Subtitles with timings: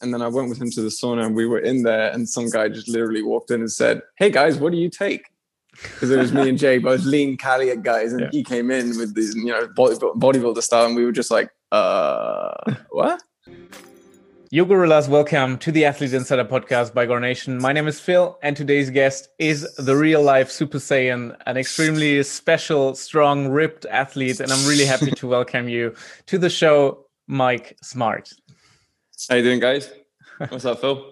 [0.00, 2.28] and then I went with him to the sauna, and we were in there, and
[2.28, 5.26] some guy just literally walked in and said, "Hey guys, what do you take?"
[5.72, 8.28] Because it was me and Jay, both lean Cali guys, and Yeah.
[8.32, 11.50] he came in with these, you know, body, bodybuilder style, and we were just like,
[11.72, 12.52] "Uh,
[12.90, 13.22] what?"
[14.52, 17.60] Yo Gorillas, welcome to the Athlete Insider podcast by Gornation.
[17.60, 22.20] My name is Phil, and today's guest is the real life Super Saiyan, an extremely
[22.24, 24.40] special, strong, ripped athlete.
[24.40, 25.94] And I'm really happy to welcome you
[26.26, 28.32] to the show, Mike Smart.
[29.28, 29.90] How you doing, guys?
[30.48, 31.04] What's up, Phil?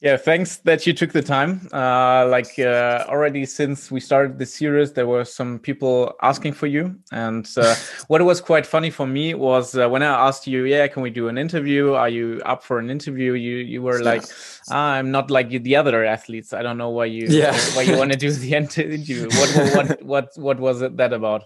[0.00, 1.68] Yeah, thanks that you took the time.
[1.72, 6.66] Uh, like uh, already since we started this series, there were some people asking for
[6.66, 7.74] you, and uh,
[8.08, 11.10] what was quite funny for me was uh, when I asked you, "Yeah, can we
[11.10, 11.92] do an interview?
[11.94, 14.24] Are you up for an interview?" You you were like,
[14.70, 16.52] ah, "I'm not like the other athletes.
[16.52, 17.56] I don't know why you Yeah.
[17.76, 19.30] why you want to do the interview.
[19.30, 21.44] What what what what, what was it that about?"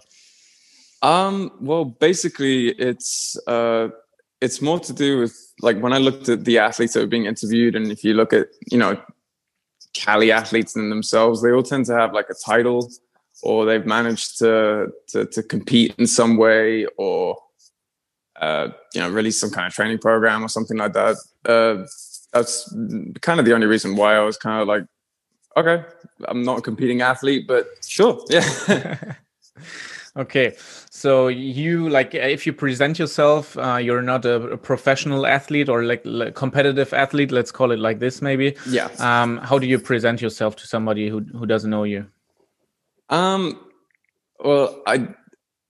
[1.03, 3.89] Um, well, basically, it's uh,
[4.41, 7.25] it's more to do with like when I looked at the athletes that were being
[7.25, 9.01] interviewed, and if you look at you know
[9.93, 12.89] Cali athletes in themselves, they all tend to have like a title,
[13.43, 17.37] or they've managed to to, to compete in some way, or
[18.39, 21.15] uh, you know release some kind of training program or something like that.
[21.45, 21.85] Uh,
[22.33, 22.73] that's
[23.21, 24.85] kind of the only reason why I was kind of like,
[25.57, 25.83] okay,
[26.25, 28.97] I'm not a competing athlete, but sure, yeah.
[30.17, 30.55] Okay,
[30.89, 35.83] so you like if you present yourself, uh, you're not a, a professional athlete or
[35.83, 37.31] like, like competitive athlete.
[37.31, 38.55] Let's call it like this, maybe.
[38.67, 38.89] yeah.
[38.99, 42.07] Um, how do you present yourself to somebody who who doesn't know you?
[43.09, 43.57] Um,
[44.39, 45.07] well, I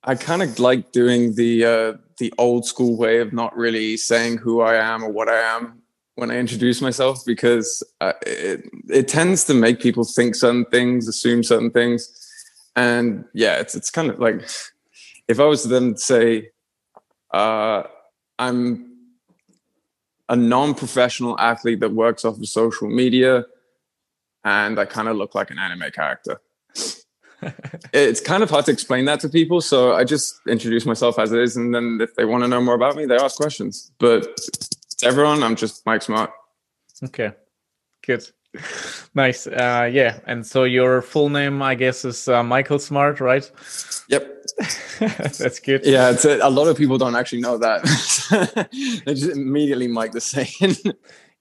[0.03, 4.37] I kind of like doing the uh, the old school way of not really saying
[4.37, 5.81] who I am or what I am
[6.15, 11.07] when I introduce myself because uh, it it tends to make people think certain things,
[11.07, 12.09] assume certain things,
[12.75, 14.47] and yeah, it's it's kind of like
[15.27, 16.49] if I was to then say,
[17.33, 17.83] uh,
[18.39, 18.89] I'm
[20.29, 23.45] a non-professional athlete that works off of social media,
[24.43, 26.39] and I kind of look like an anime character
[27.93, 29.61] it's kind of hard to explain that to people.
[29.61, 31.57] So I just introduce myself as it is.
[31.57, 33.91] And then if they want to know more about me, they ask questions.
[33.99, 34.37] But
[34.99, 36.31] to everyone, I'm just Mike Smart.
[37.03, 37.31] Okay,
[38.05, 38.27] good,
[39.15, 39.47] nice.
[39.47, 43.49] Uh, yeah, and so your full name, I guess, is uh, Michael Smart, right?
[44.09, 44.45] Yep.
[44.99, 45.85] That's good.
[45.85, 46.11] Yeah.
[46.11, 47.83] It's a, a lot of people don't actually know that.
[49.05, 50.75] they just immediately Mike the same.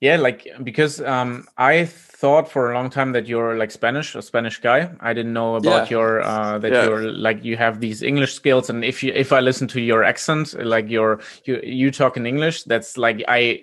[0.00, 4.22] Yeah, like because um, I thought for a long time that you're like Spanish, a
[4.22, 4.91] Spanish guy.
[5.00, 5.99] I didn't know about Yeah.
[5.99, 6.84] your uh, that Yeah.
[6.84, 10.03] you're like you have these English skills, and if you if I listen to your
[10.03, 13.60] accent, like your you you talk in English, that's like I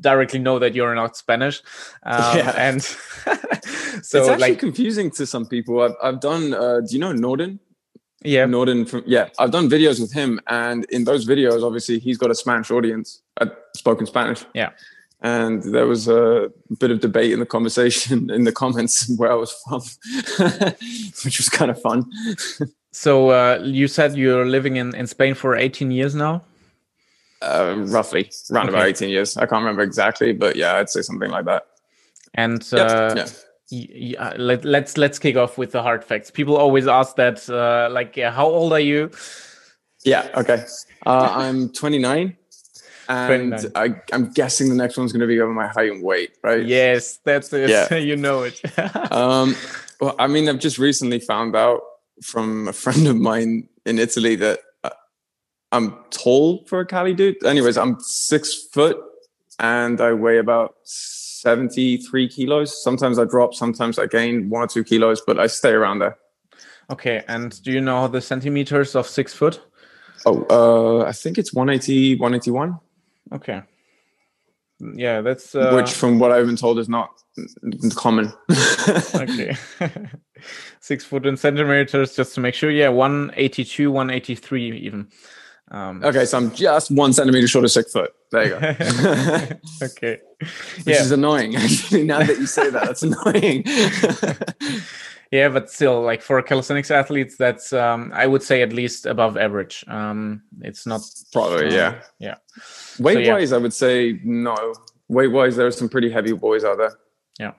[0.00, 1.62] directly know that you're not Spanish.
[2.02, 2.54] Um, Yeah.
[2.56, 2.76] and
[3.96, 5.82] it's so actually like confusing to some people.
[5.82, 7.60] I've, I've done, uh, do you know Norden?
[8.22, 10.40] yeah, Norden from, yeah, I've done videos with him.
[10.46, 13.22] And in those videos, obviously, he's got a Spanish audience.
[13.40, 14.44] I've spoken Spanish.
[14.54, 14.70] yeah.
[15.22, 19.34] and there was a bit of debate in the conversation in the comments where I
[19.34, 19.80] was from,
[21.24, 22.04] which was kind of fun.
[22.92, 26.42] So uh, you said you're living in in Spain for 18 years now.
[27.42, 29.36] Uh, roughly, around about 18 years.
[29.36, 31.62] I can't remember exactly, but yeah, I'd say something like that.
[32.34, 33.26] And Yeah, uh, yeah.
[33.72, 36.30] y- y- uh, let, let's let's kick off with the hard facts.
[36.30, 39.10] People always ask that, uh, like, yeah, how old are you?
[40.04, 40.64] Yeah, okay.
[41.06, 42.36] Uh, I'm 29,
[43.08, 43.72] and 29.
[43.74, 46.64] I, I'm guessing the next one's going to be over my height and weight, right?
[46.64, 47.70] Yes, that's it.
[47.70, 47.94] Yeah.
[47.96, 48.60] you know it.
[49.12, 49.54] Um,
[50.00, 51.80] well, I mean, I've just recently found out
[52.22, 54.60] from a friend of mine in Italy that
[55.72, 57.44] I'm tall for a Cali dude.
[57.44, 58.98] Anyways, I'm six foot
[59.58, 62.82] and I weigh about 73 kilos.
[62.82, 66.16] Sometimes I drop, sometimes I gain one or two kilos, but I stay around there.
[66.90, 69.60] okay, and do you know the centimeters of six foot?
[70.26, 72.78] Oh, uh, I think it's 180, 181,
[73.32, 73.62] Okay.
[74.94, 77.10] Yeah, that's uh, which from what I've been told is not
[77.94, 78.32] common.
[79.14, 79.54] okay.
[80.80, 82.70] six foot in centimeters, just to make sure.
[82.70, 85.08] Yeah, one eighty two, one eighty three, even.
[85.72, 88.12] Um, okay, so I'm just one centimeter short of six foot.
[88.32, 89.56] There you go.
[89.86, 90.18] okay.
[90.40, 91.00] Which Yeah.
[91.02, 92.04] is annoying, actually.
[92.04, 93.64] Now that you say that, that's annoying.
[95.32, 99.36] Yeah, but still, like for calisthenics athletes, that's um, I would say at least above
[99.36, 99.84] average.
[99.86, 101.02] Um, it's not
[101.32, 102.00] Probably, um, yeah.
[102.18, 102.34] yeah,
[102.98, 103.34] Weight yeah.
[103.34, 104.74] wise, I would say no.
[105.06, 106.98] Weight wise, there are some pretty heavy boys out there.
[107.38, 107.52] Yeah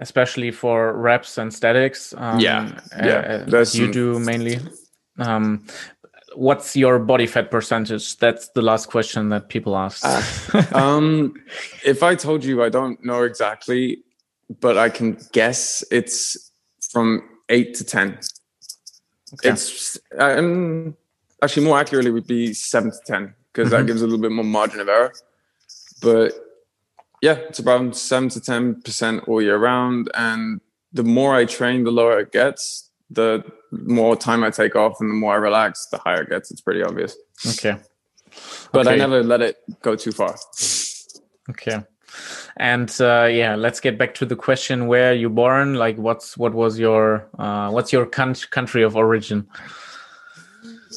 [0.00, 2.14] especially for reps and statics.
[2.16, 4.60] Um, Yeah, uh, yeah, uh, you some- do mainly.
[5.18, 5.66] Um,
[6.34, 8.16] what's your body fat percentage?
[8.18, 10.04] That's the last question that people ask.
[10.74, 11.34] um,
[11.84, 14.02] if I told you, I don't know exactly,
[14.60, 16.52] but I can guess it's
[16.90, 18.18] from eight to ten.
[19.34, 19.50] Okay.
[19.50, 20.96] It's um,
[21.42, 24.44] actually more accurately would be seven to ten because that gives a little bit more
[24.44, 25.12] margin of error.
[26.00, 26.32] But
[27.20, 30.10] yeah, it's around seven to ten percent all year round.
[30.14, 30.60] And
[30.92, 32.87] the more I train, the lower it gets.
[33.10, 36.50] The more time I take off and the more I relax, the higher it gets.
[36.50, 37.16] It's pretty obvious.
[37.46, 37.76] Okay.
[38.72, 38.94] But okay.
[38.94, 40.36] I never let it go too far.
[41.50, 41.82] Okay.
[42.56, 45.74] And uh, yeah, let's get back to the question: Where you born?
[45.74, 49.46] Like, what's what was your uh, what's your country of origin?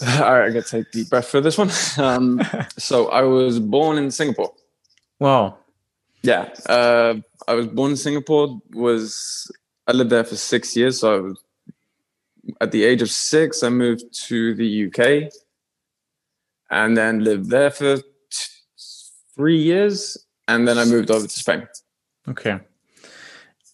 [0.19, 1.69] All right, I got to take a deep breath for this one.
[1.97, 2.41] Um,
[2.77, 4.53] so I was born in Singapore.
[5.19, 5.57] Wow.
[6.23, 7.15] Yeah, uh,
[7.47, 8.59] I was born in Singapore.
[8.73, 9.51] Was
[9.87, 10.99] I lived there for six years?
[10.99, 11.43] So I was
[12.59, 13.63] at the age of six.
[13.63, 15.31] I moved to the UK,
[16.69, 18.03] and then lived there for t-
[19.35, 20.17] three years,
[20.47, 21.67] and then I moved over to Spain.
[22.27, 22.59] Okay.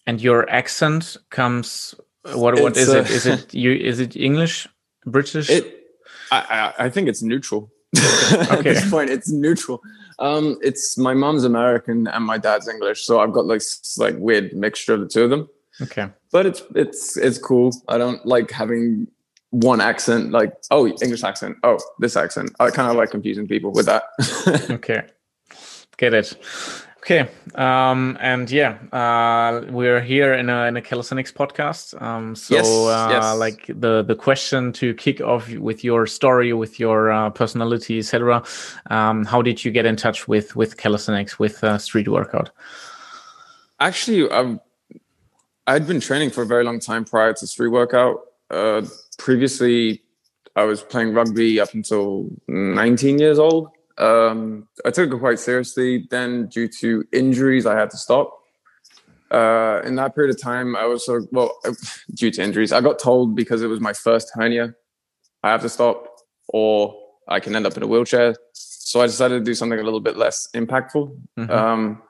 [0.06, 1.94] And your accent comes.
[2.32, 3.10] What what is uh, it?
[3.10, 3.72] Is it you?
[3.72, 4.66] Is it English,
[5.06, 5.50] British?
[5.50, 5.78] It
[6.30, 7.70] I, I, think it's neutral.
[7.96, 9.82] At this point, it's neutral.
[10.18, 13.62] Um, it's my mom's American and my dad's English, so I've got like
[13.96, 15.48] like weird mixture of the two of them.
[15.80, 17.72] Okay, but it's it's it's cool.
[17.88, 19.06] I don't like having
[19.50, 20.32] one accent.
[20.32, 21.56] Like oh, English accent.
[21.62, 22.50] Oh, this accent.
[22.60, 24.04] I kind of like confusing people with that.
[24.70, 25.02] okay,
[25.96, 26.36] get it.
[27.10, 32.00] Okay, um, and yeah, uh, we're here in a in a calisthenics podcast.
[32.02, 33.38] Um, so, yes, uh, yes.
[33.38, 38.42] like the the question to kick off with your story, with your uh, personality, etc.
[38.90, 42.50] Um, how did you get in touch with with calisthenics, with uh, street workout?
[43.80, 44.58] Actually, I've,
[45.68, 48.20] I'd been training for a very long time prior to street workout.
[48.50, 48.86] Uh,
[49.18, 50.02] previously,
[50.56, 53.68] I was playing rugby up until 19 years old.
[53.98, 56.06] Um, I took it quite seriously.
[56.10, 58.32] Then, due to injuries, I had to stop.
[59.30, 61.54] Uh, in that period of time, I was so well
[62.14, 62.72] due to injuries.
[62.72, 64.74] I got told because it was my first hernia,
[65.42, 66.06] I have to stop,
[66.48, 66.98] or
[67.28, 68.34] I can end up in a wheelchair.
[68.54, 71.14] So I decided to do something a little bit less impactful.
[71.38, 71.50] Mm-hmm.
[71.50, 72.02] Um,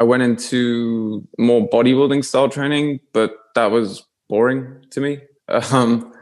[0.00, 5.20] I went into more bodybuilding style training, but that was boring to me.
[5.72, 6.12] Um,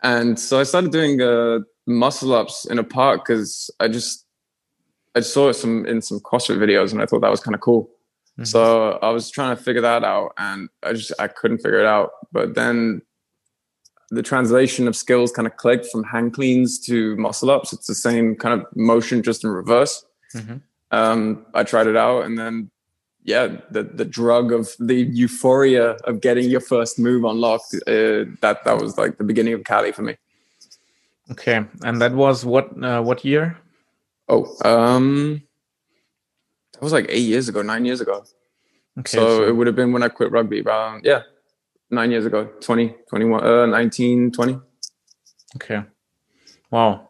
[0.00, 1.58] and so I started doing uh,
[1.88, 4.24] muscle ups in a park because I just
[5.16, 7.90] I saw some in some CrossFit videos and I thought that was kind of cool.
[8.34, 8.44] Mm-hmm.
[8.44, 11.86] So I was trying to figure that out and I just I couldn't figure it
[11.86, 12.10] out.
[12.30, 13.02] But then
[14.10, 17.72] the translation of skills kind of clicked from hand cleans to muscle ups.
[17.72, 20.04] It's the same kind of motion, just in reverse.
[20.34, 20.56] Mm-hmm.
[20.90, 22.70] Um, I tried it out, and then
[23.28, 27.74] yeah, the the drug of the euphoria of getting your first move unlocked.
[27.86, 30.16] Uh, that that was like the beginning of Cali for me.
[31.32, 33.58] Okay, and that was what uh, what year?
[34.30, 35.42] Oh, um,
[36.72, 38.24] that was like eight years ago, nine years ago.
[38.98, 41.22] Okay, so, so, it would have been when I quit rugby, about yeah,
[41.90, 44.58] nine years ago, 20, 21, uh, 19, 20.
[45.56, 45.82] Okay,
[46.70, 47.07] wow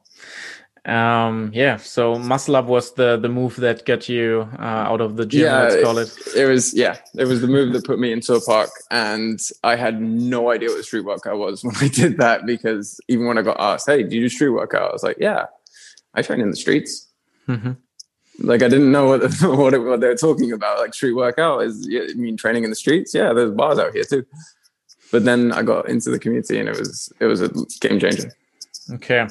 [0.87, 5.17] um yeah so muscle up was the the move that got you uh, out of
[5.17, 6.19] the gym yeah, let's call it.
[6.37, 9.75] it was yeah it was the move that put me into a park and i
[9.75, 13.43] had no idea what street workout was when i did that because even when i
[13.43, 14.91] got asked hey do you do street workout?
[14.91, 15.47] I was like yeah
[16.15, 17.07] i train in the streets.
[17.49, 17.73] Mm-hmm.
[18.41, 21.63] like i didn't know what what, it, what they were talking about like street workout
[21.63, 23.15] is you mean training in the streets?
[23.15, 24.27] Yeah there's bars out here too.
[25.11, 27.49] But then i got into the community and it was it was a
[27.81, 28.33] game changer
[28.95, 29.27] Okay,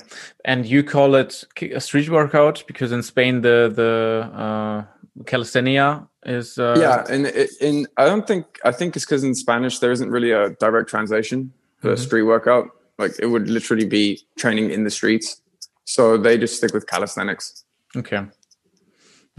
[0.46, 4.84] and you call it a street workout because in Spain the the uh,
[5.24, 6.76] calisthenia is uh...
[6.80, 10.12] yeah, and in, in I don't think I think it's because in Spanish there isn't
[10.12, 12.04] really a direct translation for mm-hmm.
[12.04, 12.70] street workout.
[13.00, 15.42] Like it would literally be training in the streets,
[15.86, 17.64] so they just stick with calisthenics.
[17.96, 18.22] Okay,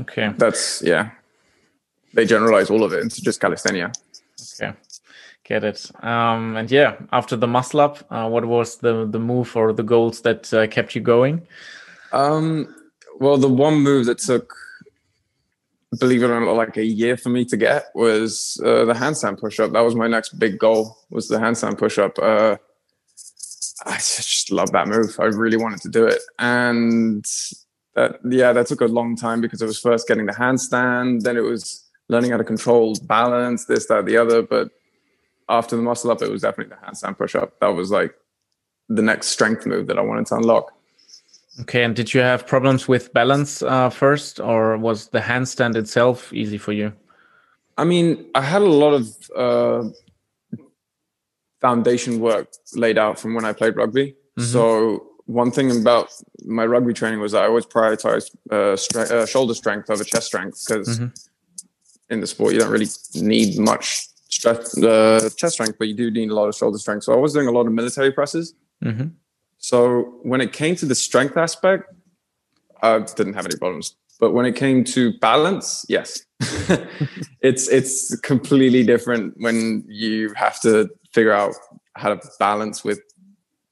[0.00, 1.10] okay, that's yeah.
[2.14, 3.92] They generalize all of it into just calisthenia.
[4.60, 4.72] Okay.
[5.48, 5.90] Get it.
[6.04, 9.82] Um, and yeah, after the muscle up, uh, what was the the move or the
[9.82, 11.40] goals that uh, kept you going?
[12.12, 12.74] Um,
[13.18, 14.54] well, the one move that took,
[15.98, 19.40] believe it or not, like a year for me to get was uh, the handstand
[19.40, 19.72] push up.
[19.72, 20.98] That was my next big goal.
[21.08, 22.18] Was the handstand push up.
[22.18, 22.58] Uh,
[23.86, 25.16] I just love that move.
[25.18, 27.24] I really wanted to do it, and
[27.94, 31.38] that yeah, that took a long time because it was first getting the handstand, then
[31.38, 34.70] it was learning how to control balance, this, that, the other, but
[35.48, 37.58] after the muscle up, it was definitely the handstand push up.
[37.60, 38.14] That was like
[38.88, 40.72] the next strength move that I wanted to unlock.
[41.60, 46.32] Okay, and did you have problems with balance uh, first, or was the handstand itself
[46.32, 46.92] easy for you?
[47.76, 49.88] I mean, I had a lot of uh,
[51.60, 54.12] foundation work laid out from when I played rugby.
[54.38, 54.42] Mm-hmm.
[54.42, 56.10] So one thing about
[56.44, 60.26] my rugby training was that I always prioritized uh, stre- uh, shoulder strength over chest
[60.26, 61.08] strength because mm-hmm.
[62.12, 66.10] in the sport you don't really need much strength, uh, chest strength, but you do
[66.10, 67.04] need a lot of shoulder strength.
[67.04, 68.54] So I was doing a lot of military presses.
[68.84, 69.08] Mm-hmm.
[69.58, 71.92] So when it came to the strength aspect,
[72.82, 73.96] I didn't have any problems.
[74.20, 76.24] But when it came to balance, yes,
[77.40, 81.54] it's it's completely different when you have to figure out
[81.94, 83.00] how to balance with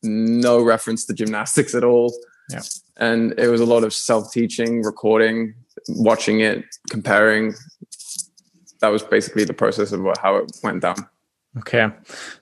[0.03, 2.15] no reference to gymnastics at all.
[2.51, 2.63] Yeah.
[2.97, 5.55] And it was a lot of self-teaching, recording,
[5.89, 7.55] watching it, comparing.
[8.81, 11.09] That was basically the process of what, how it went down.
[11.59, 11.89] Okay,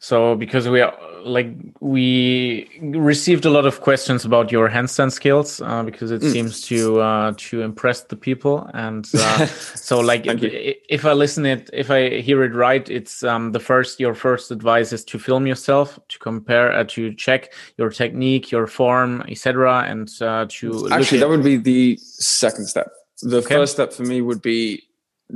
[0.00, 0.92] so because we are
[1.24, 6.32] like we received a lot of questions about your handstand skills uh, because it mm.
[6.32, 11.46] seems to uh, to impress the people, and uh, so like if, if, I listen
[11.46, 15.18] it, if I hear it right, it's um, the first your first advice is to
[15.20, 20.88] film yourself, to compare, uh, to check your technique, your form, etc., and uh, to
[20.90, 22.90] actually that would be the second step.
[23.22, 23.54] The okay.
[23.54, 24.82] first step for me would be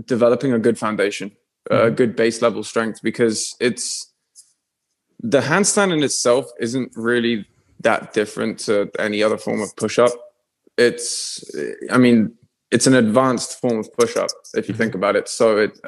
[0.07, 1.33] developing a good foundation
[1.71, 1.95] a mm-hmm.
[1.95, 4.13] good base level strength because it's
[5.21, 7.45] the handstand in itself isn't really
[7.81, 10.13] that different to any other form of push up.
[10.77, 11.45] It's,
[11.91, 12.35] I mean,
[12.71, 14.99] it's an advanced form of push up if you think mm-hmm.
[14.99, 15.29] about it.
[15.29, 15.79] So it,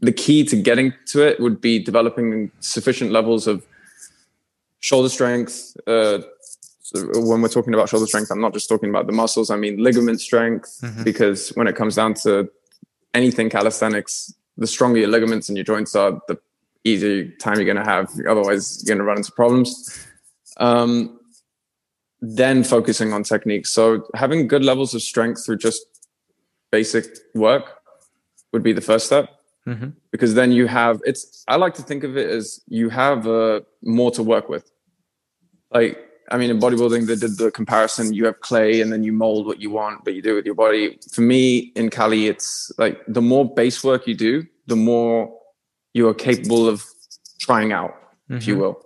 [0.00, 3.66] the key to getting to it would be developing sufficient levels of
[4.80, 5.76] shoulder strength.
[5.86, 6.20] Uh,
[6.94, 9.50] so when we're talking about shoulder strength, I'm not just talking about the muscles.
[9.50, 11.02] I mean ligament strength, mm-hmm.
[11.02, 12.48] because when it comes down to
[13.12, 16.38] anything calisthenics, the stronger your ligaments and your joints are, the
[16.84, 18.10] easier time you're going to have.
[18.26, 20.06] Otherwise, you're going to run into problems.
[20.56, 21.20] Um,
[22.22, 23.66] then focusing on technique.
[23.66, 25.84] So having good levels of strength through just
[26.72, 27.04] basic
[27.34, 27.64] work
[28.54, 29.28] would be the first step.
[29.66, 29.90] Mm-hmm.
[30.10, 31.44] Because then you have it's.
[31.48, 34.70] I like to think of it as you have uh, more to work with.
[35.70, 38.12] Like I mean, in bodybuilding, they did the comparison.
[38.12, 40.46] You have clay, and then you mold what you want, but you do it with
[40.46, 40.98] your body.
[41.10, 45.34] For me, in Cali, it's like the more base work you do, the more
[45.94, 46.84] you are capable of
[47.38, 48.36] trying out, mm-hmm.
[48.36, 48.62] if you mm-hmm.
[48.62, 48.82] will.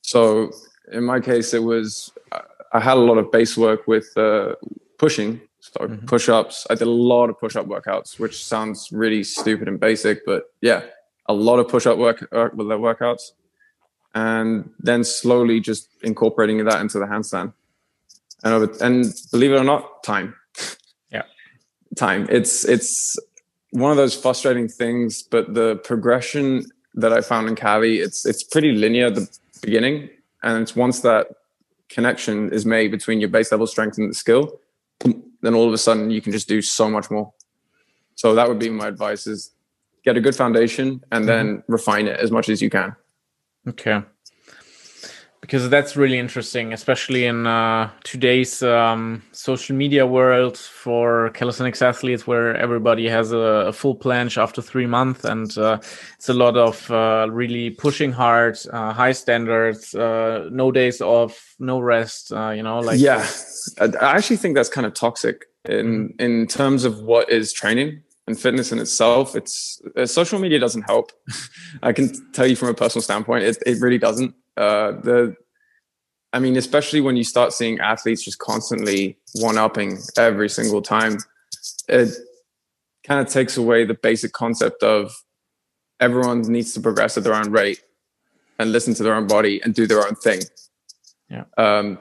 [0.00, 0.50] So,
[0.92, 2.10] in my case, it was
[2.72, 4.54] I had a lot of base work with uh,
[4.98, 6.06] pushing, so mm-hmm.
[6.06, 6.66] push-ups.
[6.70, 10.82] I did a lot of push-up workouts, which sounds really stupid and basic, but yeah,
[11.26, 13.32] a lot of push-up work uh, with the workouts
[14.16, 17.52] and then slowly just incorporating that into the handstand.
[18.42, 20.34] And over, and believe it or not, time.
[21.12, 21.22] Yeah,
[21.96, 22.26] time.
[22.30, 23.16] It's it's
[23.70, 28.42] one of those frustrating things, but the progression that I found in Cali, it's it's
[28.42, 29.28] pretty linear at the
[29.62, 30.08] beginning,
[30.42, 31.28] and it's once that
[31.90, 34.58] connection is made between your base level strength and the skill,
[35.42, 37.32] then all of a sudden you can just do so much more.
[38.14, 39.50] So that would be my advice: is
[40.04, 41.72] get a good foundation and then mm-hmm.
[41.72, 42.96] refine it as much as you can.
[43.68, 44.02] Okay.
[45.40, 52.26] Because that's really interesting, especially in uh, today's um, social media world for calisthenics athletes,
[52.26, 55.78] where everybody has a, a full planche after three months, and uh,
[56.16, 61.54] it's a lot of uh, really pushing hard, uh, high standards, uh, no days off,
[61.60, 62.32] no rest.
[62.32, 63.24] Uh, you know, like yeah,
[63.80, 68.38] I actually think that's kind of toxic in in terms of what is training and
[68.38, 71.12] fitness in itself, it's uh, social media doesn't help.
[71.82, 74.34] I can tell you from a personal standpoint, it, it really doesn't.
[74.56, 75.36] Uh, the,
[76.32, 81.18] I mean, especially when you start seeing athletes just constantly one upping every single time,
[81.88, 82.10] it
[83.04, 85.12] kind of takes away the basic concept of
[86.00, 87.80] everyone needs to progress at their own rate
[88.58, 90.40] and listen to their own body and do their own thing.
[91.30, 91.44] Yeah.
[91.56, 91.98] Um,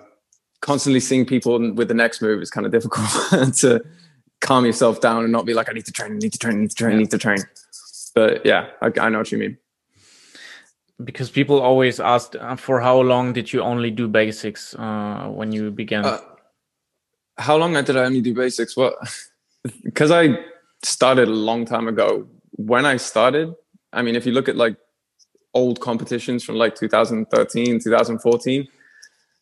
[0.62, 3.08] constantly seeing people with the next move is kind of difficult
[3.58, 3.86] to
[4.46, 6.58] calm yourself down and not be like, I need to train, I need to train,
[6.58, 7.40] I need to train, I need to train.
[8.14, 9.58] But yeah, I, I know what you mean.
[11.04, 15.52] Because people always ask, uh, for how long did you only do basics uh, when
[15.52, 16.06] you began?
[16.06, 16.20] Uh,
[17.38, 18.78] how long did I only do basics?
[18.78, 18.96] Well,
[19.84, 20.38] because I
[20.84, 22.28] started a long time ago.
[22.52, 23.54] When I started,
[23.92, 24.78] I mean, if you look at like
[25.54, 28.68] old competitions from like 2013, 2014,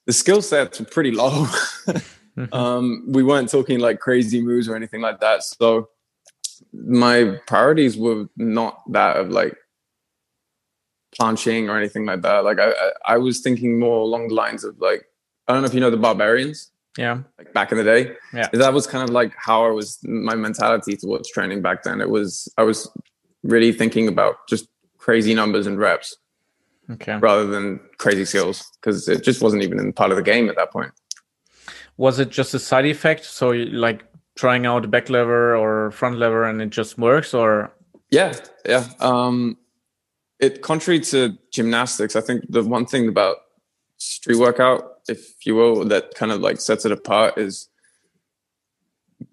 [0.06, 1.48] the skill sets were pretty low.
[2.38, 2.54] Mm-hmm.
[2.54, 5.44] Um, we weren't talking like crazy moves or anything like that.
[5.44, 5.90] So
[6.74, 9.56] my priorities were not that of like
[11.20, 12.44] planching or anything like that.
[12.44, 12.72] Like I,
[13.06, 15.06] I was thinking more along the lines of like
[15.48, 16.72] I don't know if you know the barbarians.
[16.98, 17.20] Yeah.
[17.38, 18.16] Like back in the day.
[18.34, 18.50] Yeah.
[18.54, 22.02] That was kind of like how I was my mentality towards training back then.
[22.02, 22.90] It was I was
[23.44, 26.18] really thinking about just crazy numbers and reps.
[26.90, 27.18] Okay.
[27.18, 28.64] Rather than crazy skills.
[28.80, 30.92] Because it just wasn't even in part of the game at that point
[31.98, 33.26] was it just a side effect?
[33.26, 34.04] So like
[34.36, 37.72] trying out back lever or front lever and it just works or?
[38.10, 38.34] Yeah,
[38.66, 38.88] yeah.
[39.00, 39.58] Um,
[40.40, 43.38] it contrary to gymnastics, I think the one thing about
[43.98, 47.70] street workout, if you will, that kind of like sets it apart is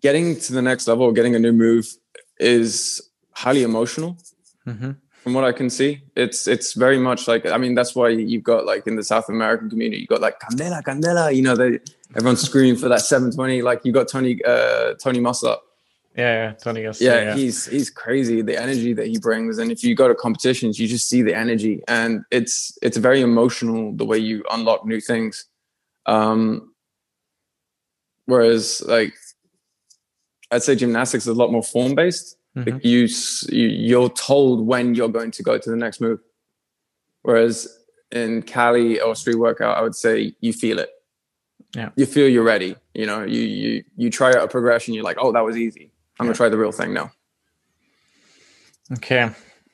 [0.01, 1.87] getting to the next level, getting a new move
[2.39, 3.03] is
[3.33, 4.17] highly emotional.
[4.67, 4.93] Mm-hmm.
[5.23, 6.03] from what I can see.
[6.17, 9.29] It's it's very much like I mean that's why you've got like in the South
[9.29, 11.79] American community you've got like Candela Candela you know they
[12.17, 15.61] everyone's screaming for that 720 like you got Tony uh Tony Muscle
[16.17, 18.43] yeah, yeah, Tony yeah, yeah, he's he's crazy.
[18.43, 21.35] The energy that he brings, and if you go to competitions, you just see the
[21.35, 25.47] energy, and it's it's very emotional the way you unlock new things.
[26.07, 26.75] Um,
[28.27, 29.15] whereas, like,
[30.51, 32.37] I'd say gymnastics is a lot more form based.
[32.57, 32.71] Mm-hmm.
[32.71, 33.09] Like you,
[33.49, 36.19] you you're told when you're going to go to the next move.
[37.23, 37.69] Whereas
[38.11, 40.91] in Cali or street workout, I would say you feel it.
[41.75, 42.77] Yeah, you feel you're ready.
[42.95, 44.95] You know, you you you try out a progression.
[44.95, 47.11] You're like, oh, that was easy I'm gonna try the real thing now.
[48.93, 49.31] Okay,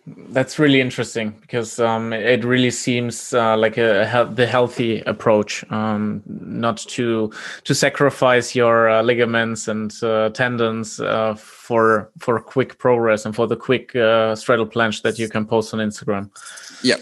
[0.07, 5.65] that's really interesting because um, it really seems uh, like a, a, the healthy approach,
[5.73, 7.33] um, not to
[7.65, 13.49] to sacrifice your uh, ligaments and uh, tendons uh, for for quick progress and for
[13.49, 16.31] the quick uh, straddle planche that you can post on Instagram.
[16.85, 16.99] Yeah,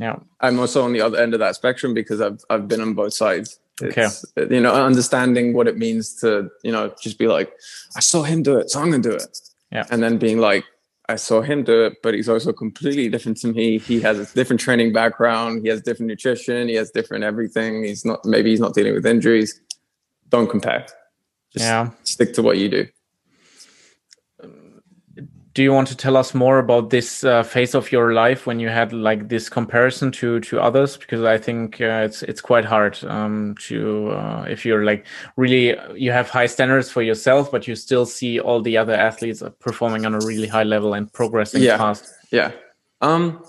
[0.00, 0.16] yeah.
[0.40, 3.12] I'm also on the other end of that spectrum because I've I've been on both
[3.12, 3.60] sides.
[3.82, 4.54] It's, okay.
[4.54, 7.52] You know, understanding what it means to, you know, just be like,
[7.96, 9.38] I saw him do it, so I'm going to do it.
[9.70, 9.84] Yeah.
[9.90, 10.64] And then being like,
[11.08, 13.78] I saw him do it, but he's also completely different to me.
[13.78, 15.62] He has a different training background.
[15.62, 16.68] He has different nutrition.
[16.68, 17.84] He has different everything.
[17.84, 19.58] He's not, maybe he's not dealing with injuries.
[20.28, 20.86] Don't compare.
[21.52, 21.90] Just yeah.
[22.02, 22.86] stick to what you do
[25.58, 28.60] do you want to tell us more about this uh, phase of your life when
[28.60, 32.64] you had like this comparison to to others because i think uh, it's it's quite
[32.64, 37.66] hard um, to uh, if you're like really you have high standards for yourself but
[37.66, 41.60] you still see all the other athletes performing on a really high level and progressing
[41.60, 41.76] yeah.
[41.76, 42.52] fast yeah
[43.00, 43.42] um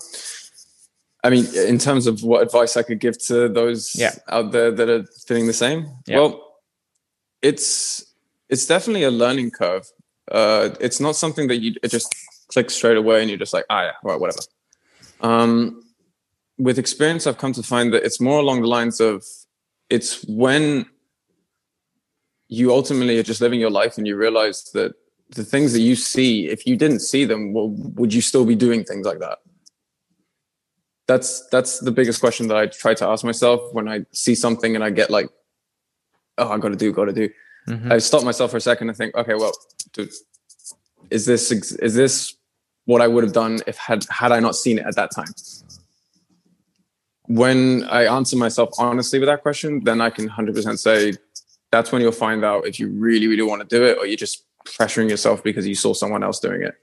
[1.22, 4.16] i mean in terms of what advice i could give to those yeah.
[4.30, 6.18] out there that are feeling the same yeah.
[6.18, 6.58] well
[7.40, 8.04] it's
[8.48, 9.86] it's definitely a learning curve
[10.30, 12.14] uh, it's not something that you just
[12.48, 14.40] click straight away and you're just like, ah, yeah, well, whatever.
[15.20, 15.82] Um,
[16.58, 19.24] with experience, I've come to find that it's more along the lines of
[19.88, 20.86] it's when
[22.48, 24.94] you ultimately are just living your life and you realize that
[25.30, 28.56] the things that you see, if you didn't see them, well, would you still be
[28.56, 29.38] doing things like that?
[31.06, 34.74] That's that's the biggest question that I try to ask myself when I see something
[34.74, 35.28] and I get like,
[36.38, 37.28] oh, I got to do, got to do.
[37.68, 37.92] Mm-hmm.
[37.92, 39.52] I stop myself for a second and think, okay, well,
[39.98, 42.34] is this is this
[42.84, 45.32] what I would have done if had had I not seen it at that time?
[47.26, 51.12] When I answer myself honestly with that question, then I can 100% say
[51.70, 54.16] that's when you'll find out if you really, really want to do it or you're
[54.16, 56.74] just pressuring yourself because you saw someone else doing it.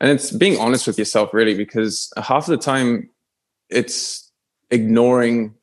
[0.00, 3.08] And it's being honest with yourself, really, because half of the time
[3.68, 4.30] it's
[4.70, 5.54] ignoring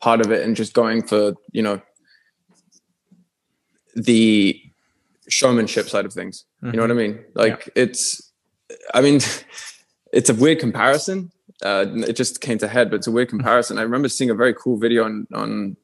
[0.00, 1.80] part of it and just going for, you know,
[3.94, 4.60] the
[5.28, 6.44] showmanship side of things.
[6.62, 6.66] Mm-hmm.
[6.66, 7.16] You know what I mm-hmm.
[7.16, 7.24] mean?
[7.34, 7.82] Like yeah.
[7.82, 8.32] it's,
[8.94, 9.20] I mean,
[10.12, 11.30] it's a weird comparison.
[11.64, 13.78] Uh, it just came to head, but it's a weird comparison.
[13.78, 15.76] I remember seeing a very cool video on on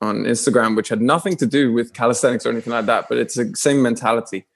[0.00, 3.34] on Instagram, which had nothing to do with calisthenics or anything like that, but it's
[3.34, 4.46] the same mentality.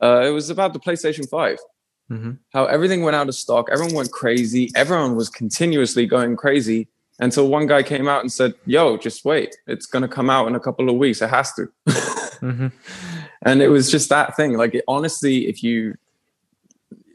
[0.00, 1.58] Uh, it was about the PlayStation 5.
[2.10, 2.32] Mm-hmm.
[2.52, 7.48] How everything went out of stock, everyone went crazy, everyone was continuously going crazy until
[7.48, 10.54] one guy came out and said, "Yo, just wait, it's going to come out in
[10.54, 11.22] a couple of weeks.
[11.22, 12.66] It has to." mm-hmm.
[13.42, 14.54] And it was just that thing.
[14.54, 15.96] Like, it, honestly, if you,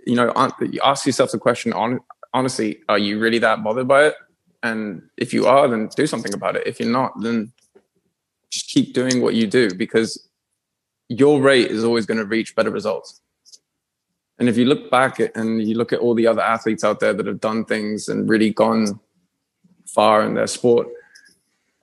[0.05, 1.99] you know, you ask yourself the question, on,
[2.33, 4.15] honestly, are you really that bothered by it?
[4.61, 6.67] And if you are, then do something about it.
[6.67, 7.51] If you're not, then
[8.49, 10.27] just keep doing what you do because
[11.07, 13.21] your rate is always going to reach better results.
[14.37, 16.99] And if you look back at, and you look at all the other athletes out
[16.99, 18.99] there that have done things and really gone
[19.85, 20.87] far in their sport,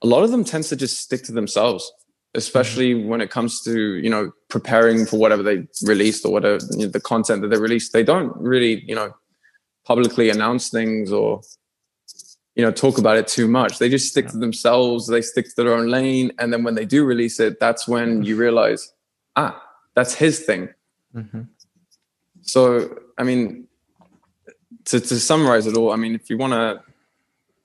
[0.03, 1.93] a lot of them tends to just stick to themselves
[2.37, 6.87] especially when it comes to you know preparing for whatever they released or whatever you
[6.87, 9.15] know, the content that they released they don't really you know
[9.85, 11.41] publicly announce things or
[12.55, 13.79] you know talk about it too much.
[13.79, 16.85] They just stick to themselves they stick to their own lane and then when they
[16.85, 18.93] do release it that's when you realize
[19.37, 19.63] ah
[19.95, 20.69] that's his thing.
[21.15, 21.43] Mm-hmm.
[22.43, 23.69] so i mean
[24.85, 26.83] to, to summarize it all i mean if you want to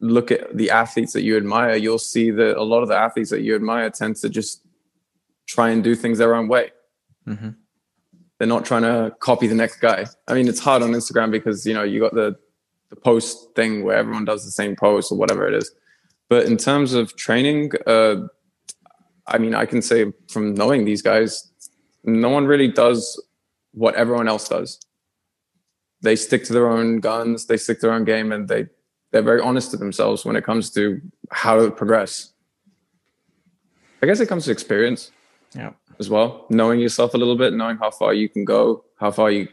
[0.01, 3.29] look at the athletes that you admire, you'll see that a lot of the athletes
[3.29, 4.65] that you admire tend to just
[5.47, 6.71] try and do things their own way.
[7.27, 7.49] Mm-hmm.
[8.37, 10.07] They're not trying to copy the next guy.
[10.27, 12.35] I mean, it's hard on Instagram because you know you got the
[12.89, 15.71] the post thing where everyone does the same post or whatever it is.
[16.27, 18.15] But in terms of training, uh,
[19.27, 21.51] I mean, I can say from knowing these guys,
[22.03, 23.21] no one really does
[23.73, 24.79] what everyone else does.
[26.01, 28.67] They stick to their own guns, they stick to their own game, and they
[29.11, 32.31] they're very honest to themselves when it comes to how to progress.
[34.01, 35.11] I guess it comes to experience.
[35.53, 35.71] Yeah.
[35.99, 39.29] As well, knowing yourself a little bit, knowing how far you can go, how far
[39.29, 39.47] you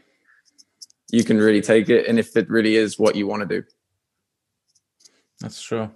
[1.11, 3.67] you can really take it and if it really is what you want to do.
[5.41, 5.89] That's true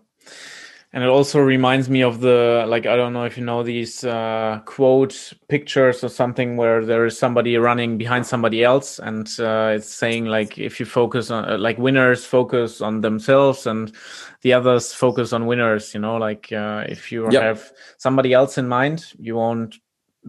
[0.94, 4.04] and it also reminds me of the like i don't know if you know these
[4.04, 9.74] uh, quote pictures or something where there is somebody running behind somebody else and uh,
[9.76, 13.92] it's saying like if you focus on uh, like winners focus on themselves and
[14.42, 17.42] the others focus on winners you know like uh, if you yep.
[17.42, 19.76] have somebody else in mind you won't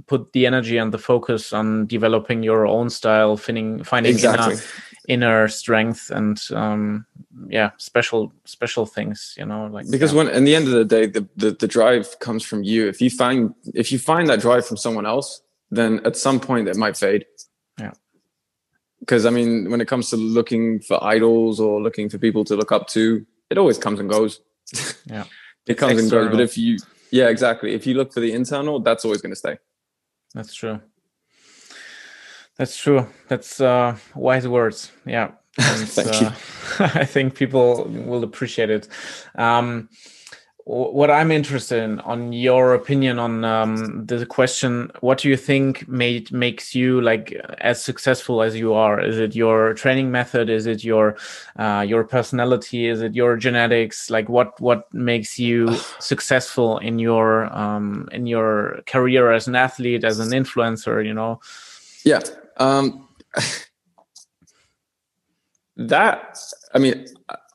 [0.06, 4.54] put the energy and the focus on developing your own style finding finding exactly.
[4.54, 4.62] inner,
[5.08, 7.06] inner strength and um,
[7.48, 10.18] yeah special special things you know like because yeah.
[10.18, 12.88] when in the end of the day the, the the drive comes from you.
[12.88, 16.68] If you find if you find that drive from someone else then at some point
[16.68, 17.26] it might fade.
[17.78, 17.92] Yeah.
[19.00, 22.56] Because i mean when it comes to looking for idols or looking for people to
[22.56, 24.40] look up to it always comes and goes.
[25.06, 25.24] Yeah.
[25.66, 26.24] It it's comes external.
[26.24, 26.78] and goes but if you
[27.10, 27.74] yeah exactly.
[27.74, 29.58] If you look for the internal that's always going to stay.
[30.34, 30.80] That's true
[32.56, 36.84] that's true that's uh wise words yeah and, Thank uh, you.
[37.00, 38.88] I think people will appreciate it.
[39.36, 39.88] Um,
[40.66, 45.86] what I'm interested in, on your opinion on um, the question, what do you think
[45.86, 48.98] made makes you like as successful as you are?
[48.98, 50.48] Is it your training method?
[50.48, 51.16] Is it your
[51.58, 52.88] uh, your personality?
[52.88, 54.08] Is it your genetics?
[54.08, 60.02] Like what what makes you successful in your um, in your career as an athlete,
[60.02, 61.04] as an influencer?
[61.04, 61.40] You know.
[62.04, 62.20] Yeah.
[62.56, 63.08] Um,
[65.76, 66.38] that
[66.72, 67.06] I mean,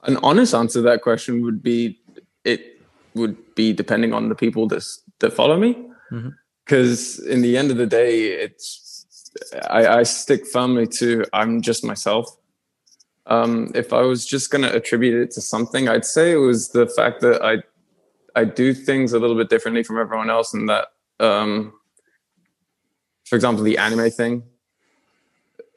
[0.04, 2.00] an honest answer to that question would be
[2.44, 2.82] it
[3.16, 4.86] would be depending on the people that
[5.20, 5.78] that follow me,
[6.66, 7.32] because mm-hmm.
[7.32, 9.34] in the end of the day, it's
[9.70, 12.36] I, I stick firmly to I'm just myself.
[13.26, 16.70] Um, if I was just going to attribute it to something, I'd say it was
[16.70, 17.64] the fact that I
[18.36, 20.88] I do things a little bit differently from everyone else, and that,
[21.20, 21.74] um,
[23.26, 24.44] for example, the anime thing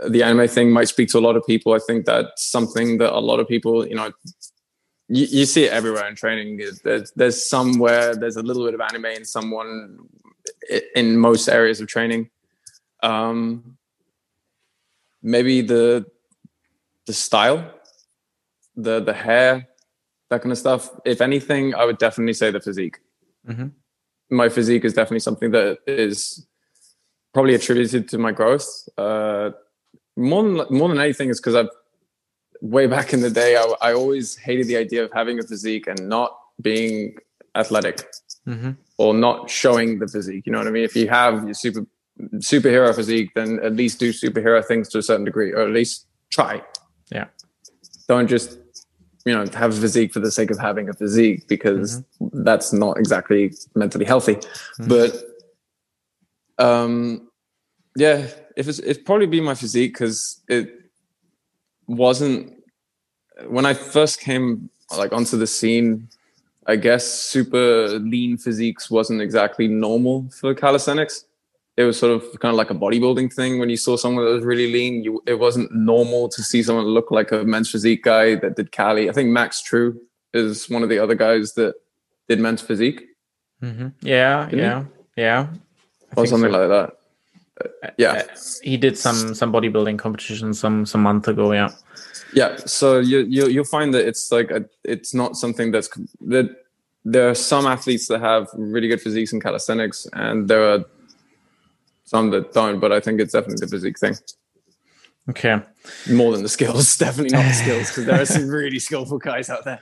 [0.08, 1.72] the anime thing might speak to a lot of people.
[1.72, 4.12] I think that's something that a lot of people, you know,
[5.08, 6.60] you, you see it everywhere in training.
[6.84, 9.98] There's, there's somewhere there's a little bit of anime in someone
[10.94, 12.30] in most areas of training.
[13.02, 13.76] Um,
[15.22, 16.06] maybe the
[17.06, 17.72] the style,
[18.76, 19.68] the the hair,
[20.30, 20.90] that kind of stuff.
[21.04, 22.98] If anything, I would definitely say the physique.
[23.46, 23.68] Mm-hmm.
[24.30, 26.46] My physique is definitely something that is
[27.34, 28.66] probably attributed to my growth.
[28.96, 29.50] Uh,
[30.16, 31.70] more than more than anything is because I've
[32.60, 35.88] way back in the day I, I, always hated the idea of having a physique
[35.88, 37.16] and not being
[37.56, 38.06] athletic
[38.46, 38.70] mm-hmm.
[38.98, 40.46] or not showing the physique.
[40.46, 40.84] You know what I mean?
[40.84, 41.86] If you have your super
[42.36, 46.06] superhero physique, then at least do superhero things to a certain degree, or at least
[46.30, 46.62] try.
[47.10, 47.26] Yeah.
[48.08, 48.58] Don't just
[49.24, 52.42] you know have a physique for the sake of having a physique because mm-hmm.
[52.42, 54.34] that's not exactly mentally healthy.
[54.34, 54.88] Mm-hmm.
[54.88, 57.28] But um
[57.96, 60.70] yeah, if it's it'd probably be my physique because it
[61.86, 62.52] wasn't
[63.46, 66.08] when I first came like onto the scene.
[66.66, 71.24] I guess super lean physiques wasn't exactly normal for calisthenics.
[71.76, 73.58] It was sort of kind of like a bodybuilding thing.
[73.58, 76.84] When you saw someone that was really lean, you, it wasn't normal to see someone
[76.84, 79.10] look like a men's physique guy that did Cali.
[79.10, 80.00] I think Max True
[80.34, 81.74] is one of the other guys that
[82.28, 83.02] did men's physique.
[83.60, 83.88] Mm-hmm.
[84.02, 84.84] Yeah, Didn't yeah,
[85.16, 85.22] he?
[85.22, 85.46] yeah.
[86.16, 86.58] I or something so.
[86.58, 86.96] like that
[87.98, 88.12] yeah.
[88.12, 91.70] Uh, he did some some bodybuilding competition some some month ago yeah.
[92.32, 95.88] Yeah so you, you you'll find that it's like a, it's not something that's
[96.22, 96.64] that
[97.04, 100.84] there are some athletes that have really good physiques in calisthenics and there are
[102.04, 104.14] some that don't but i think it's definitely the physique thing.
[105.30, 105.60] Okay.
[106.10, 109.48] More than the skills definitely not the skills because there are some really skillful guys
[109.50, 109.80] out there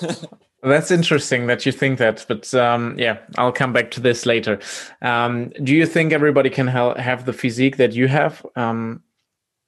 [0.62, 4.60] That's interesting that you think that, but um, yeah, I'll come back to this later.
[5.00, 8.46] Um, do you think everybody can ha- have the physique that you have?
[8.54, 9.02] Um,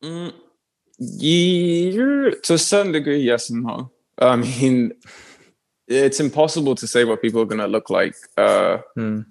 [0.05, 0.33] mm,
[0.99, 3.91] yeah, to a certain degree, yes and no.
[4.21, 4.93] I mean,
[5.89, 9.23] it's impossible to say what people are going to look like uh, hmm.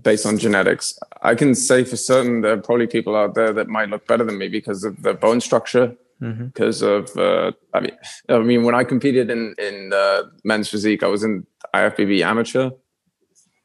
[0.00, 0.96] based on genetics.
[1.22, 4.24] I can say for certain there are probably people out there that might look better
[4.24, 5.96] than me because of their bone structure.
[6.20, 7.16] Because mm-hmm.
[7.16, 7.96] of uh, I mean
[8.28, 12.70] I mean when I competed in in uh, men's physique I was in IFBB amateur.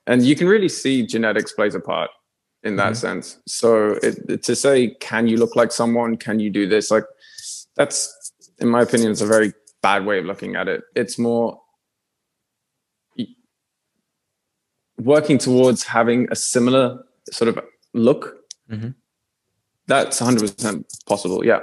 [0.08, 2.12] And you can really see genetics plays a part
[2.64, 3.22] in that mm-hmm.
[3.24, 3.40] sense.
[3.48, 6.16] So it, to say can you look like someone?
[6.16, 6.92] Can you do this?
[6.92, 7.06] Like
[7.76, 10.84] that's in my opinion it's a very bad way of looking at it.
[10.96, 11.60] It's more
[14.98, 17.60] working towards having a similar sort of
[17.94, 18.38] look.
[18.72, 18.90] Mm-hmm.
[19.86, 21.62] that's 100% possible yeah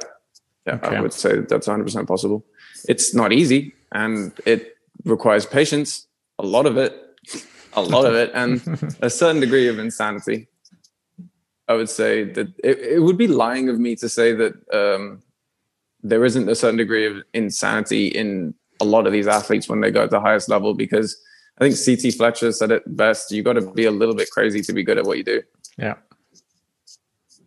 [0.66, 0.96] yeah, okay.
[0.96, 2.44] I would say that's 100% possible.
[2.88, 6.07] It's not easy and it requires patience,
[6.38, 6.94] a lot of it,
[7.75, 8.61] a lot of it, and
[9.01, 10.48] a certain degree of insanity.
[11.68, 15.22] I would say that it, it would be lying of me to say that um,
[16.03, 19.90] there isn't a certain degree of insanity in a lot of these athletes when they
[19.90, 21.16] go at the highest level because
[21.59, 23.31] I think CT Fletcher said it best.
[23.31, 25.42] You got to be a little bit crazy to be good at what you do.
[25.79, 25.94] Yeah.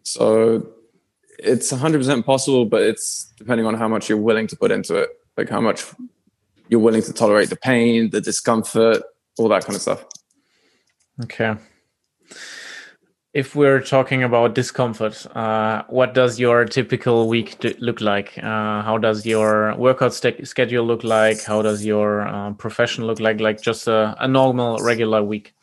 [0.04, 0.75] So
[1.40, 5.10] it's 100% possible, but it's depending on how much you're willing to put into it,
[5.38, 5.84] like how much
[6.70, 9.04] you're willing to tolerate the pain, the discomfort,
[9.38, 10.06] all that kind of stuff.
[11.24, 11.56] Okay.
[13.34, 18.38] If we're talking about discomfort, uh, what does your typical week look like?
[18.38, 21.44] Uh, how does your workout schedule look like?
[21.44, 23.42] How does your uh, profession look like?
[23.42, 25.54] Like just a, a normal, regular week?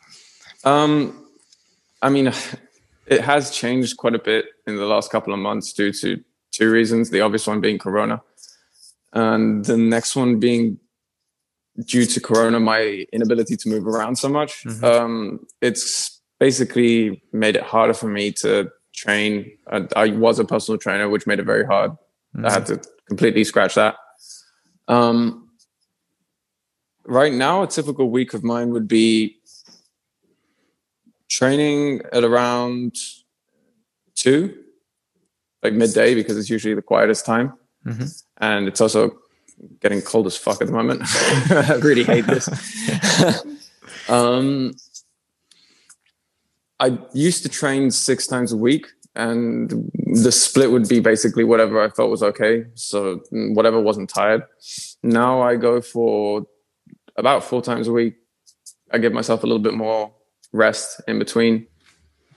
[0.63, 1.25] Um,
[2.03, 2.31] I mean,
[3.05, 6.71] it has changed quite a bit in the last couple of months due to two
[6.71, 7.09] reasons.
[7.09, 8.21] The obvious one being Corona,
[9.11, 10.79] and the next one being
[11.85, 14.63] due to Corona, my inability to move around so much.
[14.63, 14.85] Mm-hmm.
[14.85, 19.51] Um, it's basically made it harder for me to train.
[19.71, 21.91] I, I, was a personal trainer, which made it very hard.
[22.35, 22.45] Mm-hmm.
[22.45, 23.95] I had to completely scratch that.
[24.87, 25.49] Um,
[27.05, 29.37] right now, a typical week of mine would be
[31.33, 32.95] training at around
[34.15, 34.55] two,
[35.63, 37.53] like midday, because it's usually the quietest time.
[37.85, 38.05] Mm-hmm.
[38.37, 39.17] And it's also
[39.81, 41.01] getting cold as fuck at the moment.
[41.49, 42.47] I really hate this.
[44.09, 44.73] um,
[46.79, 49.91] I used to train six times a week, and
[50.23, 52.65] the split would be basically whatever I felt was okay.
[52.75, 54.43] So whatever wasn't tired.
[55.01, 56.45] Now I go for
[57.15, 58.15] about four times a week.
[58.91, 60.13] I give myself a little bit more
[60.53, 61.67] rest in between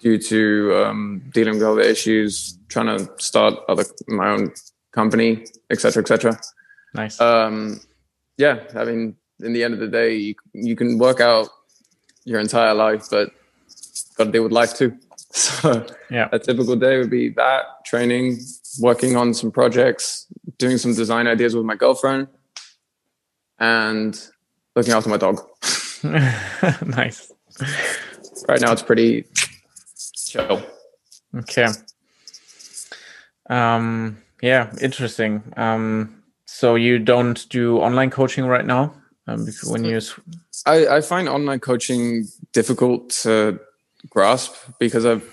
[0.01, 4.53] due to um, dealing with other issues, trying to start other my own
[4.93, 6.39] company, etc., etc.
[6.95, 7.21] Nice.
[7.21, 7.81] Um,
[8.39, 11.49] yeah, I mean, in the end of the day, you you can work out
[12.25, 13.31] your entire life, but
[14.17, 14.97] got to deal with life too.
[15.37, 18.39] So yeah, a typical day would be that training,
[18.81, 20.27] working on some projects,
[20.57, 22.29] doing some design ideas with my girlfriend,
[23.59, 24.19] and
[24.75, 25.47] looking after my dog.
[26.03, 27.33] nice.
[28.49, 29.25] Right now, it's pretty
[30.15, 30.63] chill.
[31.35, 31.69] Okay.
[33.49, 34.19] Um.
[34.43, 34.73] Yeah.
[34.81, 35.53] Interesting.
[35.57, 36.23] Um.
[36.47, 38.95] So you don't do online coaching right now?
[39.27, 40.01] Um, when you,
[40.67, 43.59] I, I find online coaching difficult to
[44.09, 45.25] grasp because of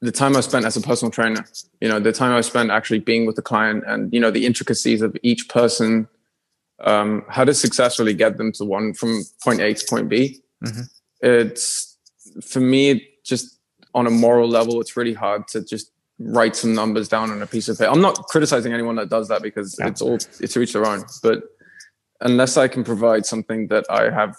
[0.00, 1.44] the time I spent as a personal trainer,
[1.80, 4.46] you know, the time I spent actually being with the client and, you know, the
[4.46, 6.08] intricacies of each person,
[6.80, 10.40] um, how to successfully get them to one from point A to point B.
[10.64, 10.82] Mm-hmm.
[11.22, 11.96] It's
[12.42, 13.58] for me, just
[13.94, 17.46] on a moral level, it's really hard to just write some numbers down on a
[17.46, 17.90] piece of paper.
[17.90, 21.04] I'm not criticizing anyone that does that because it's all it's each their own.
[21.22, 21.44] But
[22.20, 24.36] unless I can provide something that I have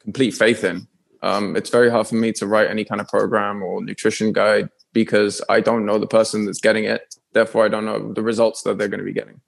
[0.00, 0.86] complete faith in,
[1.22, 4.68] um, it's very hard for me to write any kind of program or nutrition guide
[4.92, 7.16] because I don't know the person that's getting it.
[7.32, 9.40] Therefore, I don't know the results that they're going to be getting.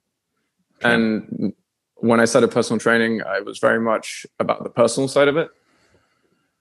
[0.81, 1.53] And
[1.95, 5.49] when I started personal training, I was very much about the personal side of it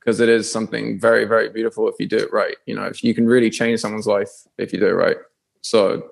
[0.06, 2.56] because it is something very, very beautiful if you do it right.
[2.66, 5.16] You know, if you can really change someone's life if you do it right.
[5.62, 6.10] So,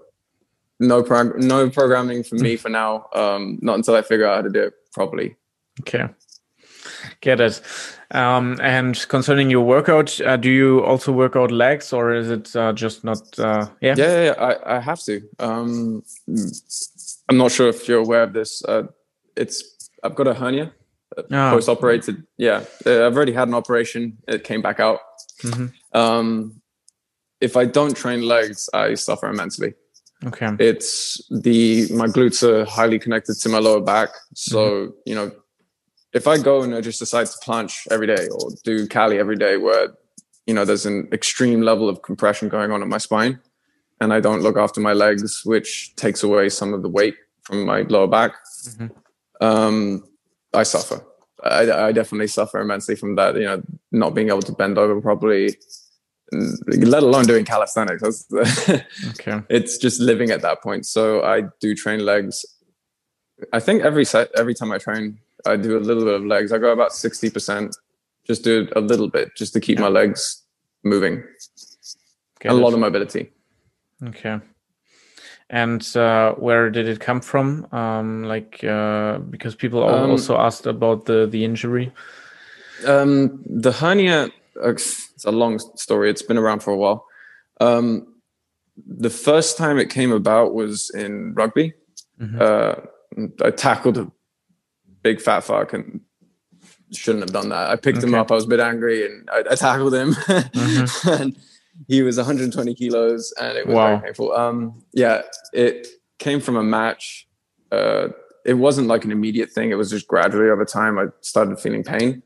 [0.81, 3.07] no prog- no programming for me for now.
[3.15, 5.37] Um, not until I figure out how to do it properly.
[5.83, 6.09] Okay,
[7.21, 7.63] get it.
[8.11, 12.57] Um, and concerning your workout, uh, do you also work out legs, or is it
[12.57, 13.39] uh, just not?
[13.39, 13.95] Uh, yeah?
[13.97, 15.23] yeah, yeah, yeah, I, I have to.
[15.39, 16.03] Um,
[17.29, 18.65] I'm not sure if you're aware of this.
[18.65, 18.89] Uh,
[19.37, 20.73] it's I've got a hernia,
[21.19, 21.51] oh.
[21.51, 22.25] post-operated.
[22.37, 24.19] Yeah, uh, I've already had an operation.
[24.29, 25.01] It came back out.
[25.43, 25.99] Mm-hmm.
[25.99, 26.61] Um,
[27.41, 29.75] if I don't train legs, I suffer immensely.
[30.25, 30.51] Okay.
[30.59, 34.93] It's the my glutes are highly connected to my lower back, so mm-hmm.
[35.07, 35.33] you know
[36.15, 39.37] if I go and I just decide to planche every day or do cali every
[39.37, 39.89] day where,
[40.47, 43.41] you know, there's an extreme level of compression going on in my spine
[44.01, 47.67] and I don't look after my legs, which takes away some of the weight from
[47.67, 48.87] my lower back, mm-hmm.
[49.45, 50.05] um,
[50.55, 51.05] I suffer.
[51.43, 53.63] I, I, definitely suffer immensely from that, you know,
[53.93, 55.57] not being able to bend over properly,
[56.33, 58.27] mm, let alone doing calisthenics.
[59.11, 59.43] okay.
[59.51, 60.87] It's just living at that point.
[60.87, 62.47] So I do train legs.
[63.53, 66.53] I think every set, every time I train, I do a little bit of legs.
[66.53, 67.73] I go about 60%,
[68.27, 70.45] just do a little bit just to keep my legs
[70.83, 71.23] moving.
[72.39, 73.33] Okay, a lot of mobility.
[74.03, 74.41] Okay.
[75.51, 77.67] And uh, where did it come from?
[77.71, 81.93] Um, like, uh, because people um, also asked about the, the injury.
[82.87, 84.31] Um, the hernia,
[84.63, 86.11] uh, it's a long story.
[86.11, 87.07] It's been around for a while.
[87.61, 88.15] Um,
[88.77, 91.75] the first time it came about was in rugby.
[92.21, 92.39] Mm-hmm.
[92.41, 94.11] Uh, I tackled a
[95.03, 96.01] big fat fuck and
[96.93, 97.71] shouldn't have done that.
[97.71, 98.07] I picked okay.
[98.07, 98.31] him up.
[98.31, 100.15] I was a bit angry and I, I tackled him.
[100.25, 101.23] Mm-hmm.
[101.23, 101.37] and
[101.89, 103.87] he was 120 kilos and it was wow.
[103.89, 104.33] very painful.
[104.33, 107.27] Um, yeah, it came from a match.
[107.71, 108.09] Uh,
[108.45, 109.71] it wasn't like an immediate thing.
[109.71, 110.99] It was just gradually over time.
[110.99, 112.23] I started feeling pain.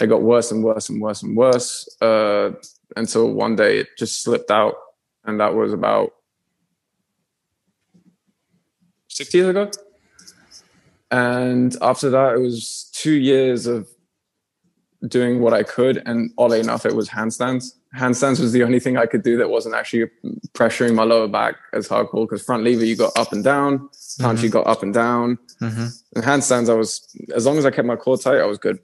[0.00, 2.50] It got worse and worse and worse and worse uh,
[2.96, 4.74] until one day it just slipped out,
[5.24, 6.12] and that was about
[9.08, 9.70] six years ago.
[11.10, 13.88] And after that, it was two years of
[15.06, 16.02] doing what I could.
[16.06, 17.72] And oddly enough, it was handstands.
[17.96, 20.10] Handstands was the only thing I could do that wasn't actually
[20.52, 24.20] pressuring my lower back as hardcore because front lever, you got up and down, punch,
[24.20, 24.44] mm-hmm.
[24.44, 25.38] you got up and down.
[25.62, 25.86] Mm-hmm.
[26.16, 28.78] And handstands, I was, as long as I kept my core tight, I was good.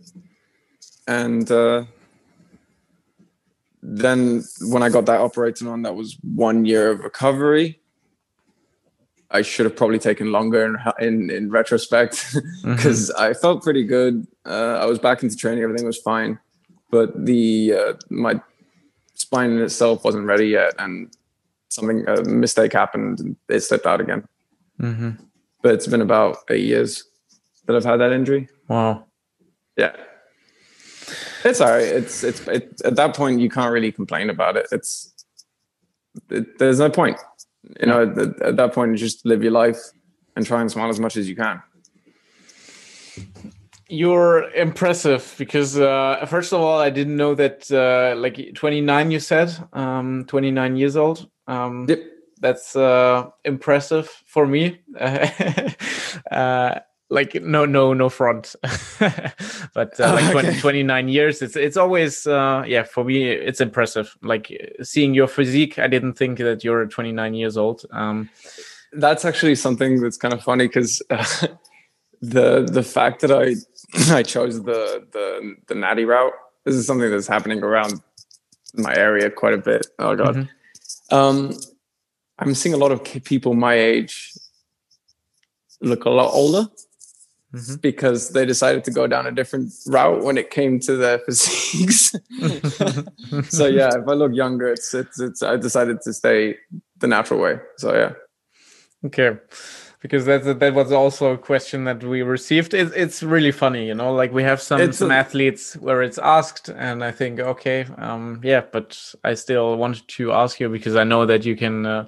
[1.07, 1.85] And uh,
[3.83, 7.81] then when I got that operated on, that was one year of recovery.
[9.31, 13.23] I should have probably taken longer in in, in retrospect because mm-hmm.
[13.23, 14.27] I felt pretty good.
[14.47, 16.39] Uh, I was back into training, everything was fine,
[16.91, 18.41] but the uh, my
[19.15, 21.15] spine in itself wasn't ready yet, and
[21.69, 24.27] something a mistake happened, and it slipped out again.
[24.81, 25.11] Mm-hmm.
[25.63, 27.05] But it's been about eight years
[27.67, 28.49] that I've had that injury.
[28.69, 29.07] Wow.
[29.77, 29.97] Yeah.
[31.45, 31.83] It's all right.
[31.83, 34.67] It's it's it, at that point you can't really complain about it.
[34.73, 35.13] It's
[36.31, 37.19] it, there's no point
[37.81, 39.79] you know, at, at that point, just live your life
[40.37, 41.63] and try and smile as much as you can.
[43.89, 49.11] You're impressive because uh, first of all, I didn't know that uh, like 29.
[49.11, 51.29] You said um, 29 years old.
[51.47, 52.03] Um, yep.
[52.41, 54.81] That's uh, impressive for me.
[56.31, 58.57] uh, like no no no front
[59.75, 64.17] but uh, like 20, 29 years it's it's always uh yeah for me it's impressive
[64.23, 64.51] like
[64.83, 68.29] seeing your physique i didn't think that you're 29 years old um
[68.95, 71.25] that's actually something that's kind of funny because uh,
[72.31, 73.55] the the fact that i
[74.15, 76.33] i chose the the the natty route
[76.65, 78.01] this is something that's happening around
[78.75, 81.15] my area quite a bit oh god mm-hmm.
[81.15, 81.53] um
[82.39, 84.33] i'm seeing a lot of people my age
[85.81, 86.69] look a lot older
[87.53, 87.75] mm-hmm.
[87.77, 92.11] because they decided to go down a different route when it came to their physiques.
[93.51, 96.57] so yeah, if I look younger, it's, it's it's I decided to stay
[97.01, 97.59] the natural way.
[97.77, 98.13] So yeah.
[99.05, 99.37] Okay
[100.05, 102.75] because that that was also a question that we received.
[102.75, 104.13] It, it's really funny, you know.
[104.13, 107.87] Like we have some it's some a, athletes where it's asked, and I think, okay,
[107.97, 111.87] um, yeah, but I still wanted to ask you because I know that you can,
[111.87, 112.05] uh,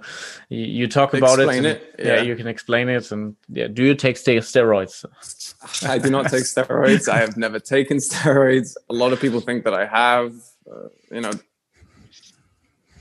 [0.50, 2.16] you, you, talk about it, and, it yeah.
[2.16, 2.20] yeah.
[2.20, 5.06] you can explain it, and yeah, do you take steroids?
[5.88, 7.08] I do not take steroids.
[7.08, 8.76] I have never taken steroids.
[8.90, 10.34] A lot of people think that I have.
[10.70, 11.32] Uh, you know,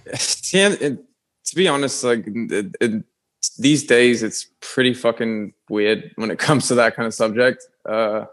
[0.14, 0.98] to
[1.54, 3.04] be honest, like it, it
[3.58, 7.66] these days it's pretty fucking weird when it comes to that kind of subject.
[7.88, 8.26] Uh,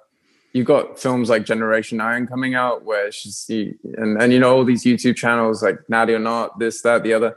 [0.52, 4.64] you've got films like Generation Iron coming out where she's and and you know all
[4.64, 7.37] these YouTube channels like Natty or Not, this, that, the other.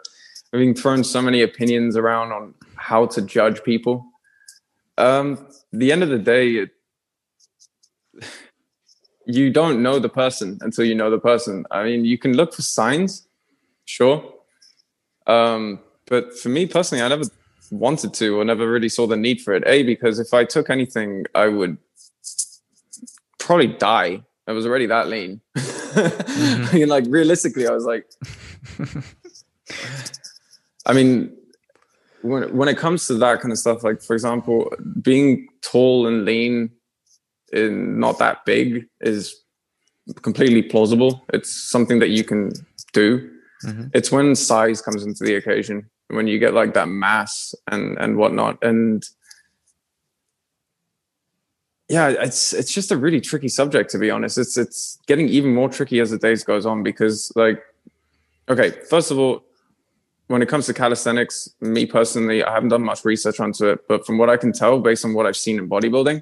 [0.53, 4.05] I've been thrown so many opinions around on how to judge people.
[4.97, 6.69] Um, the end of the day, it,
[9.25, 11.65] you don't know the person until you know the person.
[11.71, 13.27] I mean, you can look for signs,
[13.85, 14.33] sure.
[15.27, 17.23] Um, but for me personally, I never
[17.71, 19.63] wanted to or never really saw the need for it.
[19.65, 21.77] A, because if I took anything, I would
[23.39, 24.23] probably die.
[24.47, 25.41] I was already that lean.
[25.55, 26.65] mm-hmm.
[26.69, 28.05] I mean, like realistically, I was like,
[30.85, 31.35] I mean,
[32.21, 36.25] when when it comes to that kind of stuff, like for example, being tall and
[36.25, 36.69] lean
[37.53, 39.35] and not that big is
[40.21, 41.25] completely plausible.
[41.33, 42.51] It's something that you can
[42.93, 43.31] do.
[43.63, 43.87] Mm-hmm.
[43.93, 48.17] It's when size comes into the occasion when you get like that mass and and
[48.17, 48.63] whatnot.
[48.63, 49.03] And
[51.87, 54.37] yeah it's it's just a really tricky subject to be honest.
[54.37, 57.61] It's it's getting even more tricky as the days goes on because like
[58.49, 59.43] okay first of all
[60.27, 64.05] when it comes to calisthenics me personally i haven't done much research onto it but
[64.05, 66.21] from what i can tell based on what i've seen in bodybuilding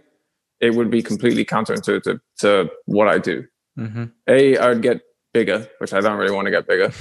[0.60, 3.46] it would be completely counterintuitive to what i do.
[3.78, 4.06] Mm-hmm.
[4.28, 5.02] a i would get
[5.34, 6.91] bigger which i don't really want to get bigger.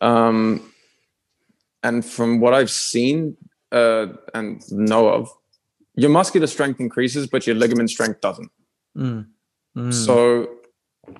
[0.00, 0.71] Um
[1.82, 3.36] and from what I've seen
[3.70, 5.28] uh, and know of,
[5.94, 8.50] your muscular strength increases, but your ligament strength doesn't.
[8.96, 9.26] Mm.
[9.76, 9.92] Mm.
[9.92, 10.48] So,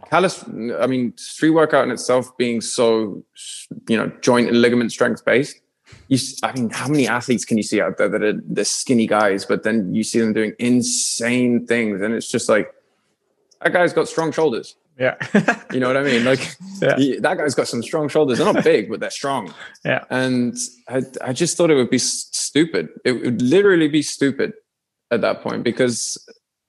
[0.08, 3.24] callus, I mean, street workout in itself being so,
[3.88, 5.60] you know, joint and ligament strength based.
[6.08, 9.06] You, I mean, how many athletes can you see out there that are the skinny
[9.06, 12.72] guys, but then you see them doing insane things, and it's just like
[13.62, 14.76] that guy's got strong shoulders.
[14.98, 15.16] Yeah.
[15.72, 16.24] you know what I mean?
[16.24, 16.96] Like yeah.
[16.96, 18.38] he, that guy's got some strong shoulders.
[18.38, 19.52] They're not big, but they're strong.
[19.84, 20.04] Yeah.
[20.10, 20.56] And
[20.88, 22.88] I, I just thought it would be stupid.
[23.04, 24.52] It would literally be stupid
[25.10, 26.22] at that point because,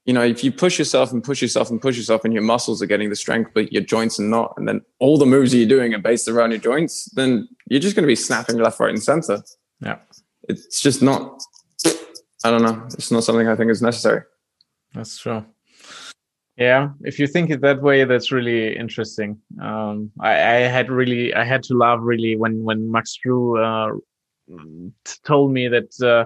[0.05, 2.81] you know, if you push yourself and push yourself and push yourself and your muscles
[2.81, 5.67] are getting the strength, but your joints are not, and then all the moves you're
[5.67, 8.89] doing are based around your joints, then you're just going to be snapping left, right,
[8.89, 9.43] and center.
[9.81, 9.97] Yeah.
[10.49, 11.41] It's just not
[12.43, 12.83] I don't know.
[12.93, 14.21] It's not something I think is necessary.
[14.93, 15.45] That's true.
[16.57, 19.39] Yeah, if you think it that way, that's really interesting.
[19.59, 23.89] Um, I, I, had really, I had to laugh really when when Max Drew uh,
[25.23, 26.25] told me that uh,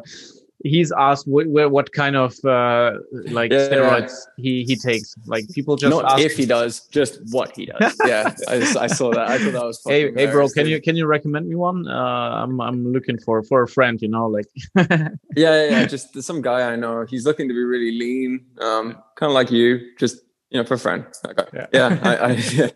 [0.64, 2.94] he's asked what, what kind of uh,
[3.30, 4.44] like yeah, steroids yeah.
[4.44, 5.16] he he takes.
[5.26, 7.96] Like people just not ask, if he does, just what he does.
[8.06, 9.30] yeah, I, I, saw that.
[9.30, 9.82] I thought that was.
[9.86, 11.88] Hey, hey, bro, can you can you recommend me one?
[11.88, 14.02] Uh, I'm I'm looking for for a friend.
[14.02, 14.48] You know, like.
[14.76, 17.06] yeah, yeah, yeah, just some guy I know.
[17.08, 19.96] He's looking to be really lean, um, kind of like you.
[19.98, 20.18] Just
[20.50, 21.06] you know, for a friend.
[21.26, 21.46] Okay.
[21.54, 22.70] Yeah, yeah, I, I yeah.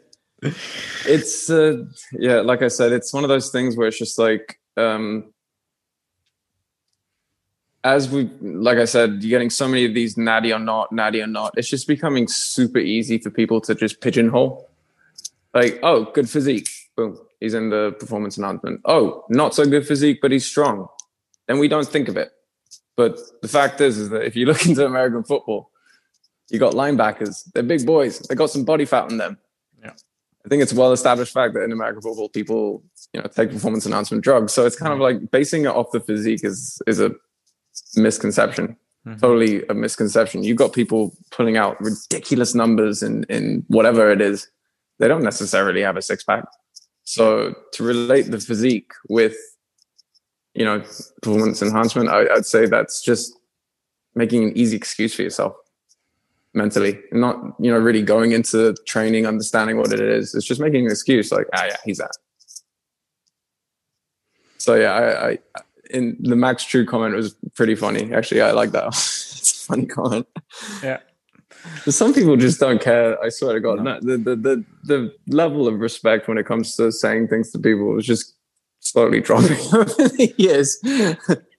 [1.06, 4.60] It's uh, yeah, like I said, it's one of those things where it's just like
[4.78, 5.31] um
[7.84, 11.22] as we like i said you're getting so many of these natty or not natty
[11.22, 14.68] or not it's just becoming super easy for people to just pigeonhole.
[15.54, 16.70] Like oh good physique.
[16.96, 18.82] Boom he's in the performance enhancement.
[18.86, 20.88] Oh not so good physique but he's strong.
[21.48, 22.32] Then we don't think of it.
[22.96, 25.72] But the fact is is that if you look into american football
[26.50, 27.50] you got linebackers.
[27.54, 28.20] They're big boys.
[28.20, 29.38] They got some body fat on them.
[29.82, 29.94] Yeah.
[30.46, 33.52] I think it's a well established fact that in american football people you know take
[33.52, 34.54] performance enhancement drugs.
[34.54, 35.02] So it's kind of mm.
[35.02, 37.12] like basing it off the physique is is a
[37.96, 38.76] misconception.
[39.06, 39.20] Mm-hmm.
[39.20, 40.44] Totally a misconception.
[40.44, 44.48] You've got people pulling out ridiculous numbers in, in whatever it is.
[45.00, 46.46] They don't necessarily have a six pack.
[47.04, 49.36] So to relate the physique with,
[50.54, 50.84] you know,
[51.22, 53.34] performance enhancement, I, I'd say that's just
[54.14, 55.56] making an easy excuse for yourself
[56.54, 60.86] mentally not you know really going into training understanding what it is it's just making
[60.86, 62.12] an excuse like ah yeah he's that
[64.58, 65.38] so yeah I, I
[65.94, 68.14] in the Max True comment was pretty funny.
[68.14, 68.88] Actually, I like that.
[68.88, 70.28] it's a funny comment.
[70.84, 71.00] Yeah.
[71.86, 73.22] But some people just don't care.
[73.24, 74.00] I swear to God, no.
[74.02, 77.98] the, the the the level of respect when it comes to saying things to people
[78.00, 78.36] is just
[78.80, 80.80] slowly dropping over the years.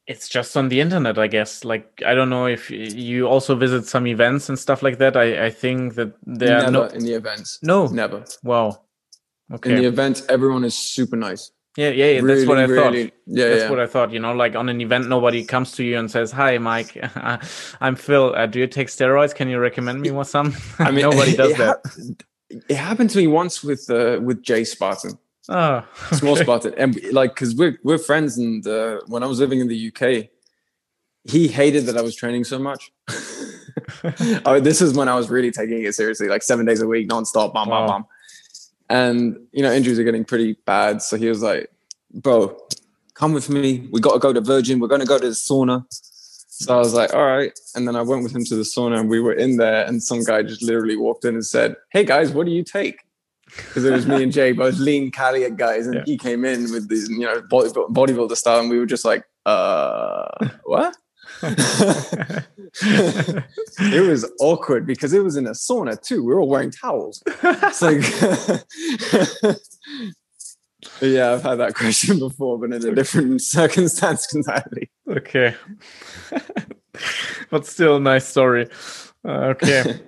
[0.06, 1.64] it's just on the internet, I guess.
[1.64, 5.16] Like I don't know if you also visit some events and stuff like that.
[5.16, 7.58] I I think that there never no in the events.
[7.62, 8.24] No, never.
[8.42, 8.82] Wow.
[9.52, 9.70] Okay.
[9.70, 11.52] In the event, everyone is super nice.
[11.76, 13.14] Yeah, yeah, yeah really, that's what I really, thought.
[13.26, 13.70] Yeah, that's yeah.
[13.70, 14.12] what I thought.
[14.12, 16.98] You know, like on an event, nobody comes to you and says, "Hi, Mike,
[17.80, 18.34] I'm Phil.
[18.34, 19.34] Uh, do you take steroids?
[19.34, 21.80] Can you recommend me with some?" I mean, nobody does it that.
[21.84, 25.18] Ha- it happened to me once with uh, with Jay Spartan.
[25.48, 26.16] Oh, okay.
[26.16, 29.68] small Spartan, and like because we're we're friends, and uh, when I was living in
[29.68, 30.28] the UK,
[31.24, 32.92] he hated that I was training so much.
[34.44, 37.08] oh, this is when I was really taking it seriously, like seven days a week,
[37.08, 37.86] nonstop, bam, wow.
[37.86, 38.06] bam, bam
[38.88, 41.02] and you know injuries are getting pretty bad.
[41.02, 41.70] So he was like,
[42.12, 42.58] "Bro,
[43.14, 43.88] come with me.
[43.90, 44.80] We got to go to Virgin.
[44.80, 47.96] We're going to go to the sauna." So I was like, "All right." And then
[47.96, 50.42] I went with him to the sauna, and we were in there, and some guy
[50.42, 53.00] just literally walked in and said, "Hey guys, what do you take?"
[53.46, 56.02] Because it was me and Jay, both lean Caliat guys, and yeah.
[56.06, 59.24] he came in with these, you know, body, bodybuilder style, and we were just like,
[59.46, 60.28] "Uh,
[60.64, 60.96] what?"
[63.80, 66.24] it was awkward because it was in a sauna too.
[66.24, 67.22] We were all wearing towels.
[67.26, 68.02] It's like,
[71.00, 74.90] yeah, I've had that question before, but in a different circumstance entirely.
[75.08, 75.54] Okay,
[77.50, 78.68] but still, a nice story.
[79.24, 80.00] Uh, okay.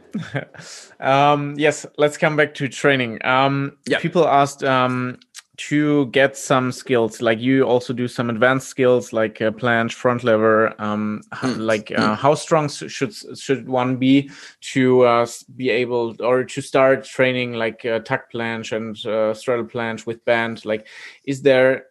[1.01, 3.25] um, yes, let's come back to training.
[3.25, 3.99] Um, yeah.
[4.01, 5.19] People asked, um,
[5.57, 10.25] to get some skills like you also do some advanced skills like uh, planche front
[10.25, 11.59] lever um mm.
[11.59, 12.17] like uh, mm.
[12.17, 14.29] how strong should should one be
[14.61, 19.65] to uh, be able or to start training like uh, tuck planche and uh, straddle
[19.65, 20.89] planche with band like
[21.25, 21.87] is there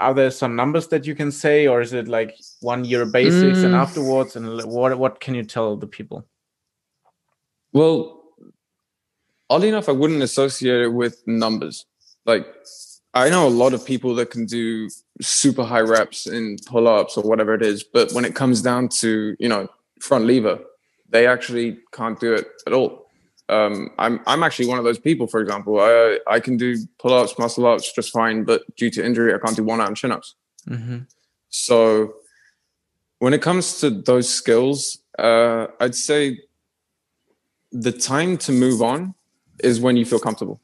[0.00, 3.58] are there some numbers that you can say or is it like one year basics
[3.58, 3.64] mm.
[3.64, 6.26] and afterwards and what what can you tell the people
[7.72, 8.22] well
[9.48, 11.86] oddly enough i wouldn't associate it with numbers
[12.26, 12.46] like
[13.14, 14.88] I know a lot of people that can do
[15.20, 18.88] super high reps in pull ups or whatever it is, but when it comes down
[19.00, 19.68] to you know
[20.00, 20.58] front lever,
[21.08, 23.06] they actually can't do it at all.
[23.48, 25.26] Um, I'm I'm actually one of those people.
[25.26, 29.04] For example, I I can do pull ups, muscle ups just fine, but due to
[29.04, 30.34] injury, I can't do one arm chin ups.
[30.68, 30.98] Mm-hmm.
[31.48, 32.14] So
[33.20, 36.40] when it comes to those skills, uh, I'd say
[37.72, 39.14] the time to move on
[39.62, 40.60] is when you feel comfortable.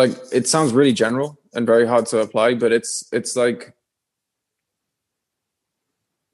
[0.00, 3.74] Like it sounds really general, and very hard to apply but it's it's like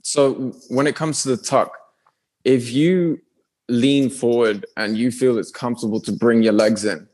[0.02, 1.76] so when it comes to the tuck
[2.44, 3.20] if you
[3.68, 7.08] lean forward and you feel it's comfortable to bring your legs in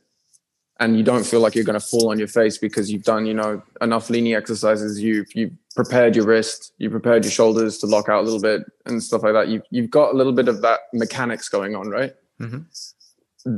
[0.80, 3.24] and you don't feel like you're going to fall on your face because you've done
[3.24, 7.86] you know enough leaning exercises you've you've prepared your wrist you prepared your shoulders to
[7.86, 10.48] lock out a little bit and stuff like that you've, you've got a little bit
[10.48, 12.60] of that mechanics going on right mm-hmm.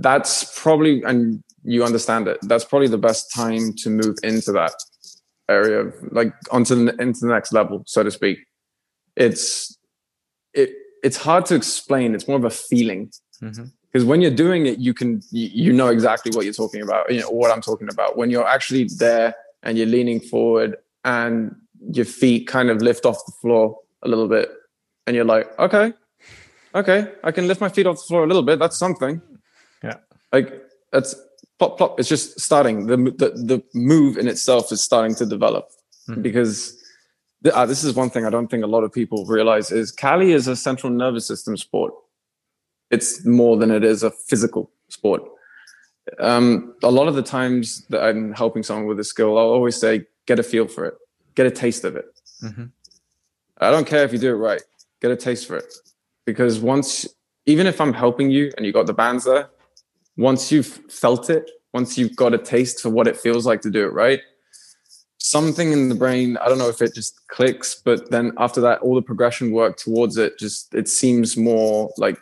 [0.01, 4.74] that's probably and you understand it, that's probably the best time to move into that
[5.48, 8.38] area, like onto the, into the next level, so to speak.
[9.16, 9.76] It's
[10.52, 10.70] it
[11.02, 12.14] it's hard to explain.
[12.14, 13.10] It's more of a feeling.
[13.42, 13.64] Mm-hmm.
[13.92, 17.12] Because when you're doing it, you can you, you know exactly what you're talking about.
[17.12, 18.16] You know what I'm talking about.
[18.16, 21.54] When you're actually there and you're leaning forward and
[21.92, 24.50] your feet kind of lift off the floor a little bit,
[25.06, 25.92] and you're like, okay,
[26.74, 28.58] okay, I can lift my feet off the floor a little bit.
[28.58, 29.22] That's something.
[29.82, 29.98] Yeah.
[30.32, 30.52] Like
[30.90, 31.14] that's
[31.59, 32.00] plop plop.
[32.00, 32.86] It's just starting.
[32.86, 35.68] The the the move in itself is starting to develop
[36.09, 36.22] Mhm.
[36.22, 36.76] because
[37.42, 39.90] th- uh, this is one thing I don't think a lot of people realize is
[39.92, 41.92] Cali is a central nervous system sport.
[42.90, 45.22] It's more than it is a physical sport.
[46.18, 49.76] Um, a lot of the times that I'm helping someone with a skill, I'll always
[49.76, 50.94] say, get a feel for it,
[51.34, 52.05] get a taste of it.
[52.42, 52.70] Mhm.
[53.59, 54.62] I don't care if you do it right,
[55.00, 55.72] get a taste for it.
[56.26, 57.07] Because once,
[57.46, 59.48] even if I'm helping you and you got the bands there,
[60.16, 63.70] once you've felt it, once you've got a taste for what it feels like to
[63.70, 64.20] do it right,
[65.18, 68.80] something in the brain, I don't know if it just clicks, but then after that,
[68.80, 72.18] all the progression work towards it just, it seems more like,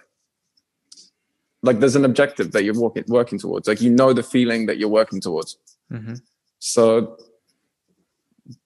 [1.62, 3.68] like there's an objective that you're working, working towards.
[3.68, 5.58] Like, you know, the feeling that you're working towards.
[5.92, 6.20] Mhm.
[6.58, 7.18] So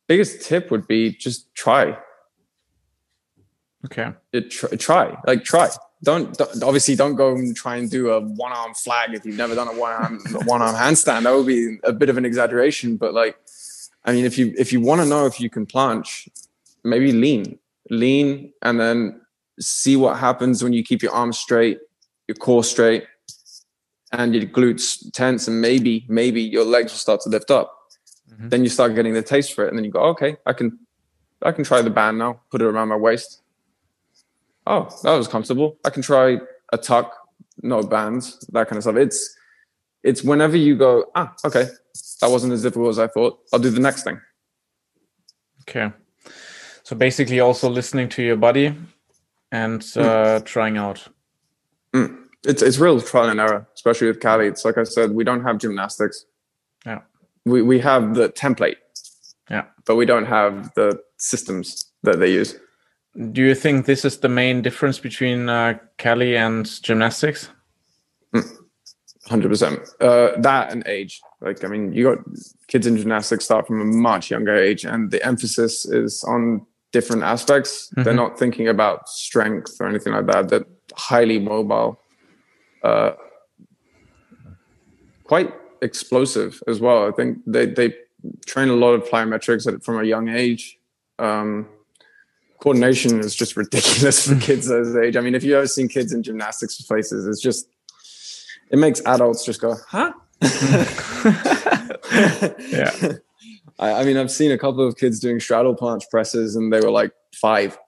[0.07, 1.99] biggest tip would be just try
[3.85, 4.13] Okay.
[4.33, 5.69] it try, try like try
[6.03, 9.37] don't, don't obviously don't go and try and do a one arm flag if you've
[9.37, 11.23] never done a one arm one arm handstand.
[11.25, 13.37] That would be a bit of an exaggeration but like
[14.05, 16.29] i mean if you if you want to know if you can planche
[16.85, 17.59] maybe lean
[17.91, 19.21] lean and then
[19.59, 21.79] see what happens when you keep your arms straight
[22.29, 23.05] your core straight
[24.13, 27.73] and your glutes tense and maybe maybe your legs will start to lift up.
[28.31, 28.51] Mhm.
[28.51, 30.79] then you start getting the taste for it and then you go okay i can
[31.43, 33.41] i can try the band now put it around my waist
[34.67, 35.79] oh that was comfortable.
[35.85, 36.39] I can try
[36.73, 37.15] a tuck
[37.63, 38.97] no bands that kind of stuff.
[38.97, 39.37] It's
[40.03, 41.67] it's whenever you go ah okay
[42.21, 44.21] that wasn't as difficult as i thought i'll do the next thing.
[45.69, 45.93] Okay.
[46.85, 48.73] So basically, also listening to your body
[49.51, 51.09] and uh, trying out.
[51.93, 55.43] it's it's real trial and error especially with cali it's like i said we don't
[55.43, 56.27] have gymnastics.
[56.85, 57.01] Yeah.
[57.45, 58.77] we we have the template.
[59.51, 59.65] Yeah.
[59.85, 62.57] but we don't have the systems that they use
[63.33, 67.49] Do you think this is the main difference between uh, Cali and gymnastics?
[69.27, 69.81] Hundred percent.
[70.01, 71.21] Uh, that and age.
[71.41, 72.19] Like, I mean, you got
[72.69, 77.23] kids in gymnastics start from a much younger age, and the emphasis is on different
[77.23, 77.89] aspects.
[77.97, 78.17] They're Mhm.
[78.17, 80.49] not thinking about strength or anything like that.
[80.49, 81.99] They're highly mobile,
[82.85, 83.13] uh,
[85.25, 85.53] quite
[85.83, 87.09] explosive as well.
[87.09, 87.95] I think they they
[88.47, 90.79] train a lot of plyometrics from a young age.
[91.19, 91.69] Um,
[92.61, 95.17] coordination is just ridiculous for kids those age.
[95.17, 97.69] I mean, if you've ever seen kids in gymnastics places, it's just
[98.71, 100.13] it makes adults just go, huh?
[102.71, 103.13] Yeah.
[103.79, 106.81] I, I mean, I've seen a couple of kids doing straddle planche presses and they
[106.81, 107.79] were like five,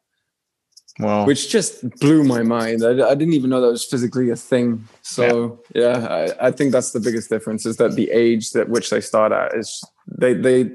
[0.98, 1.24] Wow.
[1.26, 2.84] which just blew my mind.
[2.84, 4.86] I, I didn't even know that was physically a thing.
[5.02, 6.06] So yeah,
[6.40, 9.32] I, I think that's the biggest difference is that the age at which they start
[9.32, 10.70] at is they, they,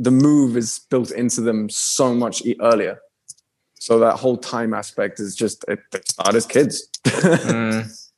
[0.00, 2.98] the move is built into them so much earlier.
[3.78, 6.88] So that whole time aspect is just, it, they start as kids.
[7.04, 7.96] Mm,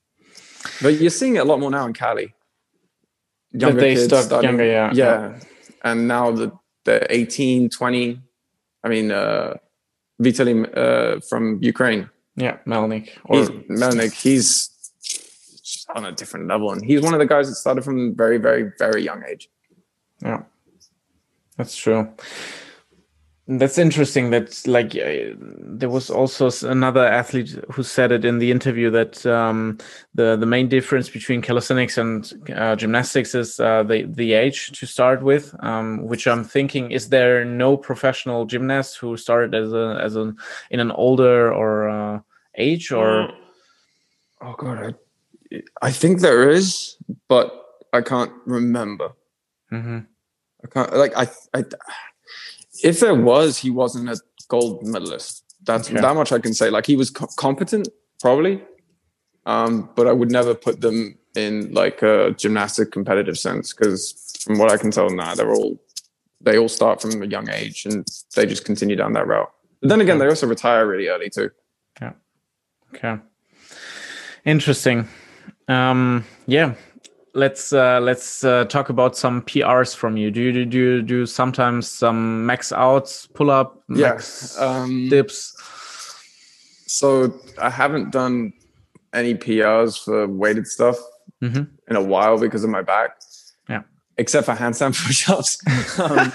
[0.82, 2.34] But you're seeing it a lot more now in Cali.
[3.52, 4.92] That they start younger, yeah.
[4.94, 5.38] yeah.
[5.84, 6.52] And now the
[6.84, 8.20] the 18, 20,
[8.82, 9.54] I mean, uh,
[10.20, 13.10] Vitaly uh, from Ukraine, yeah, Melnik.
[13.24, 14.70] Or he's, Melnik, he's
[15.94, 16.72] on a different level.
[16.72, 19.48] And he's one of the guys that started from a very, very, very young age.
[20.22, 20.42] Yeah,
[21.62, 22.08] that's true.
[23.48, 24.30] That's interesting.
[24.30, 25.34] That like uh,
[25.78, 29.78] there was also another athlete who said it in the interview that um,
[30.14, 34.86] the the main difference between calisthenics and uh, gymnastics is uh, the the age to
[34.86, 35.54] start with.
[35.60, 40.36] Um, which I'm thinking is there no professional gymnast who started as a as an
[40.70, 42.20] in an older or uh,
[42.56, 43.32] age or
[44.42, 44.96] Oh, God.
[45.52, 46.96] I, I think there is,
[47.28, 47.52] but
[47.92, 49.12] I can't remember.
[49.70, 50.06] Mhm.
[50.64, 51.64] I can't like I, I
[52.82, 55.44] if there was, he wasn't a gold medalist.
[55.64, 56.00] That's Okay.
[56.00, 56.70] that much I can say.
[56.70, 57.88] Like he was co- competent,
[58.20, 58.62] probably,
[59.46, 64.58] um, but I would never put them in like a gymnastic competitive sense because from
[64.58, 65.80] what I can tell now, they're all
[66.40, 69.50] they all start from a young age and they just continue down that route.
[69.80, 71.50] But then again, they also retire really early too.
[72.00, 72.12] Yeah.
[72.94, 73.18] Okay.
[74.44, 75.08] Interesting.
[75.68, 76.74] Um, yeah.
[77.34, 80.30] Let's uh, let's uh, talk about some PRs from you.
[80.30, 85.56] Do you do you do sometimes some max outs, pull up, max Um, dips?
[86.86, 88.52] so I haven't done
[89.14, 90.96] any PRs for weighted stuff
[91.42, 91.68] Mhm.
[91.88, 93.18] in a while because of my back.
[93.68, 93.82] Yeah.
[94.18, 95.56] except for handstand push-ups.
[95.98, 96.30] um,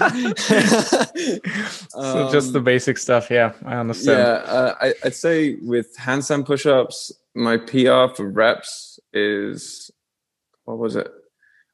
[1.90, 3.30] so just the basic stuff.
[3.30, 4.18] Yeah, I understand.
[4.20, 9.92] Yeah, uh, I, I'd say with handstand push-ups, my PR for reps is
[10.68, 11.10] what was it?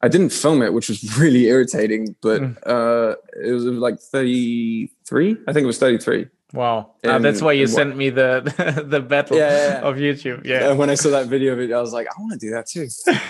[0.02, 2.58] I didn't film it, which was really irritating, but mm.
[2.66, 5.38] uh, it was like 33.
[5.48, 6.28] I think it was 33.
[6.54, 9.82] Wow, uh, that's why you sent me the the battle yeah, yeah, yeah.
[9.82, 10.46] of YouTube.
[10.46, 12.38] Yeah, and when I saw that video of it, I was like, I want to
[12.38, 12.88] do that too.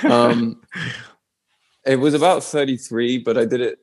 [0.09, 0.61] Um,
[1.85, 3.79] it was about 33, but I did it.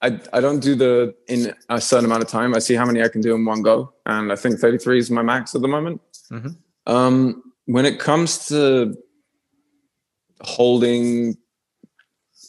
[0.00, 2.52] I, I don't do the in a certain amount of time.
[2.56, 5.10] I see how many I can do in one go, and I think 33 is
[5.12, 6.00] my max at the moment.
[6.32, 6.92] Mm-hmm.
[6.92, 8.96] Um, when it comes to
[10.42, 11.36] holding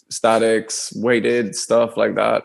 [0.10, 2.44] statics, weighted stuff like that,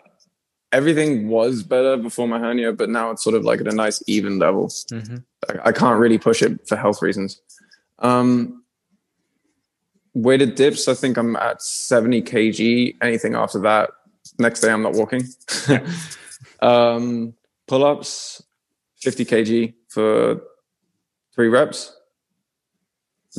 [0.72, 4.02] everything was better before my hernia, but now it's sort of like at a nice
[4.06, 4.68] even level.
[4.68, 5.16] Mm-hmm.
[5.48, 7.40] I, I, can't really push it for health reasons.
[8.00, 8.62] Um,
[10.14, 12.96] weighted dips, I think I'm at 70 kg.
[13.02, 13.90] Anything after that,
[14.38, 15.22] next day I'm not walking.
[16.60, 17.34] um,
[17.66, 18.42] pull ups,
[19.00, 20.40] 50 kg for
[21.34, 21.94] three reps.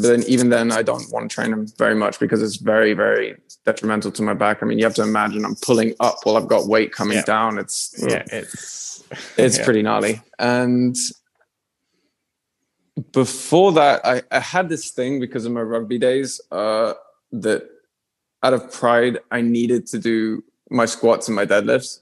[0.02, 2.94] But then, even then, I don't want to train them very much because it's very,
[2.94, 3.36] very
[3.66, 4.62] detrimental to my back.
[4.62, 7.26] I mean, you have to imagine I'm pulling up while I've got weight coming yeah.
[7.26, 7.58] down.
[7.58, 9.04] It's yeah, it's
[9.38, 9.66] it's yeah.
[9.66, 10.22] pretty gnarly.
[10.38, 10.96] And
[13.12, 16.94] before that, I, I had this thing because of my rugby days uh,
[17.32, 17.70] that
[18.44, 22.00] out of pride, I needed to do my squats and my deadlifts,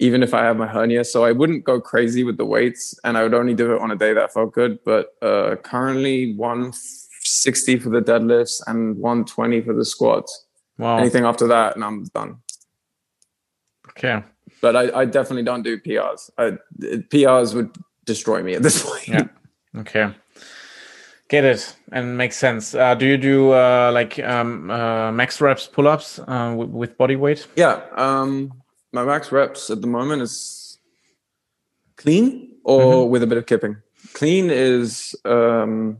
[0.00, 1.04] even if I have my hernia.
[1.04, 3.90] So I wouldn't go crazy with the weights and I would only do it on
[3.90, 4.78] a day that felt good.
[4.84, 10.46] But uh, currently, 160 for the deadlifts and 120 for the squats.
[10.78, 10.96] Wow.
[10.96, 12.38] Anything after that, and I'm done.
[13.90, 14.24] Okay.
[14.62, 16.30] But I, I definitely don't do PRs.
[16.38, 17.76] I, PRs would
[18.06, 19.08] destroy me at this point.
[19.08, 19.80] Yeah.
[19.80, 20.14] Okay.
[21.28, 22.74] Get it and makes sense.
[22.74, 26.98] Uh, do you do uh, like um, uh, max reps pull ups uh, with, with
[26.98, 27.46] body weight?
[27.54, 27.82] Yeah.
[27.96, 28.59] Um,
[28.92, 30.78] my max reps at the moment is
[31.96, 33.10] clean or mm-hmm.
[33.10, 33.76] with a bit of kipping.
[34.14, 35.98] Clean is um,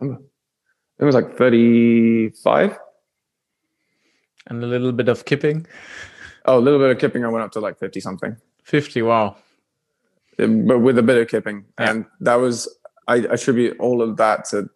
[0.00, 2.78] it was like 35
[4.46, 5.66] and a little bit of kipping
[6.46, 9.36] oh a little bit of kipping i went up to like 50 something 50 wow
[10.36, 11.64] but with a bit of kipping.
[11.78, 11.90] Yeah.
[11.90, 12.68] And that was
[13.06, 14.68] I attribute all of that to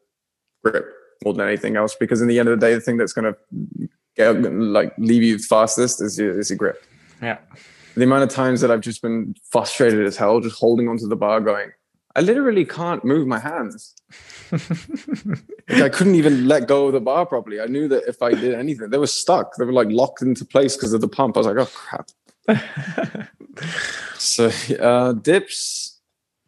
[0.65, 0.87] grip
[1.25, 3.33] more than anything else because in the end of the day, the thing that's going
[3.33, 3.89] to
[4.19, 6.85] like leave you fastest is your, is your grip.
[7.23, 7.39] Yeah.
[7.95, 11.17] The amount of times that I've just been frustrated as hell, just holding onto the
[11.17, 11.73] bar, going,
[12.15, 13.95] I literally can't move my hands.
[15.69, 17.61] like I couldn't even let go of the bar properly.
[17.61, 19.57] I knew that if I did anything, they were stuck.
[19.57, 21.37] They were like locked into place because of the pump.
[21.37, 22.11] I was like, oh crap.
[24.19, 24.51] so
[24.81, 26.01] uh, dips,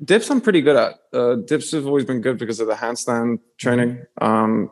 [0.03, 0.95] dips, I'm pretty good at.
[1.13, 4.05] Uh, dips have always been good because of the handstand training.
[4.21, 4.71] Um,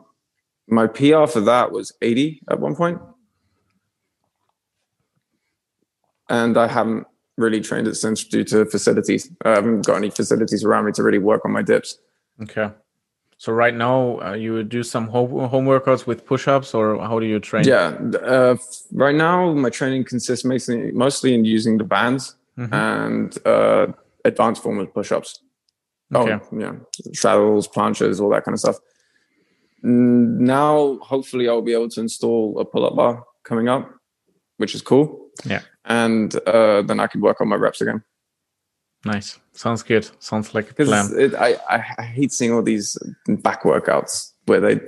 [0.69, 2.99] my PR for that was 80 at one point,
[6.29, 7.07] and I haven't
[7.37, 9.31] really trained it since due to facilities.
[9.45, 11.97] I haven't got any facilities around me to really work on my dips.
[12.41, 12.69] Okay.
[13.37, 17.25] So right now uh, you do some home, home workouts with push-ups, or how do
[17.25, 17.63] you train?
[17.63, 18.57] Yeah, uh,
[18.91, 22.73] right now my training consists mostly mostly in using the bands mm-hmm.
[22.73, 23.87] and uh,
[24.25, 25.39] advanced form of push-ups.
[26.13, 26.43] Oh, okay.
[26.51, 26.73] Oh, yeah,
[27.13, 28.75] straddles, planches, all that kind of stuff.
[29.81, 33.89] Now, hopefully, I'll be able to install a pull-up bar coming up,
[34.57, 35.27] which is cool.
[35.45, 38.03] Yeah, and uh, then I can work on my reps again.
[39.05, 39.39] Nice.
[39.53, 40.09] Sounds good.
[40.19, 41.09] Sounds like a plan.
[41.17, 41.57] It, I,
[41.97, 44.81] I hate seeing all these back workouts where they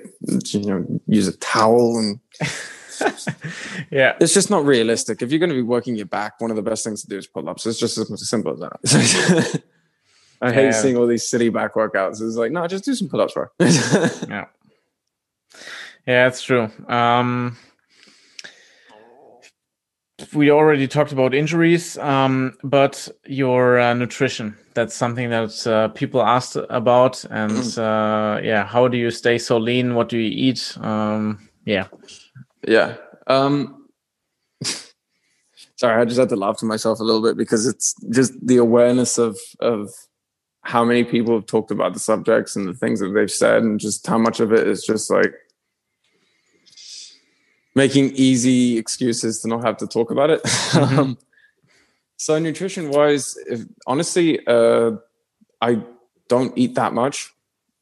[0.52, 2.20] you know use a towel and
[3.92, 5.22] yeah, it's just not realistic.
[5.22, 7.18] If you're going to be working your back, one of the best things to do
[7.18, 7.66] is pull ups.
[7.66, 9.64] It's just as simple as that.
[10.42, 10.72] I hate yeah.
[10.72, 12.22] seeing all these silly back workouts.
[12.22, 13.46] It's like, no, just do some pull ups, bro.
[13.60, 14.46] yeah,
[16.08, 16.70] yeah, it's true.
[16.88, 17.58] Um,
[20.34, 24.58] we already talked about injuries, um, but your uh, nutrition.
[24.74, 27.24] That's something that uh, people asked about.
[27.26, 27.78] And mm.
[27.78, 29.96] uh, yeah, how do you stay so lean?
[29.96, 30.78] What do you eat?
[30.80, 31.88] Um, yeah.
[32.68, 32.96] Yeah.
[33.28, 33.88] Um,
[35.76, 38.58] sorry, I just had to laugh to myself a little bit because it's just the
[38.58, 39.90] awareness of, of
[40.64, 43.80] how many people have talked about the subjects and the things that they've said, and
[43.80, 45.34] just how much of it is just like,
[47.76, 50.42] making easy excuses to not have to talk about it.
[50.72, 51.00] Mm-hmm.
[51.00, 51.18] um,
[52.16, 54.92] so nutrition wise, if, honestly, uh,
[55.60, 55.82] I
[56.28, 57.34] don't eat that much.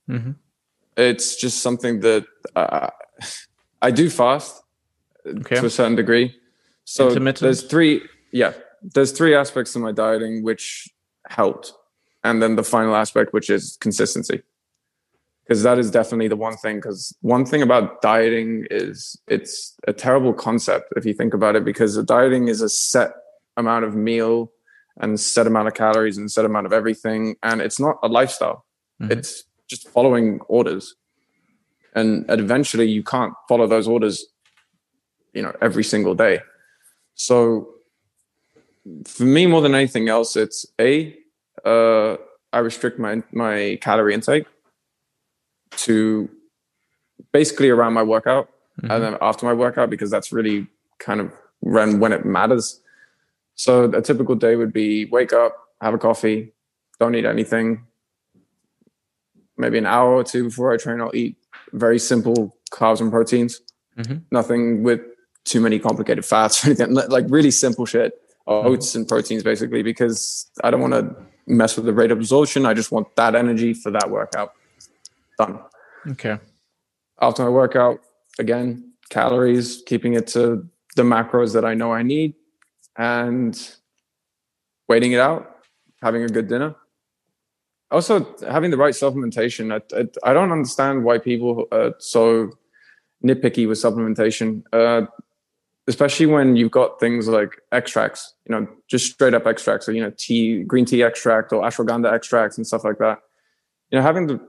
[0.09, 0.31] Mm-hmm.
[0.97, 2.25] It's just something that
[2.55, 2.89] uh,
[3.81, 4.63] I do fast
[5.25, 5.55] okay.
[5.57, 6.35] to a certain degree.
[6.85, 10.89] So there's three, yeah, there's three aspects to my dieting which
[11.27, 11.73] helped,
[12.23, 14.41] and then the final aspect, which is consistency
[15.49, 19.93] because that is definitely the one thing because one thing about dieting is it's a
[19.93, 23.13] terrible concept if you think about it because dieting is a set
[23.57, 24.51] amount of meal
[24.97, 28.63] and set amount of calories and set amount of everything and it's not a lifestyle.
[29.01, 29.13] Mm-hmm.
[29.13, 30.95] it's just following orders.
[31.95, 34.23] And eventually you can't follow those orders
[35.33, 36.41] you know every single day.
[37.15, 37.69] So
[39.03, 41.17] for me more than anything else it's a
[41.65, 42.17] uh,
[42.53, 44.45] i restrict my my calorie intake
[45.71, 46.29] to
[47.31, 48.49] basically around my workout
[48.81, 48.91] mm-hmm.
[48.91, 50.67] and then after my workout because that's really
[50.99, 52.81] kind of when when it matters
[53.55, 56.51] so a typical day would be wake up have a coffee
[56.99, 57.85] don't eat anything
[59.57, 61.35] maybe an hour or two before i train i'll eat
[61.73, 63.61] very simple carbs and proteins
[63.97, 64.17] mm-hmm.
[64.31, 65.01] nothing with
[65.45, 68.13] too many complicated fats or anything like really simple shit
[68.47, 68.67] mm-hmm.
[68.67, 71.15] oats and proteins basically because i don't want to
[71.47, 74.53] mess with the rate of absorption i just want that energy for that workout
[75.39, 75.59] done.
[76.11, 76.37] Okay.
[77.21, 77.99] After my workout,
[78.37, 82.35] again, calories, keeping it to the macros that I know I need,
[82.97, 83.55] and
[84.87, 85.41] waiting it out,
[86.01, 86.75] having a good dinner.
[87.91, 88.13] Also,
[88.47, 89.73] having the right supplementation.
[89.73, 92.51] I, I, I don't understand why people are so
[93.25, 95.07] nitpicky with supplementation, uh,
[95.87, 100.03] especially when you've got things like extracts, you know, just straight up extracts, or, you
[100.03, 103.17] know, tea, green tea extract or ashwagandha extracts and stuff like that.
[103.89, 104.39] You know, having the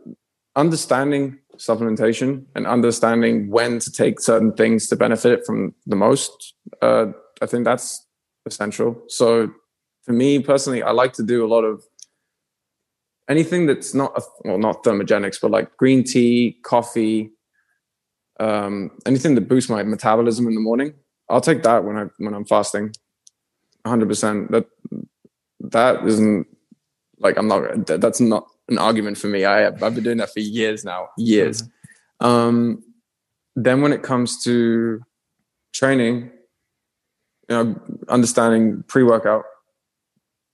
[0.60, 7.06] understanding supplementation and understanding when to take certain things to benefit from the most, uh,
[7.42, 8.06] I think that's
[8.46, 9.02] essential.
[9.08, 9.50] So
[10.04, 11.82] for me personally, I like to do a lot of
[13.28, 17.30] anything that's not a, well, not thermogenics, but like green tea, coffee,
[18.38, 20.94] um, anything that boosts my metabolism in the morning.
[21.28, 22.92] I'll take that when I when I'm fasting.
[23.84, 24.08] 100.
[24.08, 24.66] percent That
[25.60, 26.46] that isn't
[27.18, 27.86] like I'm not.
[27.86, 29.44] That's not an argument for me.
[29.44, 31.62] I have, I've been doing that for years now, years.
[31.62, 32.26] Mm-hmm.
[32.26, 32.84] Um,
[33.56, 35.00] then when it comes to
[35.72, 36.30] training,
[37.48, 39.44] you know, understanding pre-workout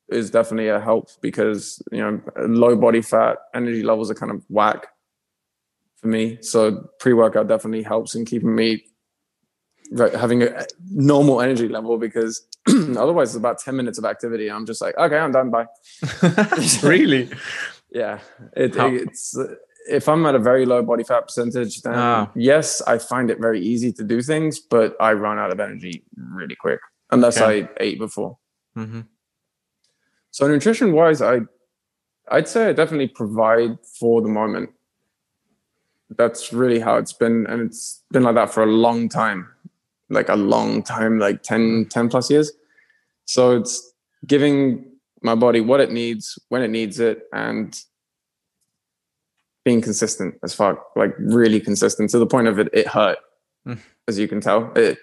[0.09, 4.45] is definitely a help because you know low body fat, energy levels are kind of
[4.49, 4.87] whack
[5.97, 6.39] for me.
[6.41, 8.85] So pre-workout definitely helps in keeping me
[9.93, 14.67] right, having a normal energy level because otherwise it's about 10 minutes of activity i'm
[14.67, 15.67] just like okay i'm done bye
[16.83, 17.29] really
[17.91, 18.21] yeah,
[18.57, 19.39] it, it's
[19.89, 22.31] if I'm at a very low body fat percentage, then oh.
[22.35, 26.03] yes, I find it very easy to do things, but I run out of energy
[26.17, 26.81] really quick
[27.11, 27.63] unless okay.
[27.63, 28.39] I ate before.
[28.77, 29.03] Mm-hmm.
[30.31, 31.41] So nutrition wise, I
[32.29, 34.71] I'd say I definitely provide for the moment.
[36.11, 39.49] That's really how it's been, and it's been like that for a long time,
[40.09, 42.53] like a long time, like 10, 10 plus years.
[43.25, 43.93] So it's
[44.27, 44.85] giving
[45.23, 47.81] my body what it needs when it needs it and
[49.65, 53.19] being consistent as fuck like really consistent to the point of it it hurt
[53.67, 53.79] mm.
[54.09, 54.73] as you can tell.
[54.77, 54.99] It,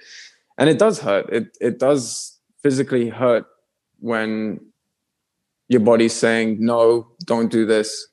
[0.57, 1.29] and it does hurt.
[1.31, 3.45] It it does physically hurt
[3.99, 4.59] when
[5.67, 8.07] your body's saying no don't do this.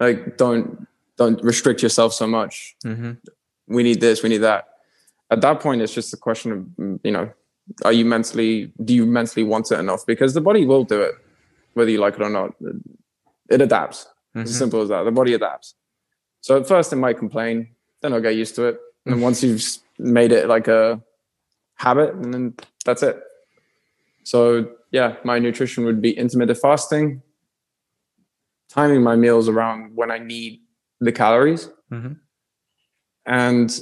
[0.00, 2.76] Like don't don't restrict yourself so much.
[2.84, 3.12] Mm-hmm.
[3.68, 4.68] we need this we need that.
[5.30, 7.30] At that point it's just a question of you know
[7.84, 10.06] are you mentally do you mentally want it enough?
[10.06, 11.14] Because the body will do it
[11.74, 12.54] whether you like it or not.
[13.50, 14.04] It adapts.
[14.04, 14.40] Mm-hmm.
[14.40, 15.04] it's as simple as that.
[15.04, 15.74] The body adapts.
[16.40, 17.68] So at first it might complain
[18.02, 18.78] then i'll get used to it.
[19.04, 19.64] And then once you've
[19.98, 21.00] made it like a
[21.74, 22.54] habit and then
[22.84, 23.20] that's it.
[24.24, 27.22] So yeah my nutrition would be intermittent fasting
[28.68, 30.60] timing my meals around when i need
[31.00, 31.68] the calories.
[31.92, 32.14] Mm-hmm.
[33.26, 33.80] and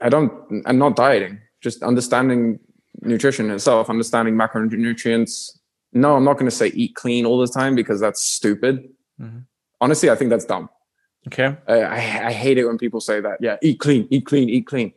[0.00, 0.32] i don't
[0.66, 2.58] i'm not dieting just understanding
[3.00, 5.58] nutrition itself, understanding macronutrients.
[5.92, 8.88] No, I'm not going to say eat clean all the time because that's stupid.
[9.20, 9.40] Mm-hmm.
[9.80, 10.68] Honestly, I think that's dumb.
[11.26, 11.56] Okay.
[11.68, 13.38] I, I, I hate it when people say that.
[13.40, 14.92] Yeah, eat clean, eat clean, eat clean.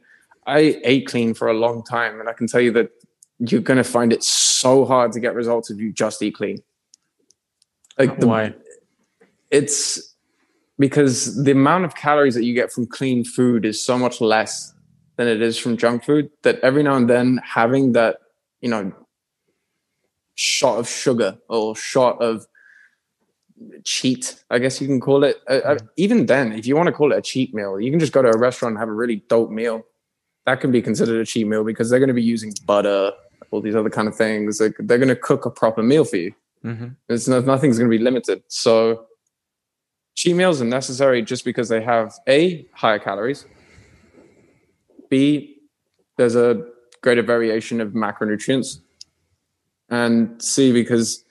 [0.47, 2.91] I ate clean for a long time, and I can tell you that
[3.39, 6.59] you're going to find it so hard to get results if you just eat clean.
[7.97, 8.53] Like the, why?
[9.51, 10.15] It's
[10.77, 14.73] because the amount of calories that you get from clean food is so much less
[15.17, 18.17] than it is from junk food that every now and then having that
[18.61, 18.91] you know
[20.35, 22.45] shot of sugar or shot of
[23.85, 25.37] cheat i guess you can call it.
[25.49, 27.99] Uh, uh, even then if you want to call it a cheat meal you can
[27.99, 29.83] just go to a restaurant and have a really dope meal.
[30.45, 33.11] That can be considered a cheat meal because they're going to be using butter
[33.51, 34.59] all these other kind of things.
[34.59, 36.33] Like they're going to cook a proper meal for you.
[36.63, 36.87] Mm-hmm.
[37.09, 38.41] it's no, nothing's going to be limited.
[38.47, 39.05] So
[40.15, 43.45] cheat meals are necessary just because they have a higher calories
[45.09, 45.57] B,
[46.17, 46.65] there's a
[47.01, 48.79] greater variation of macronutrients.
[49.89, 51.23] And C, because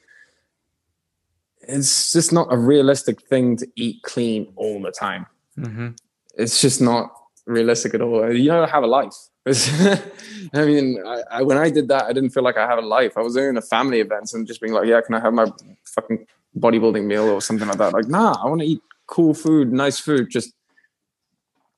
[1.68, 5.26] it's just not a realistic thing to eat clean all the time.
[5.58, 5.88] Mm-hmm.
[6.36, 7.12] It's just not
[7.46, 8.32] realistic at all.
[8.32, 9.14] You don't have a life.
[9.46, 12.86] I mean, I, I, when I did that, I didn't feel like I had a
[12.86, 13.16] life.
[13.16, 15.46] I was doing a family events and just being like, yeah, can I have my
[15.84, 16.26] fucking
[16.58, 17.92] bodybuilding meal or something like that?
[17.92, 20.30] Like, nah, I want to eat cool food, nice food.
[20.30, 20.54] Just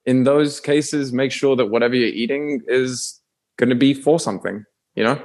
[0.07, 3.21] in those cases, make sure that whatever you're eating is
[3.57, 5.21] going to be for something, you know?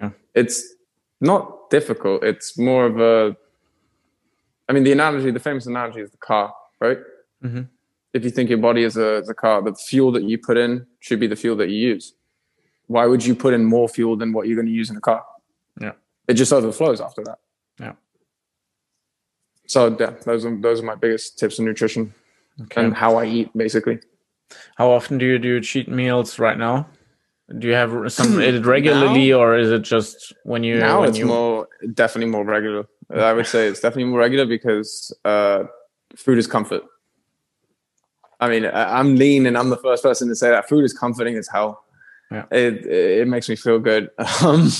[0.00, 0.10] Yeah.
[0.34, 0.74] It's
[1.20, 2.22] not difficult.
[2.22, 3.36] It's more of a,
[4.68, 6.98] I mean, the analogy, the famous analogy is the car, right?
[7.42, 7.62] Mm-hmm.
[8.12, 10.58] If you think your body is a, is a car, the fuel that you put
[10.58, 12.12] in should be the fuel that you use.
[12.86, 15.00] Why would you put in more fuel than what you're going to use in a
[15.00, 15.24] car?
[15.80, 15.92] Yeah.
[16.26, 17.38] It just overflows after that.
[17.80, 17.92] Yeah.
[19.66, 22.14] So yeah, those are those are my biggest tips on nutrition
[22.62, 22.84] Okay.
[22.84, 24.00] and how I eat, basically.
[24.76, 26.88] How often do you do cheat meals right now?
[27.58, 31.08] Do you have some is it regularly or is it just when you now when
[31.08, 32.86] it's you more definitely more regular.
[33.10, 35.64] I would say it's definitely more regular because uh,
[36.14, 36.82] food is comfort.
[38.40, 41.36] I mean, I'm lean, and I'm the first person to say that food is comforting
[41.36, 41.84] as hell.
[42.30, 42.44] Yeah.
[42.50, 44.10] It it makes me feel good.
[44.44, 44.70] Um,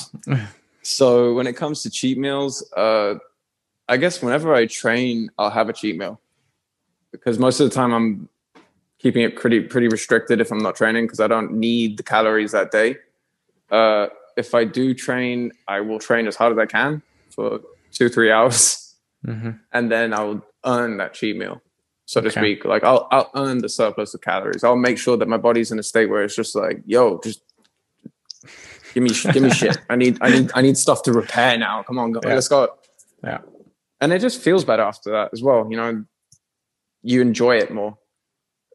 [0.83, 3.17] so when it comes to cheat meals, uh,
[3.89, 6.21] I guess whenever I train, I'll have a cheat meal
[7.11, 8.29] because most of the time I'm
[8.99, 12.53] keeping it pretty pretty restricted if I'm not training because I don't need the calories
[12.53, 12.97] that day.
[13.71, 17.03] Uh, if I do train, I will train as hard as I can
[17.35, 17.61] for
[17.93, 18.95] two three hours,
[19.27, 19.59] Mhm.
[19.73, 21.61] and then I'll earn that cheat meal,
[22.07, 22.65] so to speak.
[22.65, 24.65] Like I'll I'll earn the surplus of calories.
[24.65, 27.43] I'll make sure that my body's in a state where it's just like, yo, just
[28.95, 29.79] give me give me shit.
[29.91, 31.83] I need I need I need stuff to repair now.
[31.83, 32.35] Come on, go, Yeah.
[32.35, 32.69] let's go.
[33.25, 33.39] Yeah.
[34.01, 35.67] And it just feels better after that as well.
[35.71, 36.05] You know,
[37.03, 37.99] you enjoy it more,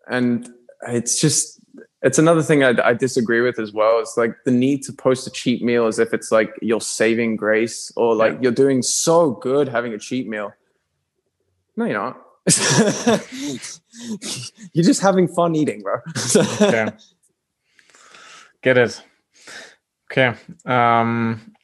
[0.10, 0.50] and
[0.88, 1.60] it's just
[2.02, 4.00] it's another thing I, I disagree with as well.
[4.00, 7.38] It's like the need to post a cheat meal as if it's like you're saving
[7.38, 8.40] grace or like Yeah.
[8.42, 10.54] you're doing so good having a cheat meal.
[11.78, 12.20] No, you're not.
[14.74, 15.96] you're just having fun eating, bro.
[16.62, 16.90] okay.
[18.62, 19.02] Get it.
[20.12, 20.34] Okay.
[20.66, 21.56] Um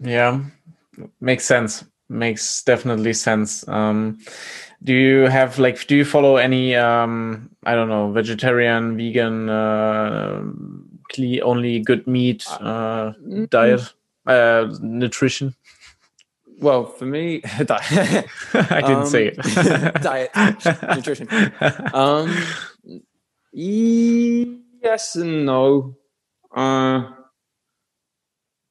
[0.00, 0.40] yeah.
[1.20, 1.84] Makes sense.
[2.08, 3.66] Makes definitely sense.
[3.68, 4.18] Um
[4.82, 10.42] do you have like do you follow any um I don't know, vegetarian, vegan, uh
[11.42, 13.12] only good meat uh
[13.50, 13.92] diet?
[14.26, 15.54] Uh nutrition?
[16.60, 18.26] Well, for me, diet.
[18.54, 19.36] I didn't say it.
[20.02, 20.30] diet,
[20.94, 21.28] nutrition.
[21.94, 22.36] Um,
[23.52, 25.96] yes and no.
[26.54, 27.10] Uh,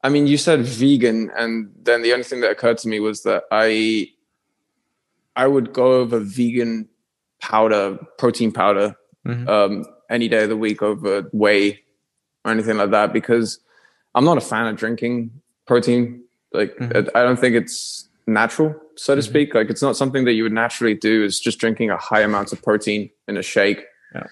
[0.03, 3.23] I mean, you said vegan, and then the only thing that occurred to me was
[3.23, 4.09] that I,
[5.37, 6.89] I would go over vegan
[7.41, 9.47] powder, protein powder, Mhm.
[9.47, 11.83] um, any day of the week over whey
[12.43, 13.59] or anything like that because
[14.15, 15.31] I'm not a fan of drinking
[15.67, 16.23] protein.
[16.53, 17.09] Like, Mhm.
[17.13, 19.25] I don't think it's natural, so to Mhm.
[19.25, 19.53] speak.
[19.53, 21.23] Like, it's not something that you would naturally do.
[21.23, 23.85] Is just drinking a high amount of protein in a shake.
[24.15, 24.27] Yeah.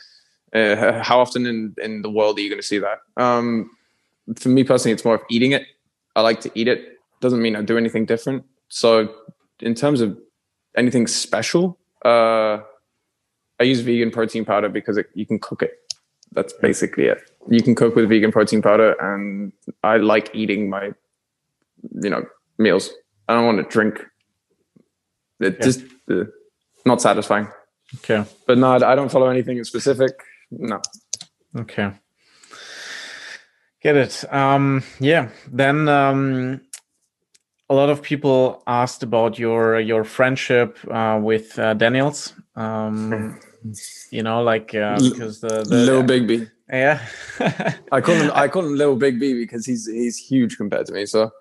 [0.54, 3.00] Uh, how often in in the world are you going to see that?
[3.18, 3.70] Um,
[4.38, 5.64] for me personally, it's more of eating it.
[6.16, 6.98] I like to eat it.
[7.20, 8.44] Doesn't mean I do anything different.
[8.70, 9.14] So,
[9.60, 10.18] in terms of
[10.78, 12.60] anything special, uh,
[13.60, 15.72] I use vegan protein powder because it, you can cook it.
[16.32, 17.20] That's basically it.
[17.50, 19.54] You can cook with vegan protein powder, and
[19.84, 20.92] I like eating my,
[22.02, 22.26] you know,
[22.58, 22.92] meals.
[23.28, 24.04] I don't want to drink.
[25.40, 25.66] It Yeah.
[25.66, 26.26] just uh,
[26.86, 27.48] not satisfying.
[27.96, 28.26] Okay.
[28.48, 30.12] But no, I don't follow anything in specific.
[30.52, 30.82] No.
[31.58, 31.92] Okay.
[33.82, 34.34] Get it.
[34.34, 35.30] Um, yeah.
[35.52, 36.62] Then um,
[37.70, 42.34] a lot of people asked about your your friendship uh, with uh, Daniels.
[42.56, 43.40] Um,
[44.12, 46.48] you know, like uh, because the, the Little Big B.
[46.70, 47.06] yeah.
[47.92, 48.32] I call him.
[48.34, 51.06] I call him Little Big B because he's he's huge compared to me.
[51.06, 51.32] So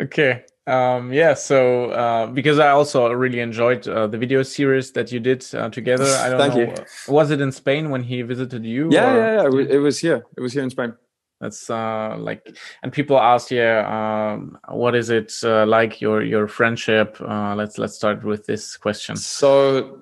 [0.00, 0.44] okay.
[0.66, 1.34] Um, yeah.
[1.34, 5.70] So uh, because I also really enjoyed uh, the video series that you did uh,
[5.70, 6.04] together.
[6.04, 6.60] I don't Thank know.
[6.60, 7.12] you.
[7.12, 8.88] Was it in Spain when he visited you?
[8.92, 9.74] yeah, or- yeah, yeah.
[9.74, 10.24] It was here.
[10.36, 10.92] It was here in Spain.
[11.42, 16.46] That's uh, like, and people ask, yeah, um, what is it uh, like your your
[16.46, 17.16] friendship?
[17.20, 19.16] Uh, let's let's start with this question.
[19.16, 19.98] So,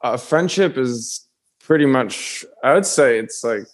[0.00, 1.28] a friendship is
[1.60, 3.66] pretty much, I would say it's like,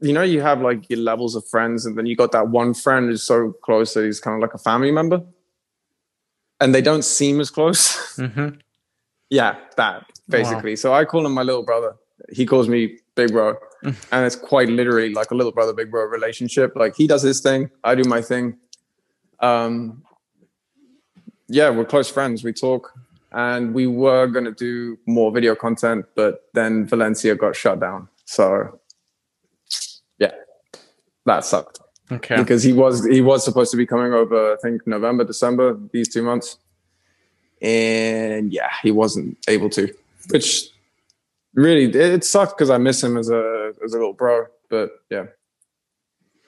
[0.00, 2.74] you know, you have like your levels of friends, and then you got that one
[2.74, 5.22] friend who's so close that he's kind of like a family member,
[6.60, 8.16] and they don't seem as close.
[8.16, 8.48] hmm
[9.30, 10.76] yeah, that basically.
[10.76, 11.96] So I call him my little brother.
[12.30, 16.04] He calls me big bro, and it's quite literally like a little brother, big bro
[16.04, 16.76] relationship.
[16.76, 18.56] Like he does his thing, I do my thing.
[19.40, 20.02] Um,
[21.48, 22.44] yeah, we're close friends.
[22.44, 22.92] We talk,
[23.32, 28.08] and we were gonna do more video content, but then Valencia got shut down.
[28.24, 28.80] So
[30.18, 30.32] yeah,
[31.24, 31.80] that sucked
[32.12, 32.36] Okay.
[32.36, 34.52] because he was he was supposed to be coming over.
[34.52, 36.58] I think November, December, these two months.
[37.62, 39.92] and yeah, he wasn't able to,
[40.30, 40.68] which
[41.56, 44.46] really it sucked because I miss him as a as a little bro.
[44.70, 45.24] But yeah,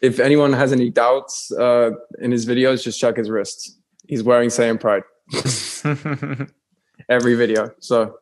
[0.00, 1.90] if anyone has any doubts uh,
[2.20, 3.76] in his videos, just check his wrists.
[4.06, 5.02] He's wearing Saiyan Pride
[7.08, 7.72] every video.
[7.80, 8.18] So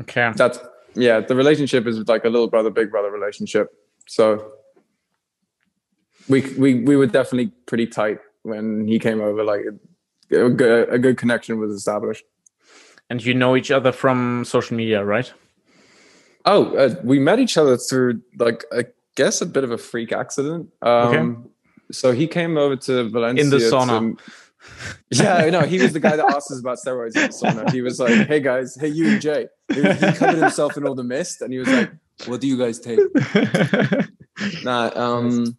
[0.00, 0.58] okay, that's
[0.94, 1.20] yeah.
[1.20, 3.68] The relationship is like a little brother, big brother relationship.
[4.06, 4.52] So
[6.28, 9.44] we we we were definitely pretty tight when he came over.
[9.44, 9.62] Like
[10.30, 12.24] a good, a good connection was established.
[13.08, 15.32] And you know each other from social media, right?
[16.46, 18.86] Oh, uh, we met each other through like I
[19.16, 20.68] guess a bit of a freak accident.
[20.80, 21.50] Um, okay.
[21.90, 24.16] So he came over to Valencia in the sauna.
[24.16, 24.22] To,
[25.10, 27.70] yeah, no, he was the guy that asked us about steroids in the sauna.
[27.72, 30.94] He was like, "Hey guys, hey you and Jay." He, he covered himself in all
[30.94, 31.90] the mist, and he was like,
[32.26, 33.00] "What do you guys take?"
[34.64, 35.56] nah, um,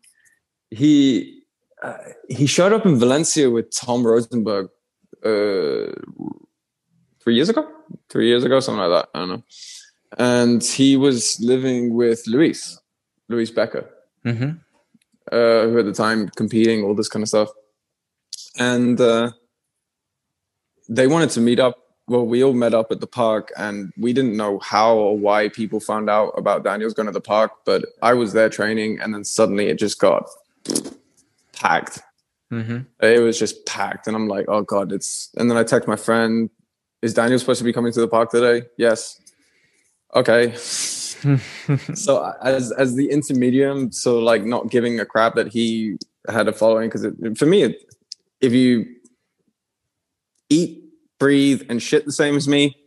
[0.72, 1.44] he
[1.82, 1.98] uh,
[2.30, 4.68] he showed up in Valencia with Tom Rosenberg
[5.24, 5.92] uh,
[7.22, 7.68] three years ago,
[8.10, 9.10] three years ago, something like that.
[9.14, 9.44] I don't know.
[10.18, 12.80] And he was living with Luis,
[13.30, 13.88] Luis Becker,
[14.26, 14.58] mm-hmm.
[15.32, 17.50] uh, who at the time competing, all this kind of stuff.
[18.58, 19.32] And uh,
[20.90, 21.78] they wanted to meet up.
[22.08, 25.50] Well, we all met up at the park, and we didn't know how or why
[25.50, 27.52] people found out about Daniel's going to the park.
[27.66, 30.28] But I was there training, and then suddenly it just got
[31.54, 32.00] packed.
[32.52, 33.06] Mm-hmm.
[33.06, 35.30] It was just packed, and I'm like, oh god, it's.
[35.38, 36.50] And then I text my friend,
[37.02, 39.20] "Is Daniel supposed to be coming to the park today?" Yes.
[40.16, 40.54] Okay.
[41.94, 45.98] so as as the intermedium, so like not giving a crap that he
[46.30, 47.94] had a following because for me, it,
[48.42, 48.86] if you
[50.50, 50.84] eat,
[51.20, 52.78] breathe, and shit the same as me,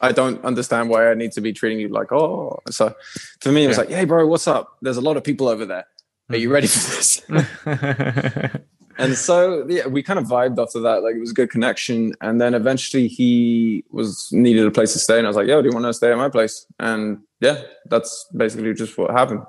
[0.00, 2.60] I don't understand why I need to be treating you like, oh.
[2.70, 2.94] So
[3.40, 3.84] for me, it was yeah.
[3.84, 4.76] like, hey, bro, what's up?
[4.82, 5.86] There's a lot of people over there.
[6.30, 7.22] Are you ready for this?
[8.98, 11.02] and so yeah, we kind of vibed after that.
[11.02, 12.14] Like it was a good connection.
[12.20, 15.62] And then eventually he was needed a place to stay, and I was like, "Yo,
[15.62, 19.42] do you want to stay at my place?" And yeah, that's basically just what happened.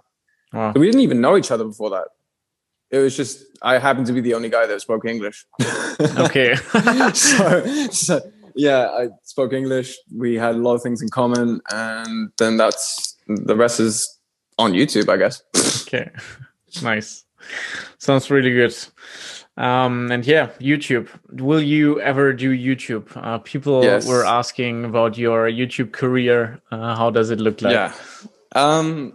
[0.51, 0.71] Wow.
[0.75, 2.09] we didn't even know each other before that.
[2.91, 5.45] It was just I happened to be the only guy that spoke English.
[6.17, 6.55] okay.
[7.13, 8.21] so, so
[8.55, 9.97] yeah, I spoke English.
[10.15, 14.19] We had a lot of things in common, and then that's the rest is
[14.59, 15.41] on YouTube, I guess.
[15.87, 16.11] okay
[16.81, 17.22] nice.
[17.97, 18.75] Sounds really good.
[19.55, 21.09] Um, and yeah, YouTube.
[21.31, 23.05] Will you ever do YouTube?
[23.15, 24.07] Uh, people yes.
[24.07, 26.59] were asking about your YouTube career.
[26.71, 27.73] Uh, how does it look like?
[27.73, 27.93] Yeah,
[28.55, 29.13] um,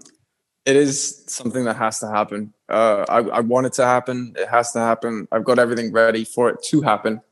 [0.65, 2.53] it is something that has to happen.
[2.69, 4.35] Uh, I, I, want it to happen.
[4.37, 5.27] It has to happen.
[5.33, 7.23] I've got everything ready for it to happen.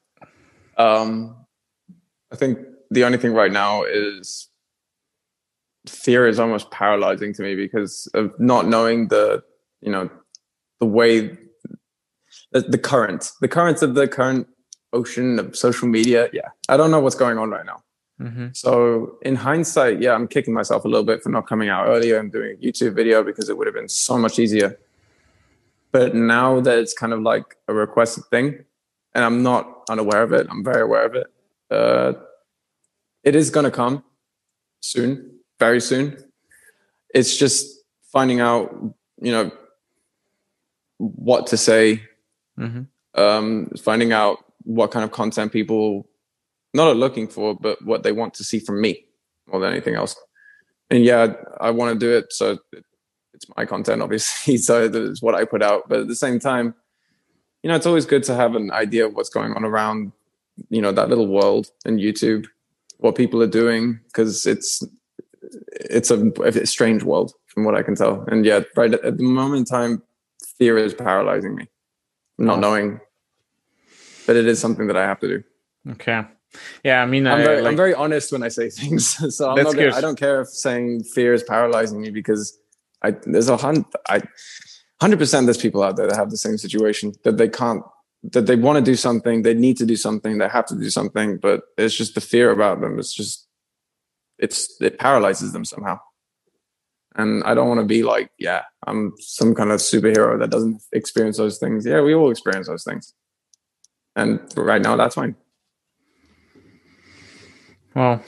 [0.78, 1.36] Um,
[2.32, 2.58] I think
[2.90, 4.48] the only thing right now is
[5.86, 9.42] fear is almost paralyzing to me because of not knowing the
[9.80, 10.10] you know
[10.80, 11.36] the way
[12.52, 14.46] the, the current the currents of the current
[14.92, 16.28] ocean of social media.
[16.32, 16.48] Yeah.
[16.68, 17.82] I don't know what's going on right now.
[18.18, 18.46] Mm-hmm.
[18.54, 22.18] so in hindsight yeah i'm kicking myself a little bit for not coming out earlier
[22.18, 24.78] and doing a youtube video because it would have been so much easier.
[25.92, 28.64] But now that it's kind of like a requested thing
[29.14, 31.26] and i'm not unaware of it i'm very aware of it
[31.70, 32.14] uh,
[33.22, 34.02] it is going to come
[34.80, 36.16] soon very soon.
[37.14, 38.74] It's just finding out
[39.20, 39.50] you know
[40.98, 42.02] what to say,
[42.58, 43.20] mm-hmm.
[43.20, 46.08] um, finding out what kind of content people
[46.74, 49.04] not are looking for, but what they want to see from me
[49.46, 50.16] more than anything else.
[50.90, 52.58] And yeah, I want to do it, so
[53.36, 54.56] it's my content, obviously.
[54.58, 55.88] So it's what I put out.
[55.88, 56.74] But at the same time,
[57.62, 60.12] you know, it's always good to have an idea of what's going on around,
[60.68, 62.46] you know, that little world in YouTube,
[62.98, 64.82] what people are doing, because it's
[65.72, 68.24] it's a, a strange world from what I can tell.
[68.28, 70.02] And yeah, right at the moment in time,
[70.58, 71.68] fear is paralyzing me,
[72.38, 73.00] not knowing.
[74.26, 75.44] But it is something that I have to do.
[75.92, 76.24] Okay.
[76.84, 79.36] Yeah, I mean, I'm, I, very, like, I'm very honest when I say things.
[79.36, 82.58] so I'm not gonna, I don't care if saying fear is paralyzing me because
[83.02, 84.22] I there's a hundred I
[85.00, 87.82] hundred percent there's people out there that have the same situation that they can't
[88.32, 90.90] that they want to do something, they need to do something, they have to do
[90.90, 92.98] something, but it's just the fear about them.
[92.98, 93.46] It's just
[94.38, 96.00] it's it paralyzes them somehow.
[97.16, 100.82] And I don't want to be like, yeah, I'm some kind of superhero that doesn't
[100.92, 101.86] experience those things.
[101.86, 103.14] Yeah, we all experience those things.
[104.14, 105.34] And right now, that's fine.
[107.94, 108.22] Well,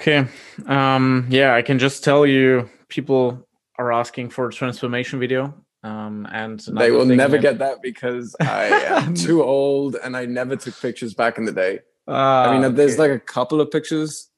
[0.00, 0.26] okay.
[0.66, 3.46] Um, yeah, I can just tell you people
[3.78, 5.54] are asking for a transformation video.
[5.82, 10.56] Um, and they will never get that because I am too old and I never
[10.56, 11.80] took pictures back in the day.
[12.08, 12.74] Uh, I mean, okay.
[12.74, 14.29] there's like a couple of pictures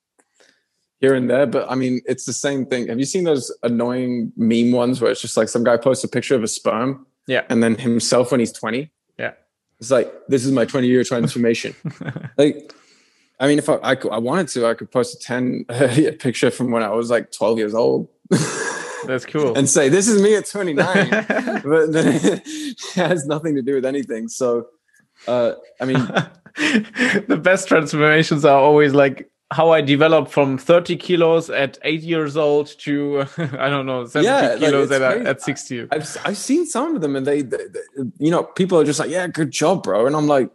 [1.03, 1.47] here and there.
[1.47, 2.87] But I mean, it's the same thing.
[2.89, 6.09] Have you seen those annoying meme ones where it's just like some guy posts a
[6.09, 7.07] picture of a sperm?
[7.27, 7.43] Yeah.
[7.51, 8.91] And then himself when he's 20?
[9.19, 9.33] Yeah.
[9.81, 11.75] It's like this is my 20 year transformation.
[12.39, 12.73] like,
[13.41, 16.13] I mean, if I, I, could, I wanted to, I could post a 10 uh,
[16.21, 18.09] picture from when I was like 12 years old.
[19.05, 19.59] That's cool.
[19.59, 20.77] and say this is me at 29,
[21.11, 24.29] but it has nothing to do with anything.
[24.29, 24.69] So,
[25.27, 25.99] uh, I mean,
[27.27, 32.37] the best transformations are always like how I developed from 30 kilos at eight years
[32.37, 33.27] old to
[33.59, 35.89] I don't know 70 yeah, kilos like at, at 60.
[35.93, 38.99] I've I've seen some of them and they, they, they, you know people are just
[38.99, 40.51] like yeah good job bro and I'm like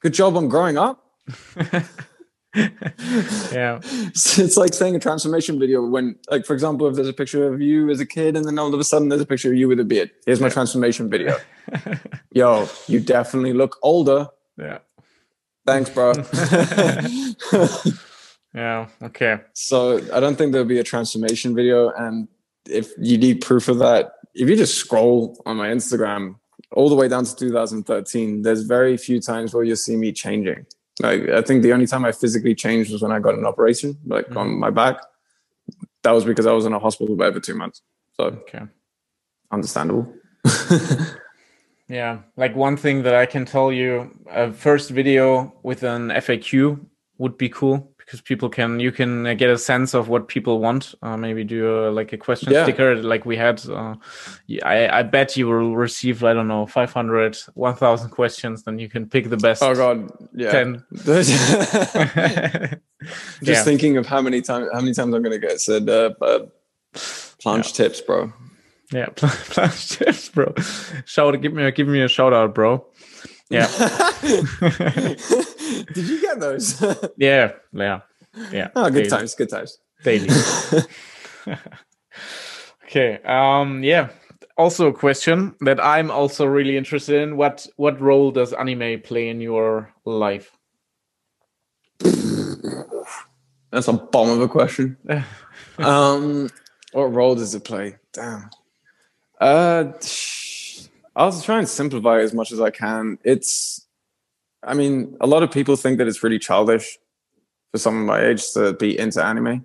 [0.00, 1.04] good job on growing up.
[2.56, 7.52] yeah, it's like saying a transformation video when like for example if there's a picture
[7.52, 9.58] of you as a kid and then all of a sudden there's a picture of
[9.58, 10.10] you with a beard.
[10.24, 11.36] Here's my transformation video.
[12.30, 14.28] Yo, you definitely look older.
[14.56, 14.78] Yeah
[15.66, 16.12] Thanks, bro.
[18.54, 18.88] yeah.
[19.02, 19.40] Okay.
[19.52, 21.90] So I don't think there'll be a transformation video.
[21.90, 22.28] And
[22.68, 26.36] if you need proof of that, if you just scroll on my Instagram
[26.72, 30.66] all the way down to 2013, there's very few times where you'll see me changing.
[31.00, 33.98] Like I think the only time I physically changed was when I got an operation,
[34.06, 34.38] like mm-hmm.
[34.38, 34.98] on my back.
[36.02, 37.82] That was because I was in a hospital bed for two months.
[38.14, 38.62] So okay.
[39.50, 40.14] understandable.
[41.88, 46.80] Yeah, like one thing that I can tell you, a first video with an FAQ
[47.18, 50.94] would be cool because people can you can get a sense of what people want.
[51.02, 52.62] Uh, maybe do a, like a question yeah.
[52.62, 53.64] sticker like we had.
[53.68, 53.96] Uh,
[54.64, 58.62] I I bet you will receive I don't know 500, 1000 questions.
[58.62, 59.62] Then you can pick the best.
[59.62, 60.52] Oh god, yeah.
[60.52, 60.84] 10.
[61.04, 62.80] Just
[63.42, 63.62] yeah.
[63.62, 66.46] thinking of how many times how many times I'm gonna get said uh, uh
[66.94, 67.88] planche yeah.
[67.88, 68.32] tips, bro.
[68.92, 70.54] Yeah, Planche tips, bro.
[71.04, 72.86] Shout, give me a give me a shout out, bro.
[73.50, 73.66] Yeah.
[75.92, 76.80] Did you get those?
[77.16, 78.00] yeah, yeah,
[78.52, 78.68] yeah.
[78.76, 79.08] Oh, good daily.
[79.08, 79.78] times, good times.
[80.04, 80.28] Daily.
[82.84, 83.18] okay.
[83.24, 83.82] Um.
[83.82, 84.10] Yeah.
[84.58, 89.28] Also, a question that I'm also really interested in: what what role does anime play
[89.28, 90.50] in your life?
[93.70, 94.96] That's a bomb of a question.
[95.78, 96.48] um,
[96.92, 97.96] what role does it play?
[98.12, 98.48] Damn.
[99.40, 99.92] Uh,
[101.14, 103.18] I'll try and simplify as much as I can.
[103.24, 103.86] It's,
[104.62, 106.98] I mean, a lot of people think that it's really childish
[107.72, 109.64] for someone my age to be into anime,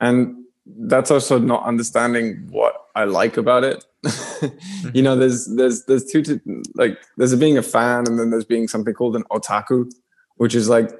[0.00, 3.84] and that's also not understanding what I like about it.
[4.94, 6.40] you know, there's there's there's two
[6.74, 9.90] like there's being a fan, and then there's being something called an otaku,
[10.36, 10.90] which is like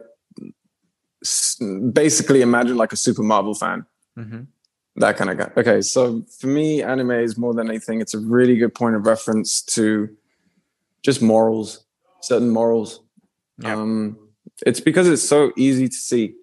[1.93, 3.87] basically imagine like a Super Marvel fan.
[4.19, 4.43] Mm-hmm
[5.01, 5.51] that kind of guy.
[5.57, 8.01] Okay, so for me, anime is more than anything.
[8.01, 10.09] It's a really good point of reference to
[11.03, 11.85] just morals,
[12.21, 13.01] certain morals.
[13.65, 14.19] Um,
[14.67, 16.35] it's because it's so easy to see.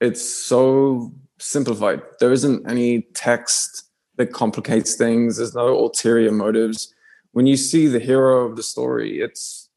[0.00, 2.02] It's so simplified.
[2.20, 5.36] There isn't any text that complicates things.
[5.36, 6.92] There's no ulterior motives.
[7.32, 9.68] When you see the hero of the story, it's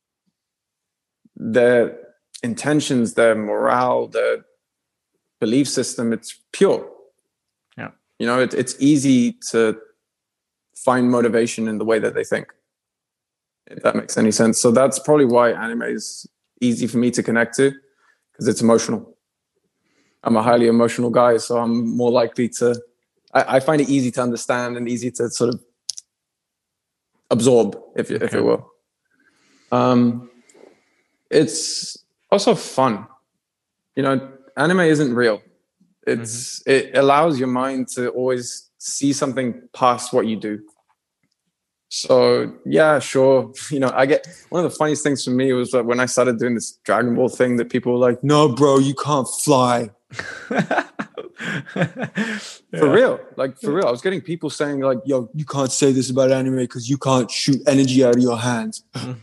[1.36, 1.98] their
[2.44, 4.46] intentions, their morale, their
[5.40, 6.14] belief system.
[6.14, 6.88] It's pure
[8.20, 9.78] you know, it, it's easy to
[10.76, 12.54] find motivation in the way that they think.
[13.68, 14.60] If that makes any sense.
[14.60, 16.26] So that's probably why anime is
[16.62, 17.74] easy for me to connect to
[18.32, 19.18] because it's emotional.
[20.24, 22.82] I'm a highly emotional guy, so I'm more likely to.
[23.34, 25.62] I, I, find it easy to understand and easy to sort of
[27.30, 28.26] absorb, if okay.
[28.26, 28.72] if it will.
[29.72, 30.30] Um,
[31.30, 31.98] it's
[32.32, 33.08] also fun.
[33.96, 35.42] You know, anime isn't real.
[36.08, 36.72] It's mm-hmm.
[36.72, 40.62] it allows your mind to always see something past what you do.
[41.90, 43.54] So yeah, sure.
[43.72, 46.06] You know, I get one of the funniest things for me was that when I
[46.06, 49.92] started doing this Dragon Ball thing, that people were like, "No, bro, you can't fly."
[50.50, 50.84] yeah.
[52.78, 55.92] For real, like for real, I was getting people saying like, "Yo, you can't say
[55.92, 59.14] this about anime because you can't shoot energy out of your hands," mm-hmm.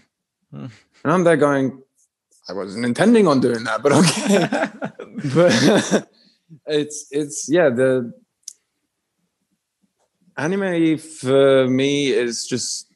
[0.53, 0.71] and
[1.05, 1.83] I'm there going,
[2.49, 4.49] "I wasn't intending on doing that, but okay."
[5.35, 6.09] but
[6.67, 8.13] it's it's yeah the
[10.37, 12.87] anime for me is just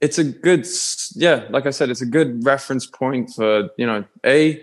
[0.00, 0.66] it's a good
[1.14, 4.60] yeah like i said it's a good reference point for you know a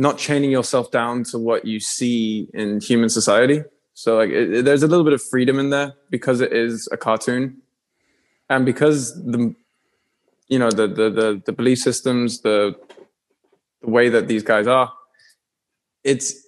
[0.00, 3.62] not chaining yourself down to what you see in human society.
[3.92, 6.88] So like it, it, there's a little bit of freedom in there because it is
[6.90, 7.58] a cartoon.
[8.48, 9.54] And because the
[10.48, 12.74] you know the the the, the belief systems the
[13.82, 14.92] the way that these guys are
[16.04, 16.46] it's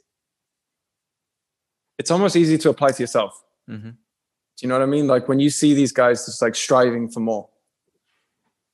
[1.98, 3.42] it's almost easy to apply to yourself.
[3.68, 3.90] Mm-hmm.
[3.90, 3.96] Do
[4.60, 5.06] you know what I mean?
[5.06, 7.48] Like when you see these guys just like striving for more,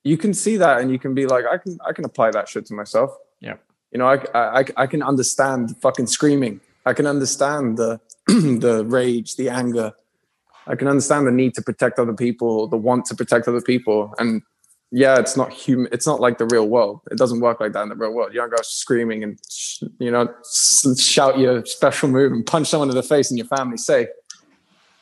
[0.03, 2.49] you can see that and you can be like, I can I can apply that
[2.49, 3.15] shit to myself.
[3.39, 3.55] Yeah.
[3.91, 6.61] You know, I I I can understand fucking screaming.
[6.85, 9.93] I can understand the the rage, the anger.
[10.67, 14.13] I can understand the need to protect other people, the want to protect other people,
[14.19, 14.43] and
[14.91, 15.87] yeah, it's not human.
[15.91, 17.01] It's not like the real world.
[17.11, 18.33] It doesn't work like that in the real world.
[18.33, 19.39] You don't go screaming and
[19.99, 20.33] you know
[20.97, 24.07] shout your special move and punch someone in the face and your family's safe.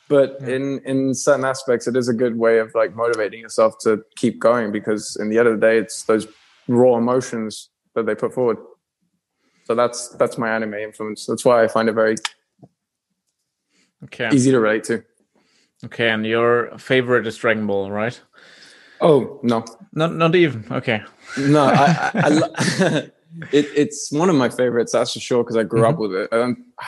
[0.08, 0.56] But yeah.
[0.56, 4.38] in in certain aspects, it is a good way of like motivating yourself to keep
[4.38, 6.26] going because in the end of the day, it's those
[6.66, 8.58] raw emotions that they put forward.
[9.64, 11.24] So that's that's my anime influence.
[11.24, 12.16] That's why I find it very
[14.04, 15.02] okay easy to relate to.
[15.84, 18.20] Okay, and your favorite is Dragon Ball, right?
[19.00, 20.64] Oh no, not not even.
[20.70, 21.02] Okay.
[21.38, 22.42] No, I, I,
[22.80, 23.10] I
[23.52, 24.92] it, it's one of my favorites.
[24.92, 25.92] That's for sure because I grew mm-hmm.
[25.92, 26.32] up with it.
[26.32, 26.86] Um, I,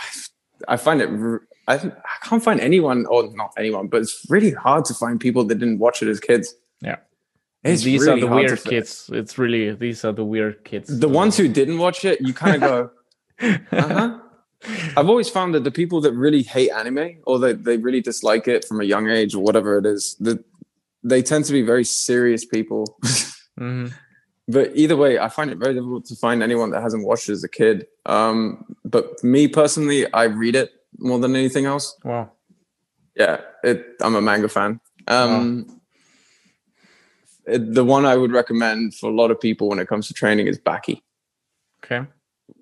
[0.68, 1.40] I find it.
[1.68, 1.90] I, I
[2.22, 5.78] can't find anyone, or not anyone, but it's really hard to find people that didn't
[5.78, 6.54] watch it as kids.
[6.80, 6.96] Yeah.
[7.62, 9.10] It's these really are the weird kids.
[9.12, 10.98] It's really these are the weird kids.
[10.98, 12.90] The ones who didn't watch it, you kind of go,
[13.72, 14.18] uh huh.
[14.96, 18.46] I've always found that the people that really hate anime or that they really dislike
[18.46, 20.44] it from a young age or whatever it is, that
[21.02, 22.98] they tend to be very serious people.
[23.58, 23.88] mm-hmm.
[24.48, 27.32] But either way, I find it very difficult to find anyone that hasn't watched it
[27.32, 27.86] as a kid.
[28.06, 31.96] Um, but me personally, I read it more than anything else.
[32.04, 32.32] Wow.
[33.14, 34.80] Yeah, it, I'm a manga fan.
[35.06, 35.74] Um, wow.
[37.46, 40.14] it, the one I would recommend for a lot of people when it comes to
[40.14, 41.02] training is Baki.
[41.84, 42.08] Okay.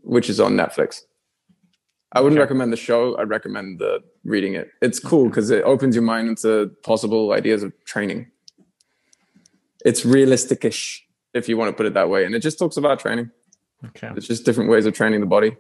[0.02, 1.02] Which is on Netflix.
[2.12, 2.44] I wouldn't okay.
[2.44, 3.18] recommend the show.
[3.18, 4.70] I'd recommend the reading it.
[4.80, 8.30] It's cool because it opens your mind into possible ideas of training.
[9.84, 12.98] It's realistic-ish, if you want to put it that way, and it just talks about
[12.98, 13.30] training.
[13.86, 15.56] Okay, it's just different ways of training the body.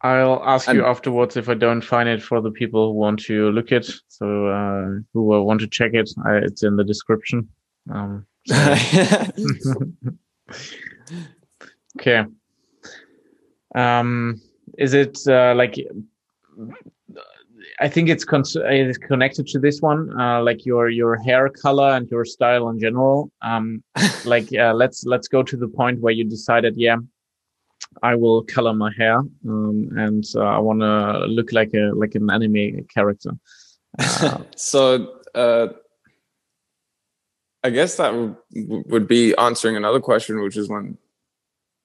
[0.00, 3.20] I'll ask and, you afterwards if I don't find it for the people who want
[3.24, 3.90] to look it.
[4.08, 7.48] So uh, who want to check it, I, it's in the description.
[7.92, 8.54] Um, so.
[12.00, 12.24] okay.
[13.74, 14.40] Um,
[14.76, 15.76] is it uh, like?
[17.80, 21.90] I think it's, con- it's connected to this one, uh, like your your hair color
[21.90, 23.30] and your style in general.
[23.42, 23.82] Um,
[24.24, 26.96] like uh, let's let's go to the point where you decided, yeah,
[28.02, 32.14] I will color my hair, um, and uh, I want to look like a like
[32.14, 33.32] an anime character.
[33.98, 35.68] Uh, so uh,
[37.64, 38.36] I guess that w-
[38.86, 40.96] would be answering another question, which is when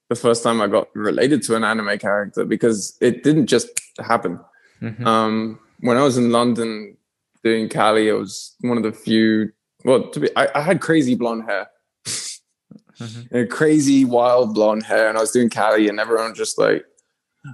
[0.08, 3.68] the first time I got related to an anime character because it didn't just
[3.98, 4.38] happen.
[4.82, 5.06] Mm-hmm.
[5.06, 6.96] Um, when I was in London
[7.42, 9.52] doing Cali, I was one of the few.
[9.84, 11.68] Well, to be, I, I had crazy blonde hair,
[12.06, 13.44] mm-hmm.
[13.50, 16.84] crazy wild blonde hair, and I was doing Cali, and everyone was just like,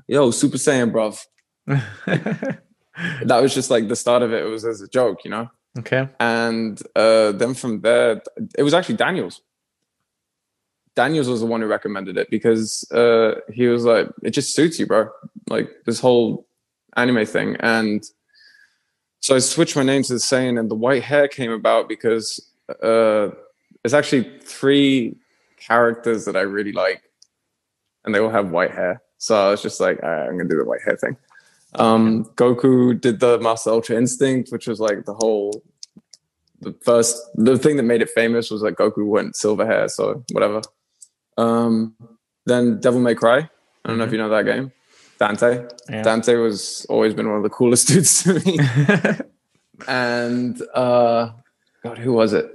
[0.07, 1.25] "Yo, Super Saiyan, bruv."
[1.67, 4.45] that was just like the start of it.
[4.45, 5.51] It was as a joke, you know.
[5.79, 6.09] Okay.
[6.19, 8.23] And uh, then from there,
[8.59, 9.41] it was actually Daniels.
[11.01, 14.79] Daniels was the one who recommended it because uh, he was like, it just suits
[14.79, 15.09] you, bro.
[15.49, 16.47] Like this whole
[16.95, 17.57] anime thing.
[17.61, 18.05] And
[19.21, 22.27] so I switched my name to the Saiyan, and the white hair came about because
[22.83, 23.31] uh,
[23.81, 25.17] there's actually three
[25.57, 27.03] characters that I really like,
[28.05, 29.01] and they all have white hair.
[29.17, 31.17] So I was just like, I'm gonna do the white hair thing.
[31.77, 35.63] Um, Goku did the Master Ultra Instinct, which was like the whole
[36.61, 40.23] the first the thing that made it famous was like Goku went silver hair, so
[40.33, 40.61] whatever.
[41.41, 41.95] Um,
[42.47, 43.39] then Devil May Cry.
[43.39, 43.99] I don't mm-hmm.
[43.99, 44.15] know if mm-hmm.
[44.15, 44.73] you know that game.
[45.19, 45.67] Dante.
[45.89, 46.03] Yeah.
[46.03, 48.59] Dante was always been one of the coolest dudes to me.
[49.89, 51.31] and uh,
[51.83, 52.51] God, who was it?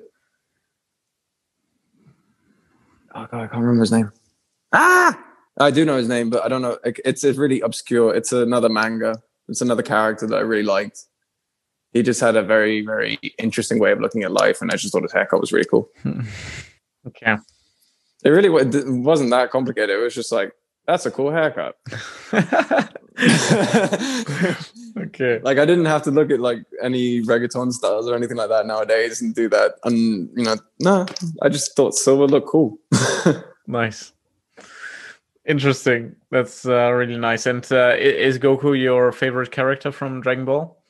[3.14, 4.12] Oh God, I can't remember his name.
[4.74, 5.18] Ah,
[5.58, 6.78] I do know his name, but I don't know.
[6.84, 8.14] It's a really obscure.
[8.14, 9.22] It's another manga.
[9.48, 11.06] It's another character that I really liked.
[11.94, 14.92] He just had a very, very interesting way of looking at life, and I just
[14.92, 15.90] thought his haircut was really cool.
[17.08, 17.38] okay.
[18.26, 19.92] It really it wasn't that complicated.
[19.92, 20.52] It was just like,
[20.88, 21.78] that's a cool haircut.
[24.98, 25.40] okay.
[25.44, 28.66] Like I didn't have to look at like any reggaeton styles or anything like that
[28.66, 29.76] nowadays and do that.
[29.84, 31.06] And you know, no,
[31.44, 32.80] I just thought silver looked cool.
[33.68, 34.12] nice.
[35.46, 36.16] Interesting.
[36.32, 37.46] That's uh, really nice.
[37.46, 40.82] And uh, is Goku your favorite character from Dragon Ball?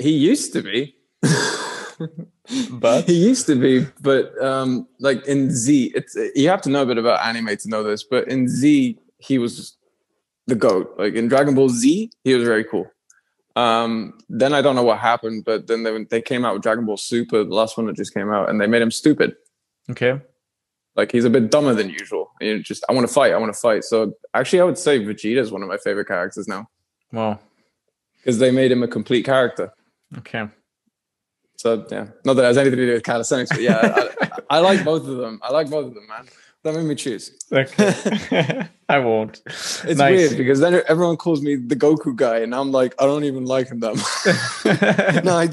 [0.00, 0.96] He used to be.
[2.70, 6.82] but he used to be but um like in z it's you have to know
[6.82, 9.76] a bit about anime to know this but in z he was
[10.46, 10.94] the goat.
[10.98, 12.90] Like in dragon ball z he was very cool.
[13.56, 16.86] Um then i don't know what happened but then they, they came out with dragon
[16.86, 19.36] ball super the last one that just came out and they made him stupid.
[19.90, 20.20] Okay.
[20.96, 22.32] Like he's a bit dumber than usual.
[22.40, 23.84] You just i want to fight i want to fight.
[23.84, 26.68] So actually i would say vegeta is one of my favorite characters now.
[27.12, 27.38] Wow.
[28.16, 29.72] Because they made him a complete character.
[30.18, 30.48] Okay
[31.60, 34.08] so yeah, not that it has anything to do with calisthenics, but yeah,
[34.48, 35.38] I, I, like both of them.
[35.42, 36.26] I like both of them, man.
[36.62, 37.36] That made me choose.
[37.52, 38.66] Okay.
[38.88, 39.42] I won't.
[39.46, 40.16] It's Nice.
[40.16, 43.44] weird because then everyone calls me the Goku guy, and I'm like, I don't even
[43.44, 45.22] like him that much.
[45.22, 45.48] no, I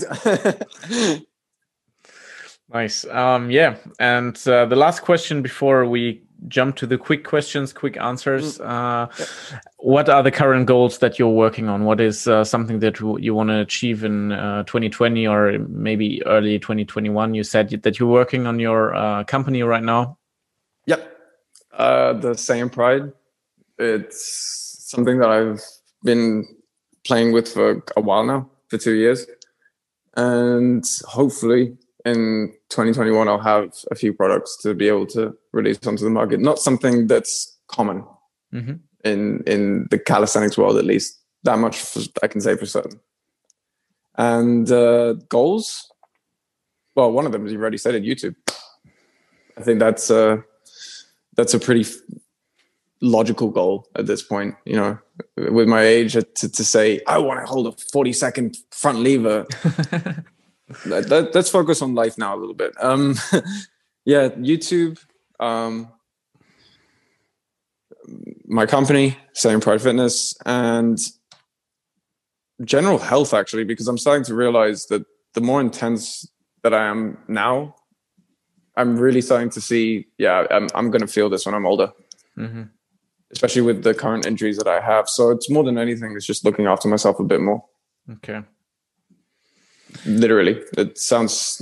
[1.20, 1.26] d-
[2.74, 3.04] Nice.
[3.06, 3.76] Um, yeah.
[4.00, 8.59] And uh, the last question before we jump to the quick questions, quick answers.
[8.59, 9.07] Uh,
[9.77, 11.85] What are the current goals that you're working on?
[11.85, 16.59] What is uh, something that you, want to achieve in uh, 2020 or maybe early
[16.59, 17.34] 2021?
[17.34, 20.18] You said that you're working on your uh, company right now.
[20.85, 21.18] Yep.
[21.73, 23.11] Uh, the Saiyan Pride.
[23.77, 25.61] It's something that I've
[26.03, 26.45] been
[27.05, 29.26] playing with for a while now, for two years.
[30.15, 31.77] And hopefully
[32.08, 36.40] in 2021, I'll have a few products to be able to release onto the market.
[36.40, 38.04] Not something that's common
[38.54, 38.80] Mhm.
[39.04, 41.20] in, in the calisthenics world, at least.
[41.44, 41.78] That much
[42.24, 43.00] I can say for certain.
[44.18, 45.92] And uh, goals?
[46.96, 48.36] Well, one of them, as you've already said, it, YouTube.
[49.58, 50.38] I think that's uh,
[51.36, 51.96] that's a pretty f-
[53.02, 54.56] logical goal at this point.
[54.66, 54.98] You know,
[55.52, 59.46] with my age, to, to say I want to hold a forty second front lever.
[60.85, 62.73] let, let, us focus on life now a little bit.
[62.81, 63.15] Um,
[64.06, 64.99] yeah, YouTube.
[65.39, 65.91] Um,
[68.45, 70.98] my company, Saiyan Pride Fitness, and
[72.64, 76.30] general health actually, because I'm starting to realize that the more intense
[76.64, 77.76] that I am now,
[78.76, 81.91] I'm really starting to see, yeah, I'm, I'm going to feel this when I'm older,
[82.35, 82.64] hmm
[83.31, 85.10] especially with the current injuries that I have.
[85.10, 87.61] So it's more than anything, it's just looking after myself a bit more.
[88.10, 88.41] Okay.
[90.06, 91.61] Literally, it sounds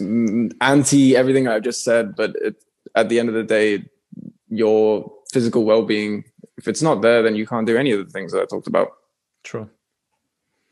[0.62, 2.56] anti everything I've just said, but it,
[2.96, 3.84] at the end of the day,
[4.50, 6.24] your physical well being,
[6.58, 8.68] if it's not there, then you can't do any of the things that I talked
[8.68, 8.90] about.
[9.44, 9.70] True.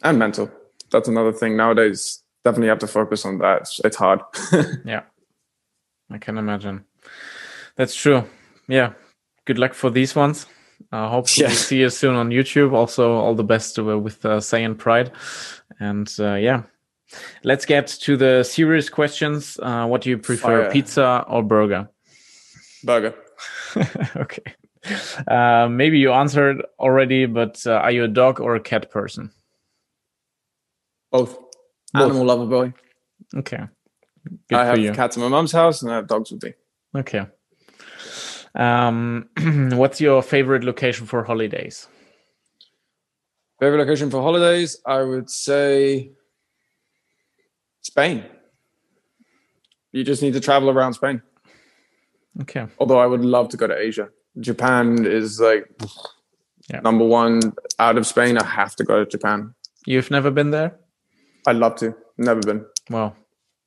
[0.03, 0.49] And mental.
[0.91, 2.22] That's another thing nowadays.
[2.44, 3.61] Definitely have to focus on that.
[3.61, 4.22] It's, it's hard.
[4.85, 5.03] Yeah.
[6.11, 6.84] I can imagine.
[7.76, 8.23] That's true.
[8.68, 8.94] Yeah.
[9.45, 10.45] Good luck for these ones.
[10.91, 11.53] Uh, hopefully Yeah.
[11.53, 12.73] see you soon on YouTube.
[12.73, 15.11] Also, all the best uh, with uh, Saiyan Pride.
[15.80, 16.64] And uh, yeah,
[17.44, 19.60] let's get to the serious questions.
[19.61, 20.72] Uh, what do you prefer, Fire.
[20.72, 21.90] pizza or burger?
[22.84, 23.15] Burger.
[24.15, 24.44] okay.
[25.27, 29.31] Uh, maybe you answered already, but uh, are you a dog or a cat person?
[31.11, 31.38] Both.
[31.95, 32.73] Animal lover boy.
[33.35, 33.60] Okay.
[34.49, 34.91] Good I have you.
[34.94, 36.53] cats in my mom's house and I have dogs with me.
[36.95, 37.26] Okay.
[38.56, 39.30] Um,
[39.73, 41.88] what's your favorite location for holidays?
[43.60, 44.81] Favorite location for holidays?
[44.85, 46.11] I would say
[47.84, 48.23] Spain.
[49.91, 51.22] You just need to travel around Spain.
[52.41, 52.65] Okay.
[52.80, 54.10] Although I would love to go to Asia.
[54.39, 55.65] Japan is like
[56.69, 56.80] Yeah.
[56.80, 58.38] number one out of Spain.
[58.38, 59.53] I have to go to Japan.
[59.85, 60.80] You've never been there?
[61.45, 61.93] I'd love to.
[62.18, 62.65] Never been.
[62.89, 63.15] Well,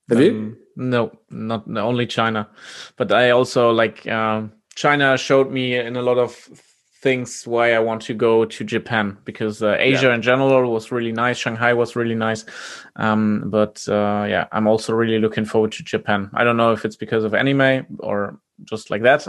[0.08, 0.30] Have you?
[0.30, 2.48] um, No, not no, only China,
[2.96, 6.32] but I also like um, China showed me in a lot of
[7.06, 11.12] things why I want to go to Japan because uh, Asia in general was really
[11.12, 11.38] nice.
[11.38, 12.44] Shanghai was really nice,
[12.96, 16.30] um, but uh, yeah, I'm also really looking forward to Japan.
[16.34, 19.24] I don't know if it's because of anime or just like that.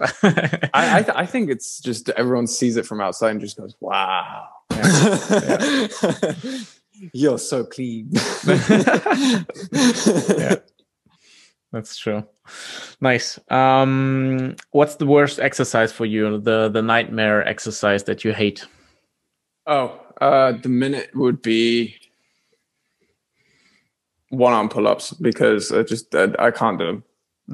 [0.74, 3.76] I I, th- I think it's just everyone sees it from outside and just goes,
[3.80, 4.48] "Wow,
[7.14, 8.10] you're so clean."
[10.44, 10.56] yeah,
[11.72, 12.24] that's true.
[13.02, 13.40] Nice.
[13.49, 16.40] Um, what's the worst exercise for you?
[16.40, 18.65] The the nightmare exercise that you hate?
[19.65, 21.95] Oh, uh, the minute would be
[24.30, 27.03] one arm pull ups because I just I, I can't do them.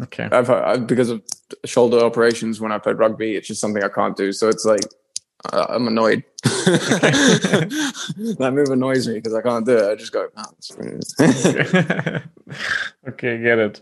[0.04, 0.28] Okay.
[0.32, 1.22] I've, i because of
[1.66, 3.36] shoulder operations when I played rugby.
[3.36, 4.32] It's just something I can't do.
[4.32, 4.82] So it's like
[5.52, 6.24] uh, I'm annoyed.
[6.44, 9.92] that move annoys me because I can't do it.
[9.92, 10.28] I just go.
[10.38, 10.44] "Oh,
[13.10, 13.82] okay, get it.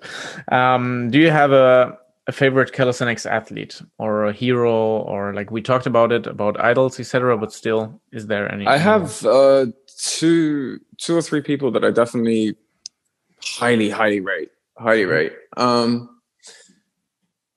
[0.52, 1.98] Um, do you have a,
[2.28, 7.00] a favorite calisthenics athlete or a hero or like we talked about it about idols,
[7.00, 7.38] etc.
[7.38, 8.66] But still, is there any?
[8.66, 9.68] I have uh,
[9.98, 12.56] two, two or three people that I definitely
[13.44, 14.50] highly, highly rate.
[14.78, 15.34] Highly rate.
[15.58, 16.10] Um,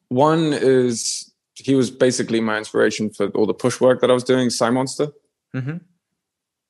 [0.08, 4.24] one is he was basically my inspiration for all the push work that I was
[4.24, 4.50] doing.
[4.50, 5.08] Psy Monster.
[5.52, 5.78] hmm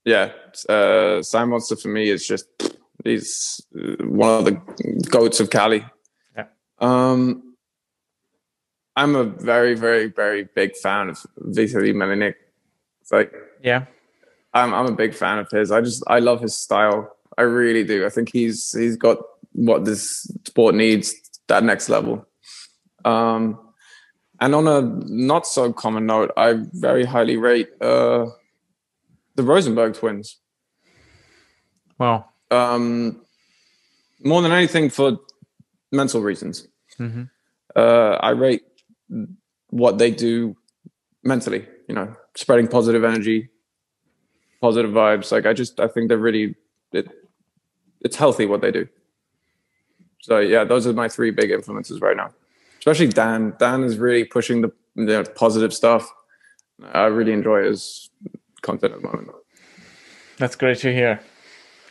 [0.05, 0.33] Yeah,
[0.69, 2.47] uh, Monster for me is just
[3.05, 4.53] he's uh, one of the
[5.11, 5.85] goats of Cali.
[6.37, 6.47] Yeah.
[6.79, 7.55] Um,
[8.97, 12.35] I'm a very, very, very big fan of Vitaly Melnik.
[13.01, 13.33] It's like
[13.63, 13.87] Yeah.
[14.53, 15.73] I'm I'm a big fan of his.
[15.73, 17.17] I just I love his style.
[17.37, 18.07] I really do.
[18.07, 19.19] I think he's he's got
[19.53, 21.15] what this sport needs
[21.49, 22.27] that next level.
[23.05, 23.59] Um,
[24.41, 28.27] and on a not so common note, I very highly rate uh,
[29.35, 30.39] the Rosenberg twins.
[31.99, 32.27] Wow.
[32.51, 33.23] Um,
[34.23, 35.19] more than anything for
[35.93, 36.69] mental reasons.
[36.99, 37.25] hmm
[37.77, 38.63] Uh, I rate
[39.71, 40.57] what they do
[41.23, 41.67] mentally.
[41.89, 43.51] You know, spreading positive energy,
[44.61, 45.33] positive vibes.
[45.33, 46.55] Like I just I think they're really
[46.93, 47.09] it,
[48.01, 48.89] it's healthy what they do.
[50.23, 52.31] So yeah, those are my three big influences right now.
[52.85, 53.55] Especially Dan.
[53.59, 56.07] Dan is really pushing the, the positive stuff.
[56.93, 58.11] I really enjoy his
[58.61, 59.31] content at the moment.
[60.37, 61.19] That's great to hear.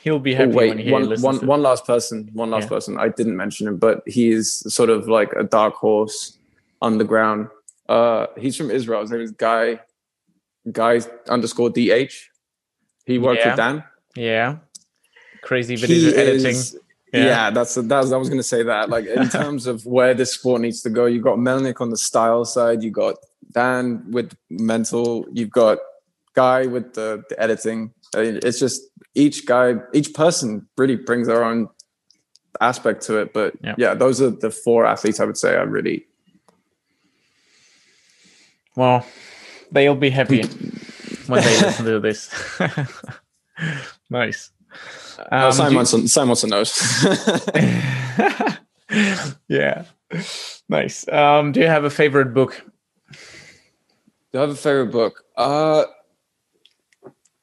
[0.03, 2.30] He'll be happy oh, wait, when he one, one, one last person.
[2.34, 2.70] One last yeah.
[2.70, 2.99] person.
[2.99, 6.38] I didn't mention him, but he's sort of like a dark horse
[6.80, 7.48] underground.
[7.90, 9.02] Uh, he's from Israel.
[9.02, 9.80] His name is Guy.
[10.72, 12.14] Guy underscore dh.
[13.07, 13.48] He worked yeah.
[13.48, 13.84] with Dan.
[14.15, 14.57] Yeah.
[15.41, 16.52] Crazy video he editing.
[16.52, 16.78] Is,
[17.14, 17.26] yeah.
[17.26, 18.11] yeah, that's that's.
[18.11, 18.90] I was going to say that.
[18.90, 21.98] Like in terms of where this sport needs to go, you've got Melnik on the
[21.98, 22.84] style side.
[22.84, 23.15] you've got
[23.52, 25.26] Dan with mental.
[25.31, 25.77] You've got
[26.34, 27.94] Guy with the, the editing.
[28.15, 28.81] I mean, it's just
[29.14, 31.69] each guy, each person really brings their own
[32.60, 33.34] aspect to it.
[33.34, 33.76] But yeah.
[33.77, 36.07] yeah, those are the four athletes I would say are really.
[38.76, 39.06] Well,
[39.72, 40.44] they'll be happy
[41.27, 42.34] when they listen to this.
[44.10, 44.49] nice.
[45.32, 46.50] Um, wants to, Simon wants to
[49.48, 49.86] yeah,
[50.70, 51.08] nice.
[51.08, 52.64] Um, do you have a favorite book?
[54.32, 55.24] Do I have a favorite book?
[55.38, 55.86] Uh,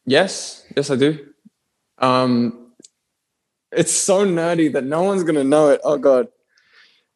[0.04, 1.26] yes, yes, I do.
[1.98, 2.72] Um,
[3.72, 5.80] it's so nerdy that no one's gonna know it.
[5.84, 6.28] Oh god,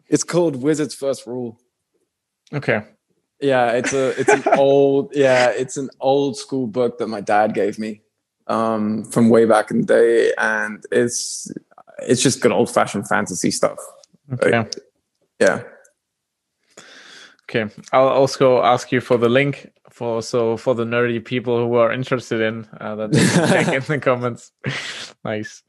[0.09, 1.59] it's called Wizard's First Rule.
[2.53, 2.83] Okay.
[3.41, 7.55] Yeah, it's a it's an old yeah it's an old school book that my dad
[7.55, 8.03] gave me
[8.47, 11.51] um, from way back in the day, and it's
[12.01, 13.79] it's just good old fashioned fantasy stuff.
[14.33, 14.59] Okay.
[14.59, 14.75] Like,
[15.41, 15.63] yeah.
[17.51, 21.75] Okay, I'll also ask you for the link for so for the nerdy people who
[21.75, 23.13] are interested in uh, that
[23.49, 24.51] check in the comments.
[25.25, 25.63] nice.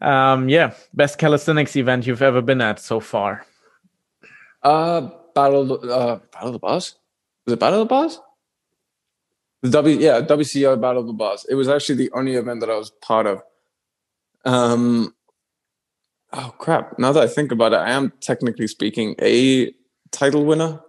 [0.00, 3.46] Um, yeah, best calisthenics event you've ever been at so far.
[4.62, 6.96] Uh, battle uh, battle of the bars.
[7.46, 8.20] Was it battle of the bars?
[9.62, 11.44] The W, yeah, WCO Battle of the Bars.
[11.48, 13.42] It was actually the only event that I was part of.
[14.44, 15.14] Um,
[16.32, 16.98] oh crap!
[16.98, 19.74] Now that I think about it, I am technically speaking a
[20.12, 20.80] title winner.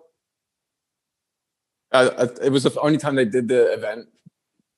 [1.91, 4.07] Uh, it was the only time they did the event.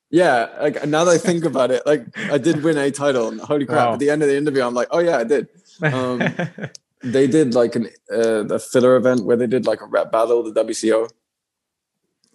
[0.10, 3.38] Yeah, like now that I think about it, like I did win a title.
[3.46, 3.88] Holy crap!
[3.88, 3.94] Wow.
[3.94, 5.50] At the end of the interview, I'm like, oh yeah, I did.
[5.84, 6.20] Um,
[7.04, 10.42] they did like an uh, a filler event where they did like a rap battle,
[10.42, 11.12] the WCO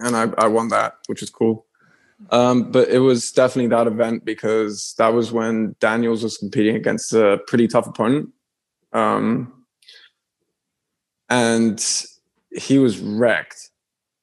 [0.00, 1.66] and I, I won that, which is cool.
[2.30, 7.12] Um, but it was definitely that event because that was when Daniels was competing against
[7.12, 8.30] a pretty tough opponent.
[8.92, 9.52] Um,
[11.28, 11.84] and
[12.50, 13.70] he was wrecked.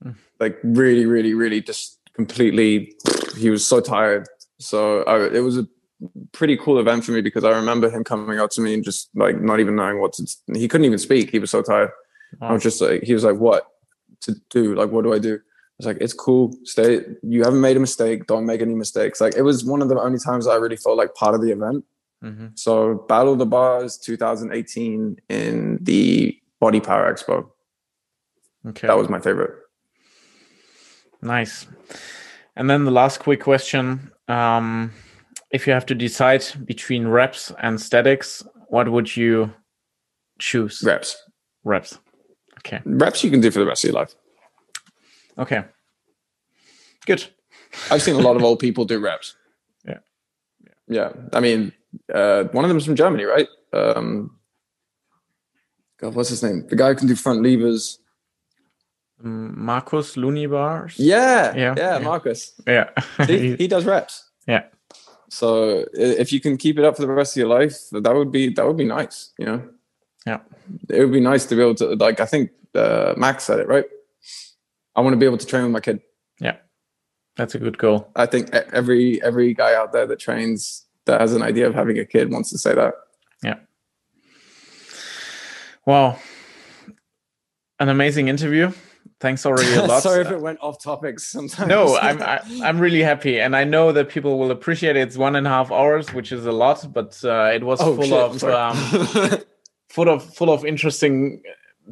[0.03, 0.15] Mm.
[0.39, 2.93] Like really, really, really just completely
[3.37, 4.27] he was so tired.
[4.59, 5.67] So I, it was a
[6.31, 9.09] pretty cool event for me because I remember him coming up to me and just
[9.15, 11.29] like not even knowing what to he couldn't even speak.
[11.29, 11.91] He was so tired.
[12.39, 12.49] Wow.
[12.49, 13.67] I was just like he was like, What
[14.21, 14.75] to do?
[14.75, 15.39] Like what do I do?
[15.77, 16.55] Was like, it's cool.
[16.63, 17.01] Stay.
[17.21, 18.27] You haven't made a mistake.
[18.27, 19.19] Don't make any mistakes.
[19.19, 21.51] Like it was one of the only times I really felt like part of the
[21.51, 21.83] event.
[22.23, 22.47] Mm-hmm.
[22.55, 27.49] So Battle of the Bars 2018 in the Body Power Expo.
[28.67, 28.87] Okay.
[28.87, 29.53] That was my favorite.
[31.21, 31.67] Nice.
[32.55, 34.11] And then the last quick question.
[34.27, 34.93] Um,
[35.51, 39.53] if you have to decide between reps and statics, what would you
[40.39, 40.81] choose?
[40.83, 41.21] Reps.
[41.63, 41.99] Reps.
[42.59, 42.81] Okay.
[42.85, 44.15] Reps you can do for the rest of your life.
[45.37, 45.63] Okay.
[47.05, 47.25] Good.
[47.91, 49.35] I've seen a lot of old people do reps.
[49.85, 49.99] Yeah.
[50.87, 51.11] Yeah.
[51.33, 51.73] I mean,
[52.13, 53.47] uh, one of them is from Germany, right?
[53.73, 54.37] Um,
[55.97, 56.67] God, what's his name?
[56.67, 57.99] The guy who can do front levers.
[59.23, 60.95] Mm, Marcus Lunibars.
[60.97, 62.53] Yeah, yeah, yeah, Marcus.
[62.67, 62.89] Yeah,
[63.25, 64.29] he, he does reps.
[64.45, 64.63] Yeah.
[65.29, 68.31] So if you can keep it up for the rest of your life, that would
[68.31, 69.31] be that would be nice.
[69.39, 69.69] You know.
[70.25, 70.39] Yeah.
[70.89, 72.19] It would be nice to be able to like.
[72.19, 73.85] I think uh, Max said it right.
[74.95, 76.01] I want to be able to train with my kid.
[76.39, 76.57] Yeah,
[77.35, 78.09] that's a good goal.
[78.15, 81.99] I think every every guy out there that trains that has an idea of having
[81.99, 82.93] a kid wants to say that.
[83.43, 83.55] Yeah.
[85.85, 86.17] Wow.
[87.79, 88.71] An amazing interview.
[89.19, 90.03] Thanks already a lot.
[90.03, 91.69] Sorry if it went off topic sometimes.
[91.69, 94.95] No, I'm I, am i am really happy, and I know that people will appreciate
[94.95, 95.01] it.
[95.01, 97.95] It's one and a half hours, which is a lot, but uh, it was oh,
[97.95, 99.39] full shit, of um,
[99.89, 101.41] full of full of interesting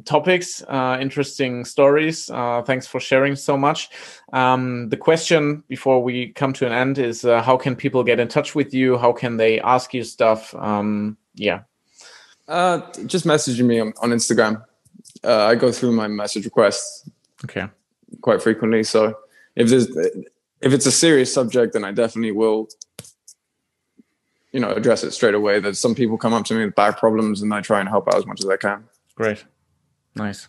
[0.04, 2.30] topics, uh, interesting stories.
[2.30, 3.90] Uh, thanks for sharing so much.
[4.32, 8.20] Um, the question before we come to an end is uh, how can people get
[8.20, 8.98] in touch with you?
[8.98, 10.54] How can they ask you stuff?
[10.54, 11.60] Um, yeah.
[12.48, 14.62] Uh, just messaging me on, on Instagram.
[15.22, 17.08] Uh, I go through my message requests.
[17.44, 17.66] Okay.
[18.20, 18.82] Quite frequently.
[18.82, 19.16] So
[19.56, 19.88] if there's
[20.60, 22.68] if it's a serious subject, then I definitely will
[24.52, 25.60] you know address it straight away.
[25.60, 28.08] That some people come up to me with back problems and I try and help
[28.08, 28.84] out as much as I can.
[29.14, 29.44] Great.
[30.16, 30.48] Nice.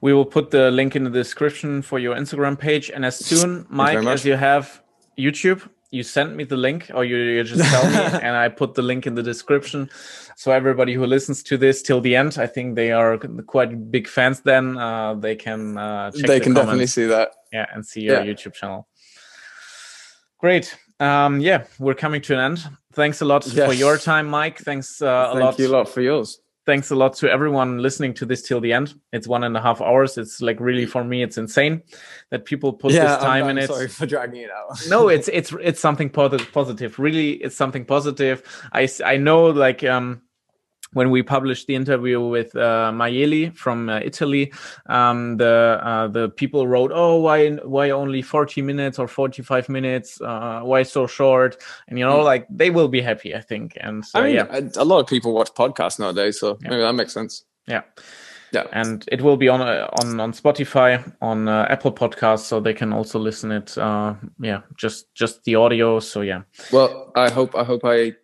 [0.00, 2.90] We will put the link in the description for your Instagram page.
[2.90, 4.82] And as soon, Mike, as you have
[5.18, 8.74] YouTube, you send me the link or you, you just tell me and I put
[8.74, 9.90] the link in the description.
[10.36, 14.06] So everybody who listens to this till the end, I think they are quite big
[14.06, 14.76] fans then.
[14.76, 17.32] Uh, they can uh, They the can definitely see that.
[17.52, 18.32] Yeah, and see your yeah.
[18.32, 18.86] YouTube channel.
[20.38, 20.76] Great.
[21.00, 22.68] Um, yeah, we're coming to an end.
[22.92, 23.66] Thanks a lot yes.
[23.66, 24.58] for your time, Mike.
[24.58, 25.56] Thanks uh, a lot.
[25.56, 28.60] Thank you a lot for yours thanks a lot to everyone listening to this till
[28.60, 28.92] the end.
[29.10, 30.18] It's one and a half hours.
[30.18, 31.82] It's like really for me, it's insane
[32.28, 33.68] that people put yeah, this time I'm, I'm in it.
[33.68, 34.78] Sorry for dragging it out.
[34.86, 36.98] no, it's it's it's something positive.
[36.98, 38.42] Really, it's something positive.
[38.70, 40.20] I I know like um
[40.92, 44.52] when we published the interview with uh, Mayeli from uh, Italy,
[44.86, 49.68] um, the uh, the people wrote, "Oh, why why only forty minutes or forty five
[49.68, 50.20] minutes?
[50.20, 52.24] Uh, why so short?" And you know, mm.
[52.24, 53.76] like they will be happy, I think.
[53.80, 56.70] And so, I mean, yeah, a lot of people watch podcasts nowadays, so yeah.
[56.70, 57.44] maybe that makes sense.
[57.66, 57.82] Yeah.
[58.50, 58.64] Yeah.
[58.72, 62.72] And it will be on uh, on on Spotify, on uh, Apple Podcasts, so they
[62.72, 63.76] can also listen it.
[63.76, 66.00] yeah, just just the audio.
[66.00, 66.44] So yeah.
[66.72, 68.14] Well, I hope I hope I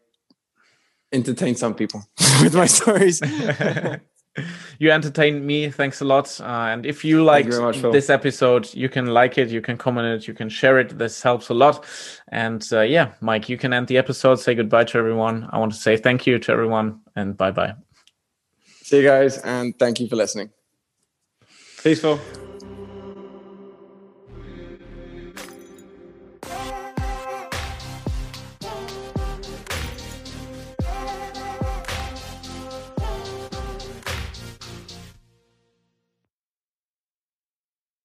[1.15, 2.03] entertain some people
[2.43, 3.21] with my stories.
[4.79, 5.71] you entertained me.
[5.71, 6.41] Thanks a lot.
[6.41, 9.77] Uh, and if you liked you much, this episode, you can like it, you can
[9.77, 10.99] comment it, you can share it.
[10.99, 11.87] This helps a lot.
[12.29, 14.37] And uh, yeah, Mike, you can end the episode.
[14.37, 15.49] Say goodbye to everyone.
[15.53, 17.75] I want to say thank you to everyone and bye bye.
[18.83, 20.51] See you guys, and thank you for listening.
[21.83, 22.21] Peaceful.